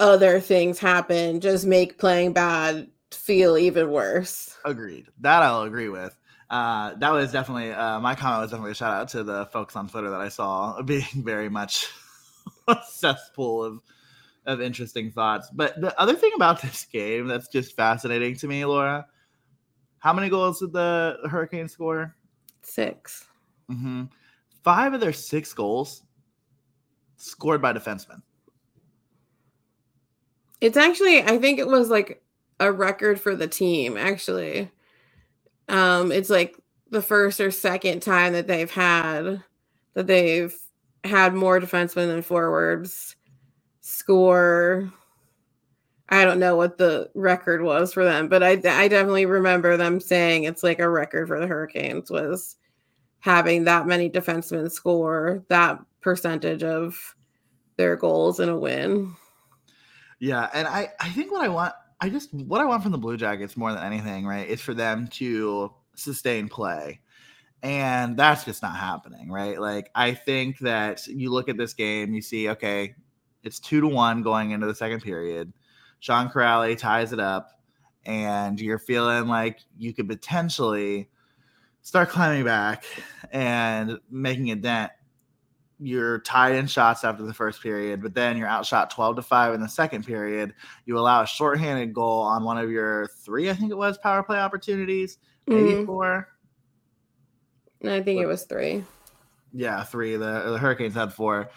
other 0.00 0.40
things 0.40 0.78
happen 0.78 1.40
just 1.40 1.66
make 1.66 1.98
playing 1.98 2.32
bad 2.32 2.88
feel 3.10 3.56
even 3.56 3.90
worse. 3.90 4.56
Agreed. 4.64 5.06
That 5.20 5.42
I'll 5.42 5.62
agree 5.62 5.88
with. 5.88 6.14
Uh, 6.50 6.94
that 6.94 7.12
was 7.12 7.30
definitely 7.30 7.72
uh, 7.72 8.00
my 8.00 8.14
comment 8.14 8.42
was 8.42 8.50
definitely 8.50 8.72
a 8.72 8.74
shout 8.74 8.94
out 8.94 9.08
to 9.08 9.22
the 9.22 9.46
folks 9.46 9.76
on 9.76 9.88
Twitter 9.88 10.10
that 10.10 10.20
I 10.20 10.28
saw 10.28 10.80
being 10.84 11.04
very 11.16 11.48
much 11.48 11.88
a 12.68 12.78
cesspool 12.86 13.64
of 13.64 13.80
of 14.46 14.60
interesting 14.62 15.10
thoughts. 15.10 15.50
But 15.52 15.78
the 15.80 15.98
other 16.00 16.14
thing 16.14 16.32
about 16.34 16.62
this 16.62 16.86
game 16.86 17.26
that's 17.26 17.48
just 17.48 17.76
fascinating 17.76 18.36
to 18.36 18.48
me, 18.48 18.64
Laura, 18.64 19.06
how 19.98 20.12
many 20.12 20.28
goals 20.28 20.60
did 20.60 20.72
the 20.72 21.18
Hurricane 21.28 21.68
score? 21.68 22.14
6 22.62 23.24
hmm 23.68 24.04
Five 24.68 24.92
of 24.92 25.00
their 25.00 25.14
six 25.14 25.54
goals 25.54 26.02
scored 27.16 27.62
by 27.62 27.72
defensemen. 27.72 28.20
It's 30.60 30.76
actually, 30.76 31.22
I 31.22 31.38
think 31.38 31.58
it 31.58 31.66
was 31.66 31.88
like 31.88 32.22
a 32.60 32.70
record 32.70 33.18
for 33.18 33.34
the 33.34 33.48
team, 33.48 33.96
actually. 33.96 34.70
Um, 35.70 36.12
it's 36.12 36.28
like 36.28 36.54
the 36.90 37.00
first 37.00 37.40
or 37.40 37.50
second 37.50 38.00
time 38.00 38.34
that 38.34 38.46
they've 38.46 38.70
had 38.70 39.42
that 39.94 40.06
they've 40.06 40.54
had 41.02 41.32
more 41.32 41.58
defensemen 41.58 42.08
than 42.08 42.20
forwards 42.20 43.16
score. 43.80 44.92
I 46.10 46.26
don't 46.26 46.40
know 46.40 46.56
what 46.56 46.76
the 46.76 47.08
record 47.14 47.62
was 47.62 47.94
for 47.94 48.04
them, 48.04 48.28
but 48.28 48.42
I, 48.42 48.50
I 48.50 48.88
definitely 48.88 49.24
remember 49.24 49.78
them 49.78 49.98
saying 49.98 50.44
it's 50.44 50.62
like 50.62 50.78
a 50.78 50.90
record 50.90 51.26
for 51.26 51.40
the 51.40 51.46
Hurricanes 51.46 52.10
was 52.10 52.56
having 53.20 53.64
that 53.64 53.86
many 53.86 54.08
defensemen 54.08 54.70
score 54.70 55.44
that 55.48 55.78
percentage 56.00 56.62
of 56.62 57.14
their 57.76 57.96
goals 57.96 58.40
in 58.40 58.48
a 58.48 58.56
win. 58.56 59.14
Yeah, 60.20 60.48
and 60.52 60.66
I 60.66 60.90
I 61.00 61.10
think 61.10 61.30
what 61.30 61.44
I 61.44 61.48
want 61.48 61.74
I 62.00 62.08
just 62.08 62.32
what 62.32 62.60
I 62.60 62.64
want 62.64 62.82
from 62.82 62.92
the 62.92 62.98
Blue 62.98 63.16
Jackets 63.16 63.56
more 63.56 63.72
than 63.72 63.82
anything, 63.82 64.26
right, 64.26 64.48
is 64.48 64.60
for 64.60 64.74
them 64.74 65.08
to 65.08 65.72
sustain 65.94 66.48
play. 66.48 67.00
And 67.62 68.16
that's 68.16 68.44
just 68.44 68.62
not 68.62 68.76
happening, 68.76 69.30
right? 69.30 69.60
Like 69.60 69.90
I 69.94 70.14
think 70.14 70.58
that 70.60 71.06
you 71.08 71.30
look 71.30 71.48
at 71.48 71.56
this 71.56 71.74
game, 71.74 72.14
you 72.14 72.22
see, 72.22 72.48
okay, 72.50 72.94
it's 73.42 73.58
two 73.58 73.80
to 73.80 73.88
one 73.88 74.22
going 74.22 74.52
into 74.52 74.66
the 74.66 74.74
second 74.74 75.00
period. 75.02 75.52
Sean 76.00 76.28
Kuraly 76.28 76.78
ties 76.78 77.12
it 77.12 77.18
up, 77.18 77.50
and 78.04 78.60
you're 78.60 78.78
feeling 78.78 79.26
like 79.26 79.60
you 79.76 79.92
could 79.92 80.08
potentially 80.08 81.08
start 81.82 82.08
climbing 82.10 82.44
back 82.44 82.84
and 83.32 83.98
making 84.10 84.50
a 84.50 84.56
dent 84.56 84.92
you're 85.80 86.18
tied 86.22 86.56
in 86.56 86.66
shots 86.66 87.04
after 87.04 87.22
the 87.22 87.32
first 87.32 87.62
period, 87.62 88.02
but 88.02 88.12
then 88.12 88.36
you're 88.36 88.48
outshot 88.48 88.90
12 88.90 89.14
to 89.14 89.22
5 89.22 89.54
in 89.54 89.60
the 89.60 89.68
second 89.68 90.04
period. 90.04 90.52
You 90.86 90.98
allow 90.98 91.22
a 91.22 91.26
shorthanded 91.26 91.94
goal 91.94 92.20
on 92.22 92.42
one 92.42 92.58
of 92.58 92.68
your 92.68 93.06
three, 93.22 93.48
I 93.48 93.54
think 93.54 93.70
it 93.70 93.76
was, 93.76 93.96
power 93.96 94.24
play 94.24 94.38
opportunities, 94.40 95.18
maybe 95.46 95.74
Mhm. 95.74 95.86
four. 95.86 96.28
I 97.84 98.02
think 98.02 98.20
it 98.20 98.26
was 98.26 98.42
three. 98.42 98.84
Yeah, 99.52 99.84
three. 99.84 100.16
The, 100.16 100.50
the 100.50 100.58
Hurricanes 100.58 100.94
had 100.94 101.12
four. 101.12 101.48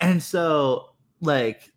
And 0.00 0.22
so, 0.22 0.94
like, 1.20 1.70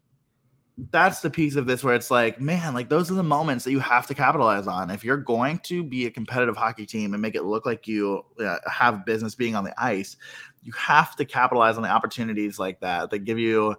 that's 0.90 1.22
the 1.22 1.30
piece 1.30 1.56
of 1.56 1.68
this 1.68 1.84
where 1.84 1.94
it's 1.94 2.10
like, 2.10 2.42
man, 2.42 2.74
like 2.74 2.90
those 2.90 3.12
are 3.12 3.14
the 3.14 3.24
moments 3.24 3.64
that 3.64 3.72
you 3.72 3.80
have 3.80 4.08
to 4.08 4.16
capitalize 4.16 4.66
on. 4.66 4.90
If 4.90 5.04
you're 5.04 5.18
going 5.18 5.60
to 5.66 5.84
be 5.84 6.08
a 6.08 6.12
competitive 6.12 6.58
hockey 6.58 6.86
team 6.86 7.14
and 7.14 7.22
make 7.22 7.36
it 7.36 7.44
look 7.44 7.66
like 7.66 7.88
you 7.88 8.26
uh, 8.44 8.58
have 8.66 9.06
business 9.06 9.36
being 9.36 9.56
on 9.56 9.64
the 9.64 9.74
ice, 9.82 10.18
you 10.64 10.72
have 10.74 11.16
to 11.18 11.26
capitalize 11.26 11.78
on 11.78 11.84
the 11.84 11.90
opportunities 11.90 12.58
like 12.58 12.80
that 12.80 13.12
that 13.12 13.20
give 13.20 13.38
you 13.38 13.76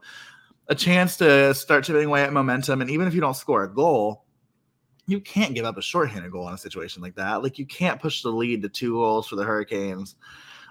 a 0.68 0.74
chance 0.74 1.16
to 1.16 1.52
start 1.54 1.84
chipping 1.84 2.06
away 2.06 2.22
at 2.22 2.32
momentum. 2.32 2.80
And 2.80 2.90
even 2.90 3.08
if 3.08 3.14
you 3.14 3.20
don't 3.20 3.34
score 3.34 3.64
a 3.64 3.72
goal, 3.72 4.24
you 5.06 5.20
can't 5.20 5.54
give 5.54 5.64
up 5.64 5.76
a 5.76 5.82
shorthanded 5.82 6.30
goal 6.30 6.48
in 6.48 6.54
a 6.54 6.58
situation 6.58 7.02
like 7.02 7.16
that. 7.16 7.42
Like 7.42 7.58
you 7.58 7.66
can't 7.66 8.00
push 8.00 8.22
the 8.22 8.30
lead 8.30 8.62
to 8.62 8.68
two 8.68 8.92
goals 8.92 9.26
for 9.26 9.36
the 9.36 9.44
Hurricanes 9.44 10.14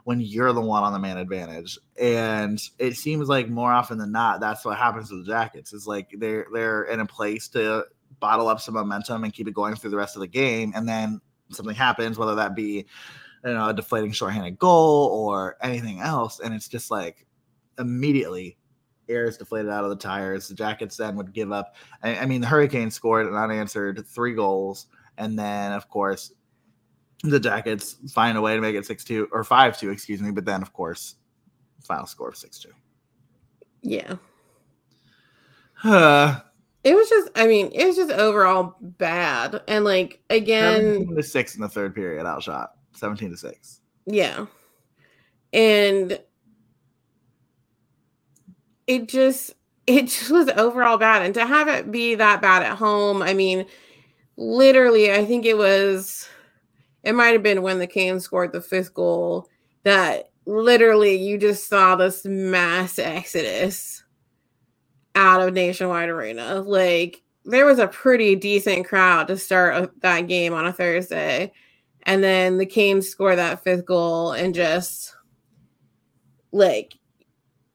when 0.04 0.20
you're 0.20 0.54
the 0.54 0.62
one 0.62 0.84
on 0.84 0.94
the 0.94 1.00
man 1.00 1.18
advantage. 1.18 1.78
And 2.00 2.62
it 2.78 2.96
seems 2.96 3.30
like 3.30 3.50
more 3.50 3.72
often 3.72 3.98
than 3.98 4.12
not, 4.12 4.40
that's 4.40 4.66
what 4.66 4.78
happens 4.78 5.10
to 5.10 5.24
the 5.24 5.30
Jackets. 5.30 5.74
Is 5.74 5.88
like 5.88 6.10
they're 6.18 6.48
they're 6.54 6.84
in 6.84 7.00
a 7.00 7.06
place 7.06 7.48
to 7.50 7.86
bottle 8.20 8.48
up 8.48 8.62
some 8.62 8.76
momentum 8.76 9.24
and 9.24 9.34
keep 9.34 9.48
it 9.48 9.54
going 9.54 9.76
through 9.76 9.92
the 9.92 9.98
rest 9.98 10.16
of 10.16 10.22
the 10.22 10.28
game, 10.28 10.74
and 10.76 10.88
then 10.88 11.22
something 11.52 11.76
happens, 11.76 12.18
whether 12.18 12.36
that 12.36 12.56
be 12.56 12.86
you 13.46 13.54
know 13.54 13.70
a 13.70 13.74
deflating 13.74 14.12
shorthanded 14.12 14.60
goal 14.60 15.08
or 15.08 15.58
anything 15.62 16.00
else, 16.00 16.40
and 16.40 16.54
it's 16.54 16.68
just 16.68 16.92
like 16.92 17.26
immediately 17.80 18.58
air 19.10 19.26
is 19.26 19.38
deflated 19.38 19.70
out 19.70 19.84
of 19.84 19.90
the 19.90 19.96
tires. 19.96 20.48
The 20.48 20.56
Jackets 20.56 20.98
then 20.98 21.16
would 21.18 21.34
give 21.34 21.52
up. 21.52 21.76
I, 22.02 22.20
I 22.20 22.26
mean, 22.26 22.42
the 22.42 22.48
Hurricanes 22.48 22.96
scored 22.96 23.28
an 23.28 23.36
unanswered 23.36 24.06
three 24.08 24.34
goals, 24.34 24.88
and 25.18 25.38
then 25.38 25.72
of 25.72 25.88
course 25.90 26.34
the 27.24 27.40
Jackets 27.40 27.98
find 28.12 28.38
a 28.38 28.42
way 28.42 28.56
to 28.56 28.62
make 28.62 28.76
it 28.76 28.86
six 28.86 29.04
two 29.04 29.28
or 29.32 29.44
five 29.44 29.80
two, 29.80 29.90
excuse 29.90 30.22
me. 30.22 30.32
But 30.32 30.46
then 30.46 30.62
of 30.62 30.72
course, 30.74 31.16
final 31.84 32.06
score 32.06 32.30
of 32.30 32.38
six 32.38 32.60
two. 32.60 32.72
Yeah. 33.82 34.16
Uh, 35.84 36.40
It 36.84 36.96
was 36.96 37.08
just, 37.08 37.30
I 37.36 37.48
mean, 37.48 37.70
it 37.74 37.86
was 37.86 37.96
just 37.96 38.12
overall 38.12 38.76
bad. 38.82 39.62
And 39.70 39.86
like, 39.86 40.20
again, 40.30 40.82
17 40.82 41.16
to 41.16 41.24
six 41.24 41.56
in 41.56 41.62
the 41.62 41.70
third 41.70 41.96
period, 41.96 42.26
outshot. 42.26 42.72
Seventeen 42.92 43.32
to 43.32 43.38
six. 43.38 43.80
yeah. 44.06 44.48
And 45.54 46.20
it 48.86 49.08
just, 49.08 49.54
it 49.88 50.08
just 50.08 50.30
was 50.30 50.50
overall 50.50 50.98
bad. 50.98 51.22
And 51.22 51.34
to 51.36 51.46
have 51.46 51.70
it 51.70 51.90
be 51.90 52.16
that 52.16 52.42
bad 52.42 52.64
at 52.64 52.78
home, 52.78 53.22
I 53.22 53.34
mean, 53.34 53.66
literally, 54.36 55.14
I 55.14 55.24
think 55.24 55.46
it 55.46 55.58
was, 55.58 56.28
it 57.04 57.14
might 57.14 57.34
have 57.34 57.44
been 57.44 57.62
when 57.62 57.80
the 57.80 57.88
Canes 57.88 58.24
scored 58.24 58.54
the 58.54 58.62
fifth 58.62 58.94
goal 58.94 59.48
that 59.84 60.32
literally 60.46 61.16
you 61.16 61.38
just 61.38 61.68
saw 61.68 61.96
this 61.96 62.26
mass 62.26 63.00
exodus 63.00 64.04
out 65.16 65.42
of 65.42 65.54
Nationwide 65.54 66.10
Arena. 66.10 66.62
Like 66.62 67.22
there 67.46 67.66
was 67.66 67.80
a 67.80 67.88
pretty 67.88 68.36
decent 68.36 68.88
crowd 68.88 69.28
to 69.28 69.38
start 69.38 69.92
that 70.02 70.28
game 70.28 70.54
on 70.54 70.66
a 70.66 70.74
Thursday. 70.74 71.52
And 72.04 72.24
then 72.24 72.58
the 72.58 72.66
Canes 72.66 73.08
score 73.08 73.36
that 73.36 73.64
fifth 73.64 73.86
goal 73.86 74.32
and 74.32 74.54
just 74.54 75.16
like 76.52 76.94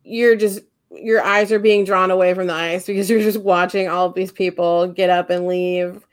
you're 0.04 0.36
just 0.36 0.60
your 0.90 1.22
eyes 1.22 1.52
are 1.52 1.58
being 1.58 1.84
drawn 1.84 2.10
away 2.10 2.32
from 2.32 2.46
the 2.46 2.54
ice 2.54 2.86
because 2.86 3.10
you're 3.10 3.20
just 3.20 3.40
watching 3.40 3.88
all 3.88 4.06
of 4.06 4.14
these 4.14 4.32
people 4.32 4.88
get 4.88 5.10
up 5.10 5.28
and 5.28 5.46
leave 5.46 6.06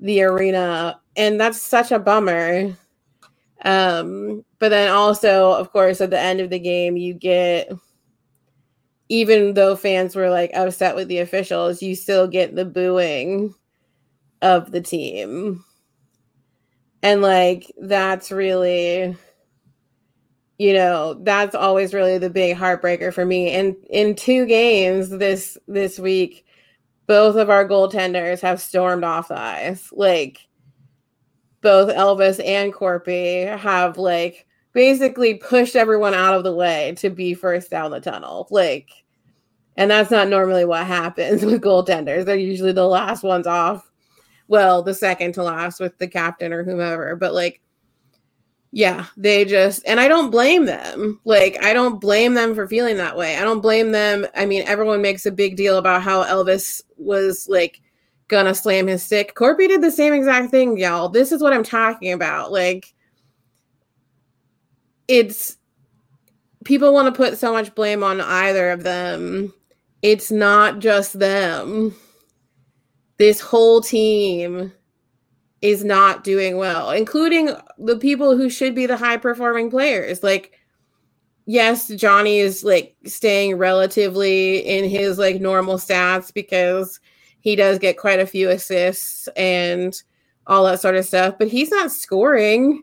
the 0.00 0.22
arena 0.22 1.00
and 1.16 1.40
that's 1.40 1.60
such 1.60 1.92
a 1.92 1.98
bummer. 1.98 2.76
Um 3.64 4.44
but 4.58 4.68
then 4.70 4.90
also 4.90 5.52
of 5.52 5.72
course 5.72 6.00
at 6.00 6.10
the 6.10 6.20
end 6.20 6.40
of 6.40 6.50
the 6.50 6.58
game 6.58 6.96
you 6.96 7.14
get 7.14 7.72
even 9.08 9.54
though 9.54 9.76
fans 9.76 10.16
were 10.16 10.30
like 10.30 10.50
upset 10.54 10.96
with 10.96 11.08
the 11.08 11.18
officials 11.18 11.82
you 11.82 11.94
still 11.94 12.26
get 12.26 12.54
the 12.54 12.64
booing 12.64 13.54
of 14.42 14.70
the 14.72 14.80
team. 14.80 15.64
And 17.02 17.22
like 17.22 17.70
that's 17.80 18.30
really 18.30 19.16
you 20.58 20.72
know 20.72 21.14
that's 21.22 21.54
always 21.54 21.92
really 21.92 22.18
the 22.18 22.30
big 22.30 22.56
heartbreaker 22.56 23.12
for 23.12 23.24
me. 23.24 23.50
And 23.50 23.76
in 23.90 24.14
two 24.14 24.46
games 24.46 25.10
this 25.10 25.58
this 25.68 25.98
week 25.98 26.45
both 27.06 27.36
of 27.36 27.50
our 27.50 27.66
goaltenders 27.66 28.40
have 28.40 28.60
stormed 28.60 29.04
off 29.04 29.28
the 29.28 29.38
ice. 29.38 29.92
Like 29.92 30.46
both 31.60 31.94
elvis 31.94 32.44
and 32.44 32.72
Korpi 32.72 33.56
have 33.58 33.98
like 33.98 34.46
basically 34.72 35.34
pushed 35.34 35.76
everyone 35.76 36.14
out 36.14 36.34
of 36.34 36.44
the 36.44 36.54
way 36.54 36.94
to 36.98 37.10
be 37.10 37.34
first 37.34 37.70
down 37.70 37.90
the 37.90 38.00
tunnel. 38.00 38.48
Like 38.50 38.90
and 39.76 39.90
that's 39.90 40.10
not 40.10 40.28
normally 40.28 40.64
what 40.64 40.86
happens 40.86 41.42
with 41.44 41.62
goaltenders. 41.62 42.24
They're 42.24 42.36
usually 42.36 42.72
the 42.72 42.86
last 42.86 43.22
ones 43.22 43.46
off. 43.46 43.90
Well 44.48 44.82
the 44.82 44.94
second 44.94 45.32
to 45.34 45.42
last 45.42 45.80
with 45.80 45.96
the 45.98 46.08
captain 46.08 46.52
or 46.52 46.64
whomever. 46.64 47.16
But 47.16 47.34
like 47.34 47.60
yeah 48.76 49.06
they 49.16 49.42
just 49.42 49.82
and 49.86 49.98
i 49.98 50.06
don't 50.06 50.30
blame 50.30 50.66
them. 50.66 51.18
Like 51.24 51.56
i 51.64 51.72
don't 51.72 51.98
blame 51.98 52.34
them 52.34 52.54
for 52.54 52.68
feeling 52.68 52.98
that 52.98 53.16
way. 53.16 53.38
I 53.38 53.40
don't 53.40 53.62
blame 53.62 53.90
them. 53.90 54.26
I 54.34 54.44
mean 54.44 54.64
everyone 54.66 55.00
makes 55.00 55.24
a 55.24 55.30
big 55.30 55.56
deal 55.56 55.78
about 55.78 56.02
how 56.02 56.22
elvis 56.24 56.82
was 56.98 57.48
like 57.48 57.80
gonna 58.28 58.54
slam 58.54 58.86
his 58.86 59.02
stick. 59.02 59.34
Korpi 59.34 59.66
did 59.66 59.80
the 59.80 59.90
same 59.90 60.12
exact 60.12 60.50
thing 60.50 60.76
y'all. 60.76 61.08
This 61.08 61.32
is 61.32 61.40
what 61.40 61.54
i'm 61.54 61.62
talking 61.62 62.12
about. 62.12 62.52
Like 62.52 62.92
it's 65.08 65.56
people 66.66 66.92
want 66.92 67.06
to 67.06 67.16
put 67.16 67.38
so 67.38 67.54
much 67.54 67.74
blame 67.74 68.04
on 68.04 68.20
either 68.20 68.72
of 68.72 68.82
them. 68.82 69.54
It's 70.02 70.30
not 70.30 70.80
just 70.80 71.18
them. 71.18 71.94
This 73.16 73.40
whole 73.40 73.80
team 73.80 74.70
is 75.62 75.84
not 75.84 76.24
doing 76.24 76.56
well, 76.56 76.90
including 76.90 77.50
the 77.78 77.96
people 77.96 78.36
who 78.36 78.50
should 78.50 78.74
be 78.74 78.86
the 78.86 78.96
high 78.96 79.16
performing 79.16 79.70
players. 79.70 80.22
Like, 80.22 80.58
yes, 81.46 81.88
Johnny 81.88 82.38
is 82.38 82.62
like 82.62 82.96
staying 83.04 83.56
relatively 83.56 84.58
in 84.58 84.88
his 84.88 85.18
like 85.18 85.40
normal 85.40 85.76
stats 85.76 86.32
because 86.32 87.00
he 87.40 87.56
does 87.56 87.78
get 87.78 87.98
quite 87.98 88.20
a 88.20 88.26
few 88.26 88.50
assists 88.50 89.28
and 89.36 90.02
all 90.46 90.64
that 90.64 90.80
sort 90.80 90.96
of 90.96 91.04
stuff, 91.04 91.34
but 91.38 91.48
he's 91.48 91.70
not 91.70 91.90
scoring 91.90 92.82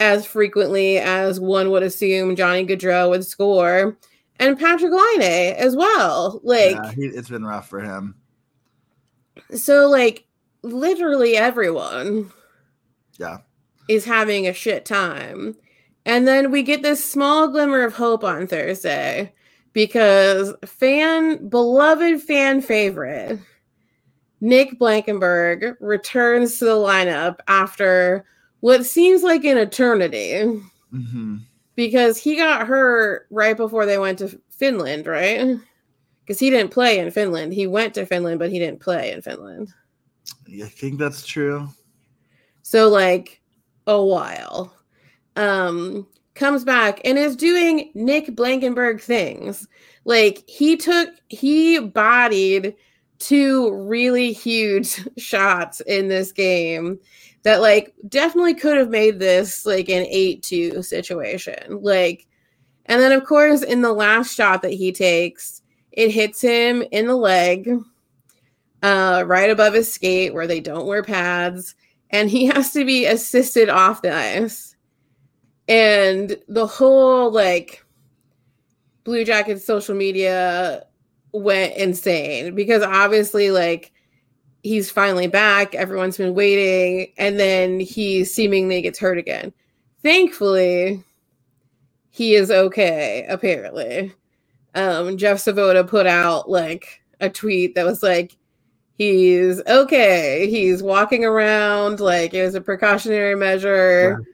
as 0.00 0.26
frequently 0.26 0.98
as 0.98 1.40
one 1.40 1.70
would 1.70 1.82
assume 1.82 2.36
Johnny 2.36 2.66
Gaudreau 2.66 3.10
would 3.10 3.24
score. 3.24 3.96
And 4.40 4.58
Patrick 4.58 4.92
Laine 4.92 5.54
as 5.54 5.76
well. 5.76 6.40
Like 6.42 6.74
yeah, 6.74 6.92
he, 6.92 7.02
it's 7.02 7.28
been 7.28 7.44
rough 7.44 7.68
for 7.68 7.80
him. 7.80 8.16
So 9.54 9.88
like 9.88 10.26
literally 10.64 11.36
everyone 11.36 12.32
yeah 13.18 13.38
is 13.88 14.04
having 14.04 14.46
a 14.46 14.52
shit 14.52 14.84
time. 14.84 15.54
And 16.06 16.28
then 16.28 16.50
we 16.50 16.62
get 16.62 16.82
this 16.82 17.08
small 17.08 17.48
glimmer 17.48 17.82
of 17.82 17.94
hope 17.94 18.24
on 18.24 18.46
Thursday 18.46 19.32
because 19.72 20.54
fan 20.64 21.48
beloved 21.48 22.22
fan 22.22 22.60
favorite 22.60 23.38
Nick 24.40 24.78
Blankenburg 24.78 25.76
returns 25.80 26.58
to 26.58 26.66
the 26.66 26.72
lineup 26.72 27.38
after 27.48 28.26
what 28.60 28.84
seems 28.84 29.22
like 29.22 29.44
an 29.44 29.56
eternity. 29.56 30.32
Mm-hmm. 30.92 31.36
Because 31.76 32.18
he 32.18 32.36
got 32.36 32.68
hurt 32.68 33.26
right 33.30 33.56
before 33.56 33.84
they 33.84 33.98
went 33.98 34.18
to 34.20 34.38
Finland, 34.50 35.06
right? 35.06 35.56
Because 36.20 36.38
he 36.38 36.50
didn't 36.50 36.70
play 36.72 36.98
in 36.98 37.10
Finland. 37.10 37.52
He 37.52 37.66
went 37.66 37.94
to 37.94 38.06
Finland, 38.06 38.38
but 38.38 38.50
he 38.50 38.58
didn't 38.58 38.80
play 38.80 39.12
in 39.12 39.22
Finland. 39.22 39.72
I 40.48 40.66
think 40.66 40.98
that's 40.98 41.26
true. 41.26 41.68
So, 42.62 42.88
like, 42.88 43.40
a 43.86 44.02
while. 44.02 44.74
Um, 45.36 46.06
comes 46.34 46.64
back 46.64 47.00
and 47.04 47.18
is 47.18 47.36
doing 47.36 47.90
Nick 47.94 48.34
Blankenburg 48.34 49.00
things. 49.00 49.66
Like, 50.04 50.48
he 50.48 50.76
took, 50.76 51.10
he 51.28 51.78
bodied 51.78 52.74
two 53.18 53.74
really 53.74 54.32
huge 54.32 55.00
shots 55.18 55.80
in 55.80 56.08
this 56.08 56.32
game 56.32 56.98
that 57.42 57.60
like 57.60 57.94
definitely 58.08 58.54
could 58.54 58.76
have 58.76 58.90
made 58.90 59.18
this 59.18 59.64
like 59.64 59.88
an 59.88 60.04
8-2 60.04 60.84
situation. 60.84 61.80
Like 61.82 62.26
and 62.86 63.00
then 63.00 63.12
of 63.12 63.24
course 63.24 63.62
in 63.62 63.82
the 63.82 63.92
last 63.92 64.34
shot 64.34 64.62
that 64.62 64.72
he 64.72 64.92
takes, 64.92 65.62
it 65.92 66.10
hits 66.10 66.40
him 66.40 66.82
in 66.90 67.06
the 67.06 67.16
leg 67.16 67.70
uh 68.84 69.24
right 69.26 69.50
above 69.50 69.74
his 69.74 69.90
skate 69.90 70.34
where 70.34 70.46
they 70.46 70.60
don't 70.60 70.86
wear 70.86 71.02
pads 71.02 71.74
and 72.10 72.30
he 72.30 72.46
has 72.54 72.72
to 72.74 72.84
be 72.84 73.06
assisted 73.06 73.68
off 73.68 74.02
the 74.02 74.14
ice. 74.14 74.76
And 75.66 76.36
the 76.46 76.66
whole 76.66 77.32
like 77.32 77.84
Blue 79.02 79.24
Jackets 79.24 79.64
social 79.64 79.94
media 79.94 80.84
went 81.32 81.74
insane 81.74 82.54
because 82.54 82.82
obviously 82.82 83.50
like 83.50 83.92
he's 84.62 84.90
finally 84.90 85.26
back 85.26 85.74
everyone's 85.74 86.16
been 86.16 86.32
waiting 86.32 87.12
and 87.18 87.40
then 87.40 87.80
he 87.80 88.24
seemingly 88.24 88.80
gets 88.80 89.00
hurt 89.00 89.18
again 89.18 89.52
thankfully 90.02 91.02
he 92.10 92.34
is 92.34 92.52
okay 92.52 93.26
apparently 93.28 94.12
um 94.76 95.18
jeff 95.18 95.38
Svoboda 95.38 95.86
put 95.86 96.06
out 96.06 96.48
like 96.48 97.02
a 97.20 97.28
tweet 97.28 97.74
that 97.74 97.84
was 97.84 98.00
like 98.00 98.36
he's 98.96 99.60
okay 99.66 100.48
he's 100.48 100.82
walking 100.82 101.24
around 101.24 102.00
like 102.00 102.32
it 102.32 102.42
was 102.42 102.54
a 102.54 102.60
precautionary 102.60 103.34
measure 103.34 104.10
yeah. 104.10 104.24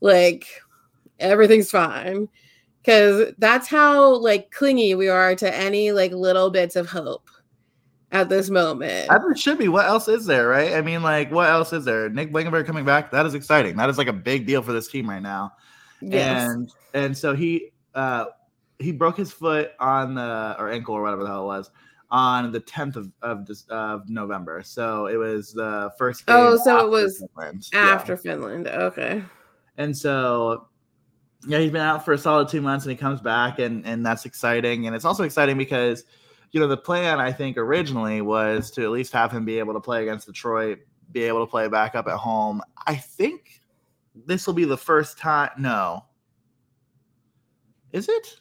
like 0.00 0.46
everything's 1.18 1.70
fine 1.70 2.28
because 2.80 3.32
that's 3.38 3.68
how 3.68 4.14
like 4.16 4.50
clingy 4.50 4.94
we 4.94 5.08
are 5.08 5.34
to 5.34 5.54
any 5.54 5.92
like 5.92 6.12
little 6.12 6.50
bits 6.50 6.76
of 6.76 6.88
hope 6.88 7.28
at 8.12 8.28
this 8.28 8.50
moment. 8.50 9.10
As 9.10 9.20
it 9.30 9.38
should 9.38 9.58
be. 9.58 9.68
What 9.68 9.86
else 9.86 10.08
is 10.08 10.26
there, 10.26 10.48
right? 10.48 10.74
I 10.74 10.82
mean, 10.82 11.02
like, 11.02 11.30
what 11.30 11.48
else 11.48 11.72
is 11.72 11.84
there? 11.84 12.08
Nick 12.08 12.32
Blankenburg 12.32 12.66
coming 12.66 12.84
back, 12.84 13.10
that 13.10 13.26
is 13.26 13.34
exciting. 13.34 13.76
That 13.76 13.90
is 13.90 13.98
like 13.98 14.06
a 14.06 14.12
big 14.12 14.46
deal 14.46 14.62
for 14.62 14.72
this 14.72 14.88
team 14.88 15.08
right 15.08 15.22
now. 15.22 15.52
Yes. 16.00 16.48
And 16.48 16.72
and 16.94 17.18
so 17.18 17.34
he 17.34 17.72
uh 17.94 18.26
he 18.78 18.92
broke 18.92 19.16
his 19.16 19.32
foot 19.32 19.72
on 19.80 20.14
the 20.14 20.56
or 20.58 20.70
ankle 20.70 20.94
or 20.94 21.02
whatever 21.02 21.22
the 21.22 21.28
hell 21.28 21.42
it 21.42 21.46
was 21.46 21.70
on 22.10 22.52
the 22.52 22.60
10th 22.60 22.96
of 22.96 23.12
of, 23.22 23.48
of 23.70 24.08
November. 24.08 24.62
So 24.62 25.06
it 25.06 25.16
was 25.16 25.52
the 25.52 25.90
first 25.98 26.24
oh, 26.28 26.32
game. 26.32 26.60
Oh, 26.60 26.64
so 26.64 26.86
it 26.86 26.90
was 26.90 27.18
Finland. 27.18 27.68
after 27.74 28.12
yeah. 28.12 28.18
Finland. 28.18 28.68
Okay. 28.68 29.22
And 29.76 29.96
so 29.96 30.68
yeah, 31.46 31.58
he's 31.58 31.70
been 31.70 31.82
out 31.82 32.04
for 32.04 32.12
a 32.12 32.18
solid 32.18 32.48
two 32.48 32.60
months 32.60 32.84
and 32.84 32.90
he 32.90 32.96
comes 32.96 33.20
back 33.20 33.58
and 33.58 33.86
and 33.86 34.04
that's 34.04 34.24
exciting. 34.24 34.86
And 34.86 34.94
it's 34.94 35.04
also 35.04 35.24
exciting 35.24 35.58
because 35.58 36.04
you 36.52 36.60
know 36.60 36.68
the 36.68 36.76
plan 36.76 37.20
I 37.20 37.32
think 37.32 37.56
originally 37.56 38.20
was 38.20 38.70
to 38.72 38.82
at 38.82 38.90
least 38.90 39.12
have 39.12 39.32
him 39.32 39.44
be 39.44 39.58
able 39.58 39.74
to 39.74 39.80
play 39.80 40.02
against 40.02 40.26
Detroit, 40.26 40.78
be 41.12 41.24
able 41.24 41.44
to 41.44 41.50
play 41.50 41.68
back 41.68 41.94
up 41.94 42.06
at 42.06 42.16
home. 42.16 42.62
I 42.86 42.96
think 42.96 43.60
this 44.14 44.46
will 44.46 44.54
be 44.54 44.64
the 44.64 44.76
first 44.76 45.18
time. 45.18 45.50
No, 45.58 46.04
is 47.92 48.08
it? 48.08 48.40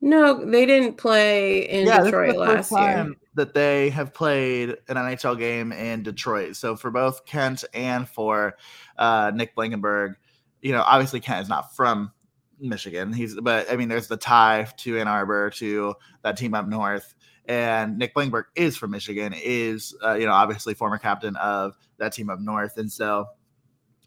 No, 0.00 0.44
they 0.44 0.64
didn't 0.64 0.96
play 0.96 1.68
in 1.68 1.86
yeah, 1.86 2.02
Detroit 2.02 2.36
last 2.36 2.72
year. 2.72 3.14
That 3.34 3.54
they 3.54 3.90
have 3.90 4.14
played 4.14 4.70
an 4.88 4.96
NHL 4.96 5.38
game 5.38 5.72
in 5.72 6.02
Detroit. 6.02 6.56
So 6.56 6.74
for 6.74 6.90
both 6.90 7.26
Kent 7.26 7.64
and 7.74 8.08
for 8.08 8.56
uh, 8.98 9.30
Nick 9.34 9.54
Blankenburg, 9.54 10.14
you 10.62 10.72
know, 10.72 10.82
obviously 10.86 11.20
Kent 11.20 11.42
is 11.42 11.48
not 11.48 11.74
from 11.76 12.12
Michigan. 12.58 13.12
He's 13.12 13.34
but 13.34 13.70
I 13.70 13.76
mean, 13.76 13.88
there's 13.88 14.08
the 14.08 14.16
tie 14.16 14.66
to 14.78 14.98
Ann 14.98 15.06
Arbor 15.06 15.50
to 15.50 15.94
that 16.22 16.36
team 16.36 16.54
up 16.54 16.66
north. 16.66 17.14
And 17.46 17.98
Nick 17.98 18.14
Blankenburg 18.14 18.46
is 18.54 18.76
from 18.76 18.92
Michigan, 18.92 19.34
is 19.36 19.94
uh, 20.04 20.14
you 20.14 20.26
know 20.26 20.32
obviously 20.32 20.74
former 20.74 20.98
captain 20.98 21.36
of 21.36 21.76
that 21.98 22.12
team 22.12 22.30
up 22.30 22.40
north, 22.40 22.76
and 22.76 22.90
so 22.90 23.26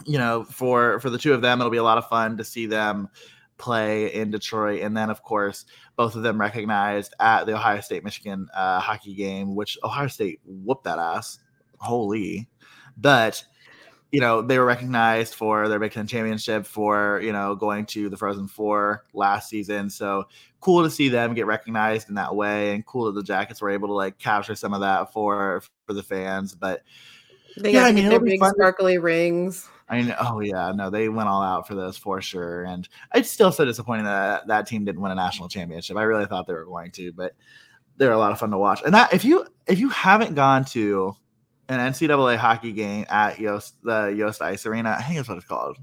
you 0.05 0.17
know 0.17 0.43
for 0.43 0.99
for 0.99 1.09
the 1.09 1.17
two 1.17 1.33
of 1.33 1.41
them, 1.41 1.59
it'll 1.59 1.71
be 1.71 1.77
a 1.77 1.83
lot 1.83 1.97
of 1.97 2.07
fun 2.07 2.37
to 2.37 2.43
see 2.43 2.65
them 2.65 3.09
play 3.63 4.13
in 4.13 4.29
Detroit, 4.29 4.81
and 4.81 4.95
then 4.95 5.09
of 5.09 5.23
course 5.23 5.65
both 5.95 6.15
of 6.15 6.23
them 6.23 6.39
recognized 6.39 7.13
at 7.19 7.45
the 7.45 7.53
Ohio 7.53 7.79
State 7.79 8.03
Michigan 8.03 8.49
uh, 8.53 8.79
hockey 8.79 9.13
game, 9.13 9.55
which 9.55 9.77
Ohio 9.83 10.07
State 10.07 10.41
whooped 10.45 10.83
that 10.83 10.99
ass, 10.99 11.39
holy, 11.77 12.49
but 12.97 13.43
you 14.11 14.19
know, 14.19 14.43
they 14.43 14.59
were 14.59 14.65
recognized 14.65 15.33
for 15.33 15.67
their 15.67 15.79
Big 15.79 15.91
Ten 15.91 16.05
championship 16.05 16.67
for, 16.67 17.19
you 17.23 17.33
know, 17.33 17.55
going 17.55 17.87
to 17.87 18.09
the 18.09 18.17
Frozen 18.17 18.47
Four 18.47 19.05
last 19.15 19.49
season. 19.49 19.89
So 19.89 20.25
cool 20.59 20.83
to 20.83 20.91
see 20.91 21.09
them 21.09 21.33
get 21.33 21.47
recognized 21.47 22.09
in 22.09 22.15
that 22.15 22.35
way 22.35 22.75
and 22.75 22.85
cool 22.85 23.05
that 23.05 23.15
the 23.15 23.23
Jackets 23.23 23.59
were 23.59 23.71
able 23.71 23.87
to 23.87 23.95
like 23.95 24.19
capture 24.19 24.53
some 24.53 24.71
of 24.71 24.81
that 24.81 25.11
for 25.11 25.63
for 25.87 25.93
the 25.93 26.03
fans. 26.03 26.53
But 26.53 26.83
they 27.57 27.73
yeah, 27.73 27.81
got 27.81 27.87
I 27.87 27.91
mean, 27.93 28.07
their 28.07 28.19
big 28.19 28.43
sparkly 28.43 28.99
rings. 28.99 29.67
I 29.89 30.01
mean, 30.01 30.15
oh 30.19 30.39
yeah, 30.39 30.71
no, 30.75 30.89
they 30.89 31.09
went 31.09 31.29
all 31.29 31.41
out 31.41 31.67
for 31.67 31.75
those 31.75 31.97
for 31.97 32.21
sure. 32.21 32.63
And 32.63 32.87
it's 33.13 33.29
still 33.29 33.51
so 33.51 33.65
disappointing 33.65 34.05
that 34.05 34.47
that 34.47 34.67
team 34.67 34.85
didn't 34.85 35.01
win 35.01 35.11
a 35.11 35.15
national 35.15 35.49
championship. 35.49 35.97
I 35.97 36.03
really 36.03 36.25
thought 36.25 36.47
they 36.47 36.53
were 36.53 36.65
going 36.65 36.91
to, 36.91 37.11
but 37.13 37.33
they're 37.97 38.11
a 38.11 38.17
lot 38.17 38.31
of 38.31 38.39
fun 38.39 38.51
to 38.51 38.57
watch. 38.57 38.81
And 38.85 38.93
that 38.93 39.13
if 39.13 39.25
you 39.25 39.45
if 39.67 39.79
you 39.79 39.89
haven't 39.89 40.35
gone 40.35 40.65
to 40.65 41.15
an 41.69 41.79
NCAA 41.79 42.37
hockey 42.37 42.71
game 42.71 43.05
at 43.09 43.39
Yost 43.39 43.75
the 43.83 44.07
Yost 44.07 44.41
Ice 44.41 44.65
Arena. 44.65 44.95
I 44.97 45.03
think 45.03 45.17
that's 45.17 45.29
what 45.29 45.37
it's 45.37 45.47
called. 45.47 45.77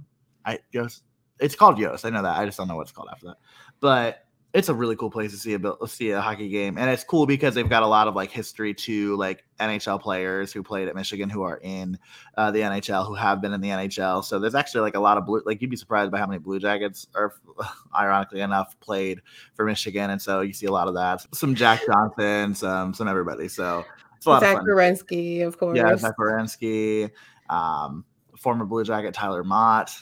I 0.45 0.59
Yost. 0.73 1.03
It's 1.39 1.55
called 1.55 1.79
Yost. 1.79 2.05
I 2.05 2.11
know 2.11 2.23
that. 2.23 2.39
I 2.39 2.45
just 2.45 2.59
don't 2.59 2.69
know 2.69 2.77
what 2.77 2.83
it's 2.83 2.93
called 2.93 3.09
after 3.11 3.29
that. 3.29 3.37
But 3.81 4.27
it's 4.53 4.69
a 4.69 4.75
really 4.75 4.97
cool 4.97 5.11
place 5.11 5.31
to 5.31 5.37
see 5.37 5.55
a 5.55 5.87
see 5.87 6.11
a 6.11 6.21
hockey 6.21 6.49
game, 6.49 6.77
and 6.77 6.91
it's 6.91 7.05
cool 7.05 7.25
because 7.25 7.55
they've 7.55 7.69
got 7.69 7.85
a 7.85 7.87
lot 7.87 8.09
of 8.09 8.17
like 8.17 8.33
history 8.33 8.75
to 8.75 9.17
like 9.17 9.45
NHL 9.61 10.01
players 10.01 10.53
who 10.53 10.63
played 10.63 10.89
at 10.89 10.97
Michigan 10.97 11.31
who 11.31 11.43
are 11.43 11.61
in 11.63 11.97
uh, 12.37 12.51
the 12.51 12.61
NHL 12.61 13.07
who 13.07 13.15
have 13.15 13.41
been 13.41 13.53
in 13.53 13.61
the 13.61 13.69
NHL. 13.69 14.25
So 14.25 14.41
there's 14.41 14.57
actually 14.57 14.81
like 14.81 14.97
a 14.97 15.01
lot 15.01 15.19
of 15.19 15.25
blue. 15.25 15.41
Like 15.47 15.63
you'd 15.63 15.71
be 15.71 15.77
surprised 15.77 16.11
by 16.11 16.19
how 16.19 16.27
many 16.27 16.41
Blue 16.41 16.59
Jackets 16.59 17.07
are, 17.15 17.35
ironically 17.97 18.41
enough, 18.41 18.79
played 18.81 19.21
for 19.55 19.65
Michigan, 19.65 20.11
and 20.11 20.21
so 20.21 20.41
you 20.41 20.53
see 20.53 20.67
a 20.67 20.73
lot 20.73 20.89
of 20.89 20.95
that. 20.95 21.25
Some 21.33 21.55
Jack 21.55 21.83
Johnson, 21.87 22.55
some 22.55 22.93
some 22.93 23.07
everybody. 23.07 23.47
So 23.47 23.85
Zach 24.21 24.41
Werenski, 24.41 25.47
of 25.47 25.59
course. 25.59 25.77
Yeah, 25.77 25.97
Zach 25.97 26.17
Werenski. 26.19 27.11
Um, 27.49 28.05
former 28.37 28.65
Blue 28.65 28.83
Jacket 28.83 29.15
Tyler 29.15 29.45
Motte 29.45 29.93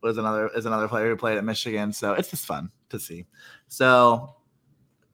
was 0.00 0.16
another 0.16 0.48
is 0.54 0.64
another 0.64 0.86
player 0.86 1.08
who 1.08 1.16
played 1.16 1.38
at 1.38 1.44
Michigan. 1.44 1.92
So 1.92 2.12
it's 2.12 2.30
just 2.30 2.46
fun 2.46 2.70
to 2.90 2.98
see. 2.98 3.26
So 3.68 4.36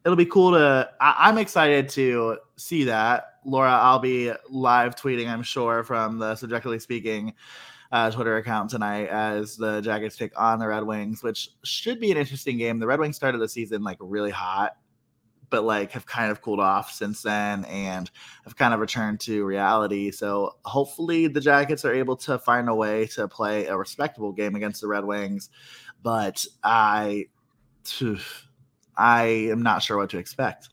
it'll 0.04 0.16
be 0.16 0.26
cool 0.26 0.52
to. 0.52 0.90
I, 1.00 1.28
am 1.28 1.38
excited 1.38 1.88
to 1.90 2.38
see 2.56 2.84
that. 2.84 3.38
Laura, 3.44 3.70
I'll 3.70 3.98
be 3.98 4.32
live 4.48 4.94
tweeting, 4.94 5.28
I'm 5.28 5.42
sure, 5.42 5.84
from 5.84 6.18
the 6.18 6.36
subjectively 6.36 6.78
speaking 6.78 7.34
uh, 7.92 8.10
Twitter 8.10 8.38
account 8.38 8.70
tonight 8.70 9.08
as 9.08 9.56
the 9.56 9.80
Jackets 9.82 10.16
take 10.16 10.32
on 10.40 10.58
the 10.58 10.66
Red 10.66 10.84
Wings, 10.84 11.22
which 11.22 11.50
should 11.62 12.00
be 12.00 12.10
an 12.10 12.16
interesting 12.16 12.56
game. 12.56 12.78
The 12.78 12.86
Red 12.86 13.00
Wings 13.00 13.16
started 13.16 13.38
the 13.38 13.48
season 13.48 13.82
like 13.82 13.98
really 14.00 14.30
hot, 14.30 14.76
but 15.50 15.64
like 15.64 15.92
have 15.92 16.06
kind 16.06 16.32
of 16.32 16.40
cooled 16.40 16.60
off 16.60 16.90
since 16.90 17.20
then 17.22 17.66
and 17.66 18.10
have 18.44 18.56
kind 18.56 18.72
of 18.72 18.80
returned 18.80 19.20
to 19.20 19.44
reality. 19.44 20.10
So 20.10 20.56
hopefully 20.64 21.26
the 21.26 21.40
Jackets 21.40 21.84
are 21.84 21.92
able 21.92 22.16
to 22.16 22.38
find 22.38 22.70
a 22.70 22.74
way 22.74 23.06
to 23.08 23.28
play 23.28 23.66
a 23.66 23.76
respectable 23.76 24.32
game 24.32 24.54
against 24.54 24.80
the 24.80 24.88
Red 24.88 25.04
Wings. 25.04 25.50
But 26.02 26.46
I, 26.64 27.26
I 28.96 29.24
am 29.50 29.62
not 29.62 29.82
sure 29.82 29.96
what 29.96 30.10
to 30.10 30.18
expect. 30.18 30.68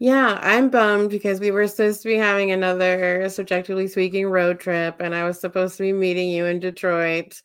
Yeah, 0.00 0.38
I'm 0.42 0.68
bummed 0.68 1.10
because 1.10 1.40
we 1.40 1.50
were 1.50 1.66
supposed 1.66 2.02
to 2.02 2.08
be 2.08 2.14
having 2.14 2.52
another 2.52 3.28
subjectively 3.28 3.88
speaking 3.88 4.26
road 4.26 4.60
trip 4.60 5.00
and 5.00 5.12
I 5.12 5.24
was 5.24 5.40
supposed 5.40 5.76
to 5.78 5.82
be 5.82 5.92
meeting 5.92 6.30
you 6.30 6.46
in 6.46 6.60
Detroit. 6.60 7.42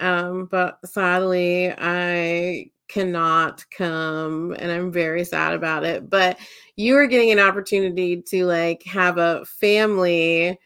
Um, 0.00 0.46
but 0.46 0.78
sadly, 0.84 1.72
I 1.76 2.70
cannot 2.88 3.64
come 3.70 4.56
and 4.58 4.72
I'm 4.72 4.90
very 4.90 5.24
sad 5.24 5.54
about 5.54 5.84
it. 5.84 6.10
But 6.10 6.38
you 6.74 6.96
are 6.96 7.06
getting 7.06 7.30
an 7.30 7.38
opportunity 7.38 8.22
to 8.22 8.44
like 8.44 8.82
have 8.84 9.18
a 9.18 9.44
family 9.44 10.58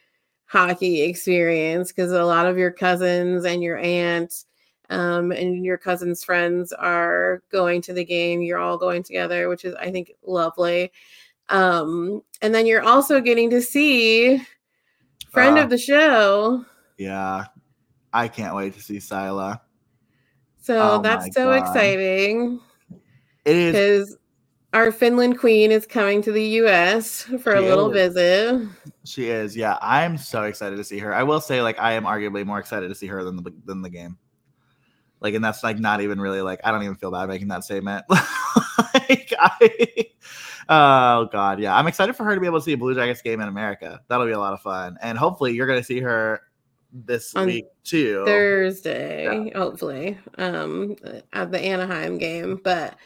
hockey 0.47 1.03
experience 1.03 1.93
because 1.93 2.11
a 2.11 2.25
lot 2.25 2.47
of 2.47 2.57
your 2.57 2.71
cousins 2.71 3.45
and 3.45 3.63
your 3.63 3.77
aunt 3.77 4.45
um, 4.91 5.33
and 5.33 5.65
your 5.65 5.79
cousin's 5.79 6.25
friends 6.25 6.73
are 6.73 7.43
going 7.51 7.83
to 7.83 7.93
the 7.93 8.05
game. 8.05 8.43
You're 8.43 8.59
all 8.59 8.79
going 8.79 9.03
together, 9.03 9.49
which 9.49 9.65
is, 9.65 9.75
I 9.75 9.91
think, 9.91 10.13
lovely. 10.27 10.93
Um, 11.49 12.23
and 12.43 12.55
then 12.55 12.67
you're 12.67 12.83
also 12.83 13.21
getting 13.21 13.51
to 13.51 13.63
see 13.63 14.43
friend 15.31 15.59
uh, 15.59 15.63
of 15.63 15.71
the 15.71 15.79
show. 15.79 16.65
Yeah, 16.97 17.47
I 18.13 18.29
can't 18.29 18.55
wait 18.55 18.75
to 18.75 18.81
see 18.83 19.01
Sila. 19.01 19.61
So 20.61 20.99
oh 20.99 21.03
that's 21.03 21.35
so 21.35 21.47
God. 21.47 21.63
exciting. 21.63 22.61
It 23.45 23.57
is 23.57 23.73
because 23.73 24.17
our 24.75 24.93
Finland 24.93 25.39
queen 25.39 25.71
is 25.71 25.87
coming 25.87 26.21
to 26.23 26.33
the 26.33 26.45
US 26.63 27.23
for 27.23 27.53
she 27.53 27.59
a 27.59 27.61
little 27.61 27.91
is. 27.91 28.15
visit. 28.15 28.69
She 29.05 29.29
is, 29.29 29.57
yeah. 29.57 29.79
I'm 29.81 30.19
so 30.19 30.43
excited 30.43 30.77
to 30.77 30.85
see 30.85 30.99
her. 30.99 31.15
I 31.15 31.23
will 31.23 31.41
say, 31.41 31.63
like, 31.63 31.79
I 31.79 31.93
am 31.93 32.05
arguably 32.05 32.45
more 32.45 32.59
excited 32.59 32.89
to 32.89 32.95
see 32.95 33.07
her 33.07 33.25
than 33.25 33.37
the 33.37 33.55
than 33.65 33.81
the 33.81 33.91
game. 33.91 34.19
Like, 35.21 35.35
and 35.35 35.45
that's 35.45 35.63
like 35.63 35.79
not 35.79 36.01
even 36.01 36.21
really 36.21 36.43
like 36.43 36.61
I 36.65 36.71
don't 36.71 36.83
even 36.83 36.97
feel 36.97 37.11
bad 37.11 37.29
making 37.29 37.49
that 37.49 37.65
statement. 37.65 38.05
like, 38.11 39.33
I, 39.39 40.07
oh 40.69 41.29
god, 41.33 41.61
yeah, 41.61 41.77
I'm 41.77 41.87
excited 41.87 42.15
for 42.15 42.25
her 42.25 42.35
to 42.35 42.41
be 42.41 42.47
able 42.47 42.59
to 42.59 42.65
see 42.65 42.73
a 42.73 42.79
Blue 42.79 42.95
Jackets 42.95 43.23
game 43.23 43.41
in 43.41 43.49
America. 43.49 44.01
That'll 44.09 44.27
be 44.27 44.33
a 44.33 44.39
lot 44.39 44.55
of 44.55 44.61
fun, 44.61 44.97
and 45.03 45.19
hopefully, 45.19 45.55
you're 45.55 45.67
going 45.67 45.81
to 45.81 45.85
see 45.85 46.01
her 46.01 46.43
this 46.93 47.35
On 47.35 47.47
week 47.47 47.67
too. 47.85 48.25
Thursday, 48.27 49.47
yeah. 49.47 49.59
hopefully, 49.59 50.19
um, 50.39 50.97
at 51.33 51.51
the 51.51 51.61
Anaheim 51.61 52.19
game. 52.19 52.61
But 52.63 52.97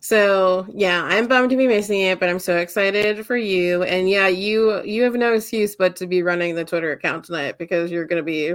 so 0.00 0.66
yeah, 0.72 1.04
I'm 1.04 1.28
bummed 1.28 1.50
to 1.50 1.56
be 1.56 1.68
missing 1.68 2.00
it, 2.00 2.18
but 2.18 2.28
I'm 2.28 2.40
so 2.40 2.56
excited 2.56 3.24
for 3.24 3.36
you. 3.36 3.82
And 3.84 4.10
yeah, 4.10 4.28
you 4.28 4.82
you 4.82 5.02
have 5.04 5.14
no 5.14 5.32
excuse 5.34 5.76
but 5.76 5.96
to 5.96 6.06
be 6.06 6.22
running 6.22 6.54
the 6.54 6.64
Twitter 6.64 6.92
account 6.92 7.24
tonight 7.24 7.58
because 7.58 7.90
you're 7.90 8.06
going 8.06 8.20
to 8.20 8.24
be 8.24 8.54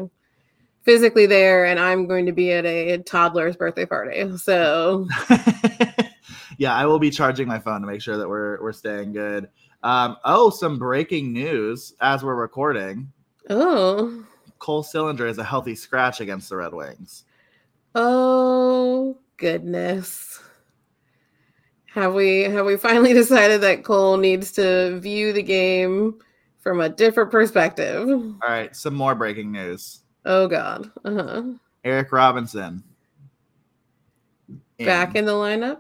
physically 0.88 1.26
there, 1.26 1.66
and 1.66 1.82
I'm 1.82 2.08
going 2.08 2.26
to 2.28 2.32
be 2.32 2.54
at 2.54 2.66
a 2.66 2.98
toddler's 3.00 3.58
birthday 3.58 3.86
party. 3.86 4.38
So. 4.38 5.06
yeah, 6.58 6.74
I 6.74 6.86
will 6.86 6.98
be 6.98 7.10
charging 7.10 7.46
my 7.46 7.60
phone 7.60 7.82
to 7.82 7.88
make 7.88 8.02
sure 8.02 8.18
that 8.18 8.28
we're 8.28 8.62
we're 8.62 8.72
staying 8.72 9.12
good. 9.12 9.50
Um, 9.84 10.16
oh, 10.24 10.50
some 10.50 10.80
breaking 10.80 11.34
news 11.34 11.94
as 12.00 12.24
we're 12.24 12.36
recording. 12.36 13.12
Oh. 13.50 14.26
Cole 14.60 14.84
Sillinger 14.84 15.30
is 15.30 15.38
a 15.38 15.44
healthy 15.44 15.76
scratch 15.76 16.22
against 16.22 16.50
the 16.50 16.56
Red 16.56 16.74
Wings. 16.74 17.26
Oh 17.94 19.18
goodness. 19.36 20.42
Have 21.94 22.14
we 22.14 22.44
have 22.44 22.66
we 22.66 22.78
finally 22.78 23.14
decided 23.24 23.60
that 23.62 23.84
Cole 23.84 24.18
needs 24.18 24.54
to 24.54 25.00
view 25.02 25.34
the 25.34 25.44
game 25.44 26.20
from 26.60 26.80
a 26.80 26.88
different 26.88 27.30
perspective? 27.30 28.08
All 28.10 28.40
right, 28.48 28.74
some 28.74 28.96
more 28.96 29.16
breaking 29.16 29.52
news. 29.52 30.02
Oh 30.28 30.48
god. 30.48 30.92
Uh-huh. 31.06 31.44
Eric 31.86 32.12
Robinson. 32.12 32.84
In. 34.78 34.86
Back 34.86 35.16
in 35.16 35.24
the 35.24 35.32
lineup? 35.32 35.80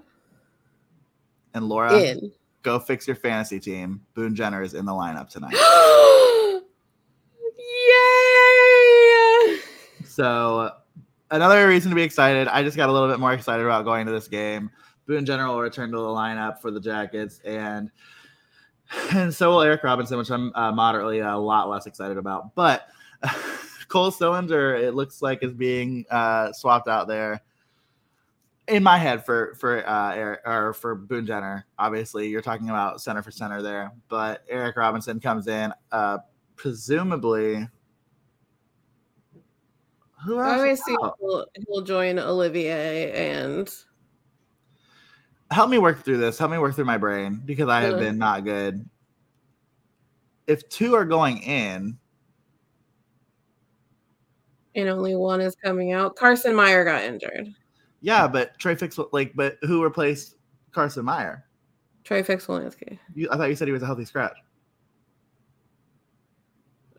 And 1.53 1.67
Laura, 1.67 1.93
in. 1.99 2.31
go 2.63 2.79
fix 2.79 3.05
your 3.05 3.17
fantasy 3.17 3.59
team. 3.59 4.01
Boone 4.13 4.33
Jenner 4.33 4.61
is 4.61 4.73
in 4.73 4.85
the 4.85 4.93
lineup 4.93 5.29
tonight. 5.29 5.53
Yay! 9.49 9.59
So 10.05 10.71
another 11.29 11.67
reason 11.67 11.89
to 11.89 11.95
be 11.95 12.03
excited. 12.03 12.47
I 12.47 12.63
just 12.63 12.77
got 12.77 12.87
a 12.87 12.91
little 12.91 13.09
bit 13.09 13.19
more 13.19 13.33
excited 13.33 13.65
about 13.65 13.83
going 13.83 14.05
to 14.05 14.13
this 14.13 14.29
game. 14.29 14.71
Boone 15.07 15.25
Jenner 15.25 15.47
will 15.47 15.59
return 15.59 15.91
to 15.91 15.97
the 15.97 16.03
lineup 16.03 16.59
for 16.59 16.71
the 16.71 16.79
Jackets, 16.79 17.39
and 17.43 17.91
and 19.13 19.33
so 19.33 19.49
will 19.49 19.61
Eric 19.61 19.83
Robinson, 19.83 20.17
which 20.17 20.31
I'm 20.31 20.53
uh, 20.55 20.71
moderately 20.71 21.19
a 21.19 21.35
lot 21.35 21.69
less 21.69 21.85
excited 21.85 22.17
about. 22.17 22.55
But 22.55 22.87
Cole 23.87 24.11
Sillinger, 24.11 24.81
it 24.81 24.93
looks 24.93 25.21
like, 25.21 25.43
is 25.43 25.53
being 25.53 26.05
uh, 26.09 26.51
swapped 26.53 26.87
out 26.87 27.07
there. 27.07 27.41
In 28.67 28.83
my 28.83 28.97
head, 28.97 29.25
for 29.25 29.55
for 29.55 29.87
uh, 29.87 30.13
Eric, 30.13 30.41
or 30.45 30.73
for 30.73 30.93
Boone 30.93 31.25
Jenner, 31.25 31.65
obviously 31.79 32.27
you're 32.27 32.41
talking 32.41 32.69
about 32.69 32.99
center 33.01 33.21
for 33.21 33.31
center 33.31 33.61
there, 33.61 33.93
but 34.09 34.43
Eric 34.49 34.75
Robinson 34.75 35.21
comes 35.21 35.47
in, 35.47 35.71
uh, 35.93 36.17
presumably 36.57 37.65
who 40.23 40.39
else? 40.39 40.59
Obviously, 40.59 40.95
he'll, 41.19 41.45
he'll 41.67 41.81
join 41.81 42.19
Olivier 42.19 43.11
and. 43.11 43.73
Help 45.51 45.69
me 45.69 45.77
work 45.77 46.03
through 46.03 46.17
this. 46.17 46.37
Help 46.37 46.51
me 46.51 46.57
work 46.57 46.75
through 46.75 46.85
my 46.85 46.97
brain 46.97 47.41
because 47.45 47.69
I 47.69 47.81
have 47.81 47.99
been 47.99 48.17
not 48.17 48.43
good. 48.43 48.85
If 50.45 50.67
two 50.67 50.93
are 50.95 51.05
going 51.05 51.37
in, 51.37 51.97
and 54.77 54.87
only 54.87 55.15
one 55.15 55.41
is 55.41 55.55
coming 55.55 55.91
out, 55.91 56.15
Carson 56.15 56.55
Meyer 56.55 56.85
got 56.85 57.03
injured. 57.03 57.53
Yeah, 57.99 58.27
but 58.27 58.57
Trey 58.59 58.75
Fix 58.75 58.97
like, 59.11 59.33
but 59.35 59.57
who 59.63 59.83
replaced 59.83 60.35
Carson 60.71 61.03
Meyer? 61.03 61.43
Trey 62.03 62.23
Fix-Wolansky. 62.23 62.99
I 63.29 63.35
thought 63.35 63.49
you 63.49 63.55
said 63.55 63.67
he 63.67 63.73
was 63.73 63.83
a 63.83 63.87
healthy 63.87 64.05
scratch. 64.05 64.37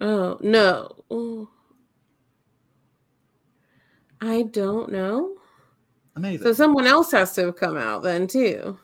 Oh 0.01 0.39
no. 0.41 1.05
Ooh. 1.13 1.49
I 4.21 4.43
don't 4.43 4.91
know. 4.91 5.37
Amazing. 6.17 6.43
So 6.43 6.53
someone 6.53 6.87
else 6.87 7.13
has 7.13 7.33
to 7.35 7.47
have 7.47 7.57
come 7.57 7.77
out 7.77 8.03
then 8.03 8.27
too. 8.27 8.79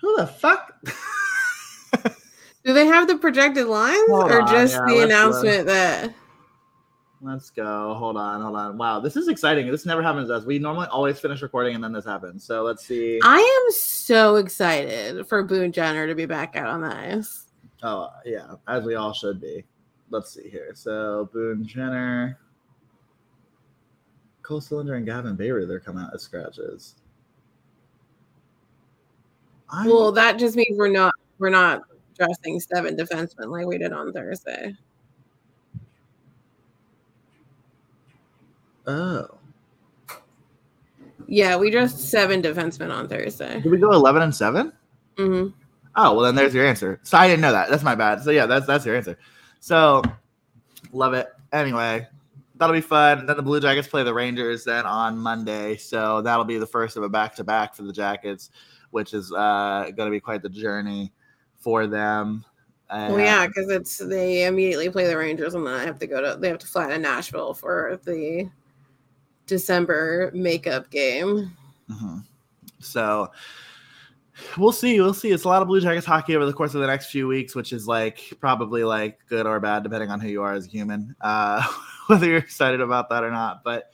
Who 0.00 0.16
the 0.16 0.26
fuck? 0.26 0.74
Do 2.64 2.72
they 2.72 2.86
have 2.86 3.08
the 3.08 3.16
projected 3.16 3.66
lines 3.66 4.08
hold 4.08 4.30
or 4.30 4.42
on, 4.42 4.48
just 4.48 4.74
yeah, 4.74 4.84
the 4.86 5.00
uh, 5.00 5.04
announcement 5.04 5.66
that? 5.66 6.14
Let's 7.20 7.50
go. 7.50 7.94
Hold 7.94 8.16
on, 8.16 8.40
hold 8.42 8.56
on. 8.56 8.76
Wow, 8.76 9.00
this 9.00 9.16
is 9.16 9.28
exciting. 9.28 9.70
This 9.70 9.86
never 9.86 10.02
happens 10.02 10.28
to 10.28 10.34
us. 10.34 10.44
We 10.44 10.58
normally 10.58 10.88
always 10.88 11.18
finish 11.20 11.42
recording 11.42 11.74
and 11.74 11.82
then 11.82 11.92
this 11.92 12.04
happens. 12.04 12.44
So 12.44 12.62
let's 12.62 12.86
see. 12.86 13.20
I 13.22 13.38
am 13.38 13.72
so 13.72 14.36
excited 14.36 15.26
for 15.26 15.42
Boone 15.42 15.72
Jenner 15.72 16.06
to 16.06 16.14
be 16.14 16.26
back 16.26 16.56
out 16.56 16.68
on 16.68 16.80
the 16.80 16.94
ice. 16.94 17.46
Oh 17.82 18.10
yeah, 18.24 18.54
as 18.68 18.84
we 18.84 18.94
all 18.94 19.12
should 19.12 19.40
be 19.40 19.64
let's 20.10 20.32
see 20.32 20.48
here. 20.48 20.70
So 20.74 21.28
Boone 21.32 21.66
Jenner, 21.66 22.38
Cole 24.42 24.60
Sillinger, 24.60 24.96
and 24.96 25.06
Gavin 25.06 25.36
Bayreuther, 25.36 25.68
they're 25.68 25.80
coming 25.80 26.04
out 26.04 26.14
as 26.14 26.22
scratches. 26.22 26.94
I'm... 29.70 29.88
Well, 29.88 30.12
that 30.12 30.38
just 30.38 30.56
means 30.56 30.78
we're 30.78 30.88
not 30.88 31.12
we're 31.38 31.50
not 31.50 31.82
dressing 32.16 32.60
seven 32.60 32.96
defensemen 32.96 33.46
like 33.46 33.66
we 33.66 33.78
did 33.78 33.92
on 33.92 34.12
Thursday. 34.12 34.76
Oh. 38.86 39.28
Yeah, 41.26 41.56
we 41.56 41.70
dressed 41.70 42.10
seven 42.10 42.42
defensemen 42.42 42.94
on 42.94 43.08
Thursday. 43.08 43.60
Did 43.60 43.70
we 43.72 43.78
go 43.78 43.92
eleven 43.92 44.22
and 44.22 44.34
7 44.34 44.72
Mm-hmm. 45.16 45.50
Oh 45.96 46.14
well, 46.14 46.24
then 46.24 46.34
there's 46.34 46.52
your 46.52 46.66
answer. 46.66 46.98
So 47.04 47.16
I 47.16 47.28
didn't 47.28 47.40
know 47.40 47.52
that. 47.52 47.70
That's 47.70 47.84
my 47.84 47.94
bad. 47.94 48.22
So 48.22 48.30
yeah, 48.30 48.46
that's 48.46 48.66
that's 48.66 48.84
your 48.84 48.96
answer. 48.96 49.16
So 49.60 50.02
love 50.92 51.14
it. 51.14 51.28
Anyway, 51.52 52.06
that'll 52.56 52.74
be 52.74 52.80
fun. 52.80 53.26
Then 53.26 53.36
the 53.36 53.42
Blue 53.42 53.60
Jackets 53.60 53.86
play 53.86 54.02
the 54.02 54.12
Rangers 54.12 54.64
then 54.64 54.86
on 54.86 55.16
Monday. 55.16 55.76
So 55.76 56.20
that'll 56.20 56.44
be 56.44 56.58
the 56.58 56.66
first 56.66 56.96
of 56.96 57.04
a 57.04 57.08
back 57.08 57.36
to 57.36 57.44
back 57.44 57.76
for 57.76 57.84
the 57.84 57.92
Jackets, 57.92 58.50
which 58.90 59.14
is 59.14 59.32
uh, 59.32 59.90
going 59.96 60.08
to 60.08 60.10
be 60.10 60.20
quite 60.20 60.42
the 60.42 60.48
journey 60.48 61.12
for 61.64 61.86
them. 61.86 62.44
well, 62.90 63.18
yeah, 63.18 63.46
because 63.46 63.70
it's 63.70 63.98
they 63.98 64.46
immediately 64.46 64.90
play 64.90 65.06
the 65.06 65.16
Rangers 65.16 65.54
and 65.54 65.66
then 65.66 65.74
I 65.74 65.84
have 65.84 65.98
to 65.98 66.06
go 66.06 66.20
to 66.20 66.38
they 66.38 66.48
have 66.48 66.58
to 66.58 66.66
fly 66.66 66.88
to 66.88 66.98
Nashville 66.98 67.54
for 67.54 67.98
the 68.04 68.48
December 69.46 70.30
makeup 70.34 70.90
game. 70.90 71.56
Mm-hmm. 71.90 72.18
So 72.78 73.30
We'll 74.58 74.72
see. 74.72 75.00
We'll 75.00 75.14
see. 75.14 75.30
It's 75.30 75.44
a 75.44 75.48
lot 75.48 75.62
of 75.62 75.68
Blue 75.68 75.80
Jackets 75.80 76.06
hockey 76.06 76.34
over 76.34 76.44
the 76.44 76.52
course 76.52 76.74
of 76.74 76.80
the 76.80 76.86
next 76.86 77.06
few 77.06 77.28
weeks, 77.28 77.54
which 77.54 77.72
is 77.72 77.86
like 77.86 78.32
probably 78.40 78.82
like 78.82 79.20
good 79.28 79.46
or 79.46 79.60
bad, 79.60 79.84
depending 79.84 80.10
on 80.10 80.20
who 80.20 80.28
you 80.28 80.42
are 80.42 80.52
as 80.52 80.66
a 80.66 80.70
human, 80.70 81.14
uh, 81.20 81.64
whether 82.08 82.26
you're 82.26 82.38
excited 82.38 82.80
about 82.80 83.08
that 83.10 83.22
or 83.22 83.30
not. 83.30 83.62
But 83.62 83.92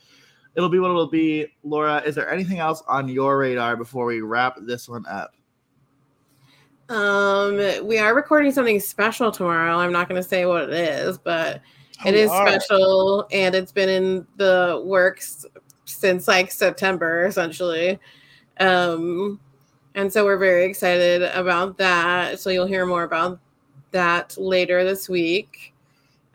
it'll 0.55 0.71
be 0.71 0.79
what 0.79 0.91
it'll 0.91 1.11
be. 1.11 1.47
Laura, 1.63 2.03
is 2.07 2.15
there 2.15 2.31
anything 2.31 2.59
else 2.59 2.83
on 2.89 3.09
your 3.09 3.39
radar 3.39 3.77
before 3.77 4.07
we 4.07 4.23
wrap 4.23 4.57
this 4.63 4.89
one 4.89 5.05
up? 5.07 5.35
Um, 6.91 7.87
we 7.87 7.99
are 7.99 8.15
recording 8.15 8.51
something 8.53 8.81
special 8.81 9.31
tomorrow. 9.31 9.77
I'm 9.79 9.93
not 9.93 10.09
going 10.09 10.21
to 10.21 10.29
say 10.29 10.45
what 10.45 10.65
it 10.65 10.71
is, 10.75 11.19
but 11.19 11.63
Oh, 12.05 12.09
it 12.09 12.15
is 12.15 12.31
are. 12.31 12.49
special 12.49 13.29
and 13.31 13.55
it's 13.55 13.73
been 13.73 13.89
in 13.91 14.27
the 14.39 14.83
works 14.85 15.45
since 15.85 16.27
like 16.27 16.51
September 16.51 17.27
essentially. 17.27 17.99
Um 18.59 19.39
and 19.95 20.11
so 20.11 20.25
we're 20.25 20.39
very 20.39 20.65
excited 20.65 21.23
about 21.23 21.77
that. 21.79 22.41
So 22.41 22.49
you'll 22.49 22.67
hear 22.67 22.87
more 22.87 23.03
about 23.03 23.39
that 23.91 24.35
later 24.39 24.83
this 24.83 25.11
week. 25.11 25.75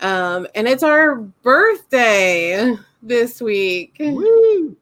Um 0.02 0.46
and 0.54 0.68
it's 0.68 0.84
our 0.84 1.16
birthday 1.16 2.76
this 3.02 3.42
week. 3.42 3.96
Woo! 4.00 4.78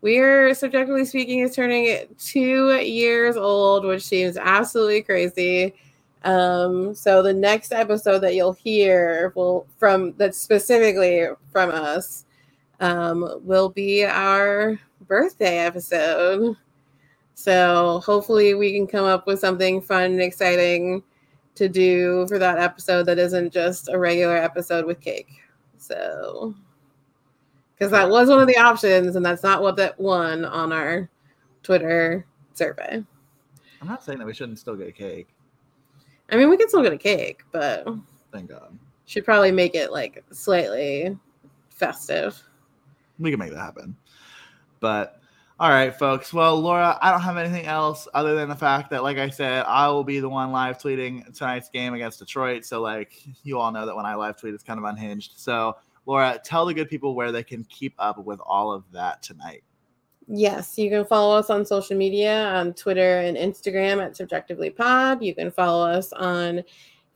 We 0.00 0.18
are 0.18 0.54
subjectively 0.54 1.04
speaking 1.04 1.40
is 1.40 1.56
turning 1.56 2.06
2 2.18 2.80
years 2.82 3.36
old, 3.36 3.84
which 3.84 4.04
seems 4.04 4.36
absolutely 4.36 5.02
crazy. 5.02 5.74
Um, 6.24 6.94
so 6.94 7.22
the 7.22 7.32
next 7.32 7.72
episode 7.72 8.20
that 8.20 8.34
you'll 8.34 8.52
hear 8.52 9.32
will 9.34 9.66
from 9.76 10.14
that's 10.16 10.40
specifically 10.40 11.26
from 11.50 11.70
us 11.70 12.24
um, 12.80 13.40
will 13.42 13.68
be 13.68 14.04
our 14.04 14.78
birthday 15.06 15.58
episode. 15.58 16.56
So 17.34 18.00
hopefully 18.04 18.54
we 18.54 18.72
can 18.72 18.86
come 18.86 19.04
up 19.04 19.26
with 19.26 19.40
something 19.40 19.80
fun 19.80 20.04
and 20.04 20.20
exciting 20.20 21.02
to 21.54 21.68
do 21.68 22.26
for 22.28 22.38
that 22.38 22.58
episode 22.58 23.04
that 23.04 23.18
isn't 23.18 23.52
just 23.52 23.88
a 23.88 23.98
regular 23.98 24.36
episode 24.36 24.86
with 24.86 25.00
cake. 25.00 25.30
So 25.76 26.54
because 27.78 27.92
that 27.92 28.10
was 28.10 28.28
one 28.28 28.40
of 28.40 28.48
the 28.48 28.56
options, 28.56 29.14
and 29.14 29.24
that's 29.24 29.42
not 29.42 29.62
what 29.62 29.76
that 29.76 29.98
won 30.00 30.44
on 30.44 30.72
our 30.72 31.08
Twitter 31.62 32.26
survey. 32.54 33.04
I'm 33.80 33.88
not 33.88 34.02
saying 34.02 34.18
that 34.18 34.26
we 34.26 34.34
shouldn't 34.34 34.58
still 34.58 34.74
get 34.74 34.88
a 34.88 34.92
cake. 34.92 35.28
I 36.30 36.36
mean, 36.36 36.50
we 36.50 36.56
can 36.56 36.68
still 36.68 36.82
get 36.82 36.92
a 36.92 36.98
cake, 36.98 37.42
but 37.52 37.86
Thank 38.32 38.50
God. 38.50 38.76
should 39.06 39.24
probably 39.24 39.52
make 39.52 39.74
it 39.74 39.92
like 39.92 40.24
slightly 40.32 41.16
festive. 41.70 42.42
We 43.18 43.30
can 43.30 43.38
make 43.38 43.52
that 43.52 43.60
happen. 43.60 43.96
But 44.80 45.20
all 45.60 45.70
right, 45.70 45.96
folks. 45.96 46.32
Well, 46.32 46.60
Laura, 46.60 46.98
I 47.00 47.10
don't 47.10 47.20
have 47.20 47.36
anything 47.36 47.66
else 47.66 48.06
other 48.14 48.34
than 48.34 48.48
the 48.48 48.56
fact 48.56 48.90
that, 48.90 49.02
like 49.02 49.18
I 49.18 49.28
said, 49.28 49.64
I 49.66 49.88
will 49.88 50.04
be 50.04 50.20
the 50.20 50.28
one 50.28 50.52
live 50.52 50.78
tweeting 50.78 51.36
tonight's 51.36 51.68
game 51.68 51.94
against 51.94 52.18
Detroit. 52.20 52.64
So, 52.64 52.80
like, 52.80 53.12
you 53.42 53.58
all 53.58 53.72
know 53.72 53.86
that 53.86 53.96
when 53.96 54.06
I 54.06 54.14
live 54.14 54.36
tweet, 54.36 54.54
it's 54.54 54.62
kind 54.62 54.78
of 54.78 54.84
unhinged. 54.84 55.32
So, 55.36 55.76
Laura, 56.08 56.40
tell 56.42 56.64
the 56.64 56.72
good 56.72 56.88
people 56.88 57.14
where 57.14 57.30
they 57.30 57.42
can 57.42 57.62
keep 57.64 57.94
up 57.98 58.24
with 58.24 58.40
all 58.40 58.72
of 58.72 58.82
that 58.92 59.22
tonight. 59.22 59.62
Yes, 60.26 60.78
you 60.78 60.88
can 60.88 61.04
follow 61.04 61.38
us 61.38 61.50
on 61.50 61.66
social 61.66 61.98
media 61.98 62.46
on 62.46 62.72
Twitter 62.72 63.20
and 63.20 63.36
Instagram 63.36 64.02
at 64.02 64.16
Subjectively 64.16 64.70
Pod. 64.70 65.22
You 65.22 65.34
can 65.34 65.50
follow 65.50 65.86
us 65.86 66.14
on 66.14 66.64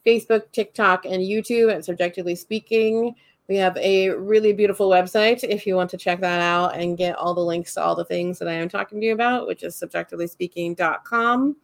Facebook, 0.04 0.52
TikTok, 0.52 1.06
and 1.06 1.22
YouTube 1.22 1.74
at 1.74 1.86
Subjectively 1.86 2.34
Speaking. 2.34 3.14
We 3.48 3.56
have 3.56 3.78
a 3.78 4.10
really 4.10 4.52
beautiful 4.52 4.90
website 4.90 5.42
if 5.42 5.66
you 5.66 5.74
want 5.74 5.88
to 5.90 5.96
check 5.96 6.20
that 6.20 6.42
out 6.42 6.76
and 6.76 6.98
get 6.98 7.16
all 7.16 7.32
the 7.32 7.40
links 7.40 7.72
to 7.74 7.82
all 7.82 7.94
the 7.94 8.04
things 8.04 8.38
that 8.40 8.48
I 8.48 8.52
am 8.52 8.68
talking 8.68 9.00
to 9.00 9.06
you 9.06 9.14
about, 9.14 9.46
which 9.46 9.62
is 9.62 9.74
subjectivelyspeaking.com. 9.74 11.56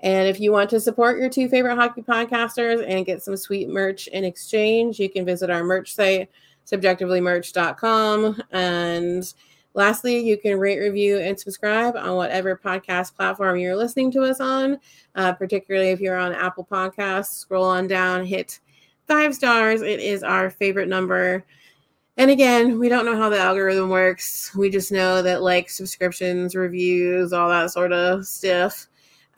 And 0.00 0.28
if 0.28 0.38
you 0.38 0.52
want 0.52 0.70
to 0.70 0.80
support 0.80 1.18
your 1.18 1.28
two 1.28 1.48
favorite 1.48 1.76
hockey 1.76 2.02
podcasters 2.02 2.84
and 2.86 3.06
get 3.06 3.22
some 3.22 3.36
sweet 3.36 3.68
merch 3.68 4.06
in 4.08 4.24
exchange, 4.24 4.98
you 5.00 5.08
can 5.08 5.24
visit 5.24 5.50
our 5.50 5.64
merch 5.64 5.94
site, 5.94 6.30
subjectivelymerch.com. 6.70 8.42
And 8.52 9.34
lastly, 9.74 10.18
you 10.18 10.36
can 10.38 10.58
rate, 10.58 10.78
review, 10.78 11.18
and 11.18 11.38
subscribe 11.38 11.96
on 11.96 12.16
whatever 12.16 12.56
podcast 12.62 13.14
platform 13.14 13.58
you're 13.58 13.76
listening 13.76 14.10
to 14.12 14.22
us 14.22 14.40
on, 14.40 14.78
uh, 15.14 15.32
particularly 15.32 15.90
if 15.90 16.00
you're 16.00 16.16
on 16.16 16.32
Apple 16.32 16.66
Podcasts. 16.70 17.38
Scroll 17.38 17.64
on 17.64 17.86
down, 17.86 18.24
hit 18.24 18.60
five 19.06 19.34
stars. 19.34 19.82
It 19.82 20.00
is 20.00 20.22
our 20.22 20.50
favorite 20.50 20.88
number. 20.88 21.44
And 22.16 22.30
again, 22.30 22.80
we 22.80 22.88
don't 22.88 23.04
know 23.04 23.16
how 23.16 23.28
the 23.28 23.38
algorithm 23.38 23.90
works. 23.90 24.54
We 24.54 24.70
just 24.70 24.90
know 24.90 25.22
that 25.22 25.40
like 25.40 25.70
subscriptions, 25.70 26.56
reviews, 26.56 27.32
all 27.32 27.48
that 27.48 27.70
sort 27.70 27.92
of 27.92 28.26
stuff 28.26 28.88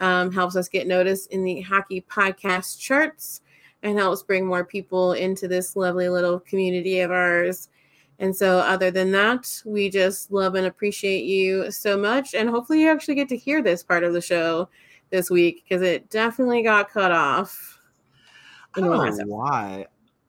um, 0.00 0.32
helps 0.32 0.56
us 0.56 0.68
get 0.68 0.86
noticed 0.86 1.30
in 1.30 1.44
the 1.44 1.60
hockey 1.60 2.04
podcast 2.10 2.78
charts 2.78 3.42
and 3.82 3.98
helps 3.98 4.22
bring 4.22 4.46
more 4.46 4.64
people 4.64 5.12
into 5.12 5.48
this 5.48 5.76
lovely 5.76 6.08
little 6.08 6.40
community 6.40 7.00
of 7.00 7.10
ours. 7.10 7.68
And 8.18 8.36
so, 8.36 8.58
other 8.58 8.90
than 8.90 9.12
that, 9.12 9.62
we 9.64 9.88
just 9.88 10.30
love 10.30 10.54
and 10.54 10.66
appreciate 10.66 11.24
you 11.24 11.70
so 11.70 11.96
much. 11.96 12.34
And 12.34 12.50
hopefully, 12.50 12.82
you 12.82 12.90
actually 12.90 13.14
get 13.14 13.28
to 13.30 13.36
hear 13.36 13.62
this 13.62 13.82
part 13.82 14.04
of 14.04 14.12
the 14.12 14.20
show 14.20 14.68
this 15.08 15.30
week 15.30 15.64
because 15.64 15.82
it 15.82 16.10
definitely 16.10 16.62
got 16.62 16.90
cut 16.90 17.12
off. 17.12 17.78
I 18.76 18.80
don't 18.80 18.90
know 18.90 19.24
why. 19.26 19.86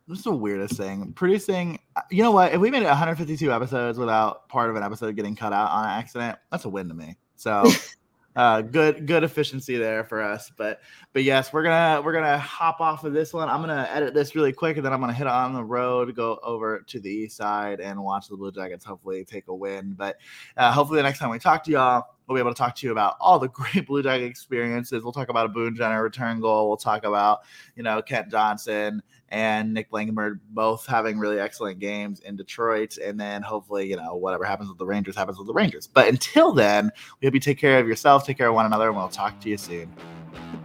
This 0.08 0.20
is 0.20 0.24
the 0.24 0.32
weirdest 0.32 0.76
thing. 0.76 1.14
Producing, 1.14 1.80
you 2.10 2.24
know 2.24 2.32
what? 2.32 2.54
If 2.54 2.60
we 2.60 2.72
made 2.72 2.84
it 2.84 2.88
152 2.88 3.52
episodes 3.52 3.98
without 3.98 4.50
part 4.50 4.70
of 4.70 4.76
an 4.76 4.84
episode 4.84 5.16
getting 5.16 5.36
cut 5.36 5.54
out 5.54 5.70
on 5.72 5.86
accident, 5.86 6.40
that's 6.50 6.66
a 6.66 6.70
win 6.70 6.88
to 6.88 6.94
me. 6.94 7.18
So, 7.36 7.70
uh, 8.36 8.62
good, 8.62 9.08
good 9.08 9.24
efficiency 9.24 9.78
there 9.78 10.04
for 10.04 10.22
us. 10.22 10.52
But, 10.56 10.82
but 11.14 11.24
yes, 11.24 11.52
we're 11.52 11.64
gonna 11.64 12.02
we're 12.02 12.14
gonna 12.14 12.38
hop 12.38 12.80
off 12.80 13.04
of 13.04 13.14
this 13.14 13.34
one. 13.34 13.50
I'm 13.50 13.62
gonna 13.62 13.88
edit 13.92 14.14
this 14.14 14.36
really 14.36 14.54
quick, 14.54 14.78
and 14.78 14.86
then 14.86 14.94
I'm 14.94 15.02
gonna 15.02 15.14
hit 15.14 15.28
on 15.28 15.54
the 15.54 15.64
road, 15.64 16.16
go 16.16 16.40
over 16.44 16.80
to 16.80 17.00
the 17.00 17.10
east 17.10 17.38
side, 17.38 17.80
and 17.80 18.02
watch 18.02 18.30
the 18.30 18.38
Blue 18.38 18.52
Jackets 18.52 18.86
hopefully 18.86 19.26
take 19.26 19.48
a 19.48 19.54
win. 19.54 19.94
But 19.98 20.18
uh, 20.58 20.72
hopefully, 20.72 20.98
the 20.98 21.04
next 21.04 21.20
time 21.20 21.30
we 21.30 21.40
talk 21.40 21.64
to 21.66 21.72
y'all, 21.72 22.06
we'll 22.32 22.38
be 22.38 22.42
able 22.42 22.54
to 22.54 22.58
talk 22.58 22.76
to 22.78 22.86
you 22.86 22.92
about 22.92 23.18
all 23.20 23.40
the 23.40 23.48
great 23.50 23.86
Blue 23.86 24.02
Jacket 24.02 24.26
experiences. 24.26 25.04
We'll 25.04 25.14
talk 25.14 25.30
about 25.30 25.46
a 25.46 25.50
Boone 25.50 25.76
Jenner 25.76 26.02
return 26.02 26.40
goal. 26.40 26.68
We'll 26.68 26.78
talk 26.78 27.04
about 27.04 27.42
you 27.76 27.84
know 27.84 28.02
Kent 28.02 28.30
Johnson 28.30 29.02
and 29.30 29.74
Nick 29.74 29.90
Blankenburg 29.90 30.40
both 30.50 30.86
having 30.86 31.18
really 31.18 31.40
excellent 31.40 31.80
games 31.80 32.20
in 32.20 32.36
Detroit. 32.36 32.98
And 32.98 33.20
then 33.20 33.42
hopefully, 33.42 33.90
you 33.90 33.96
know, 33.96 34.16
whatever 34.16 34.44
happens 34.44 34.70
with 34.70 34.78
the 34.78 34.86
Rangers 34.86 35.16
happens 35.16 35.38
with 35.38 35.48
the 35.48 35.54
Rangers. 35.54 35.88
But 35.88 36.10
until 36.10 36.52
then, 36.52 36.92
we 37.20 37.28
hope 37.28 37.34
you 37.34 37.40
take 37.40 37.58
care 37.58 37.80
of 37.80 37.88
yourself, 37.88 38.26
take 38.26 38.38
care 38.38 38.50
of 38.50 38.56
one 38.56 38.66
another, 38.66 38.90
and 38.90 38.98
we'll 38.98 39.08
talk 39.08 39.40
to 39.42 39.50
you 39.50 39.58
soon. 39.58 39.90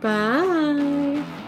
Bye. 0.00 1.45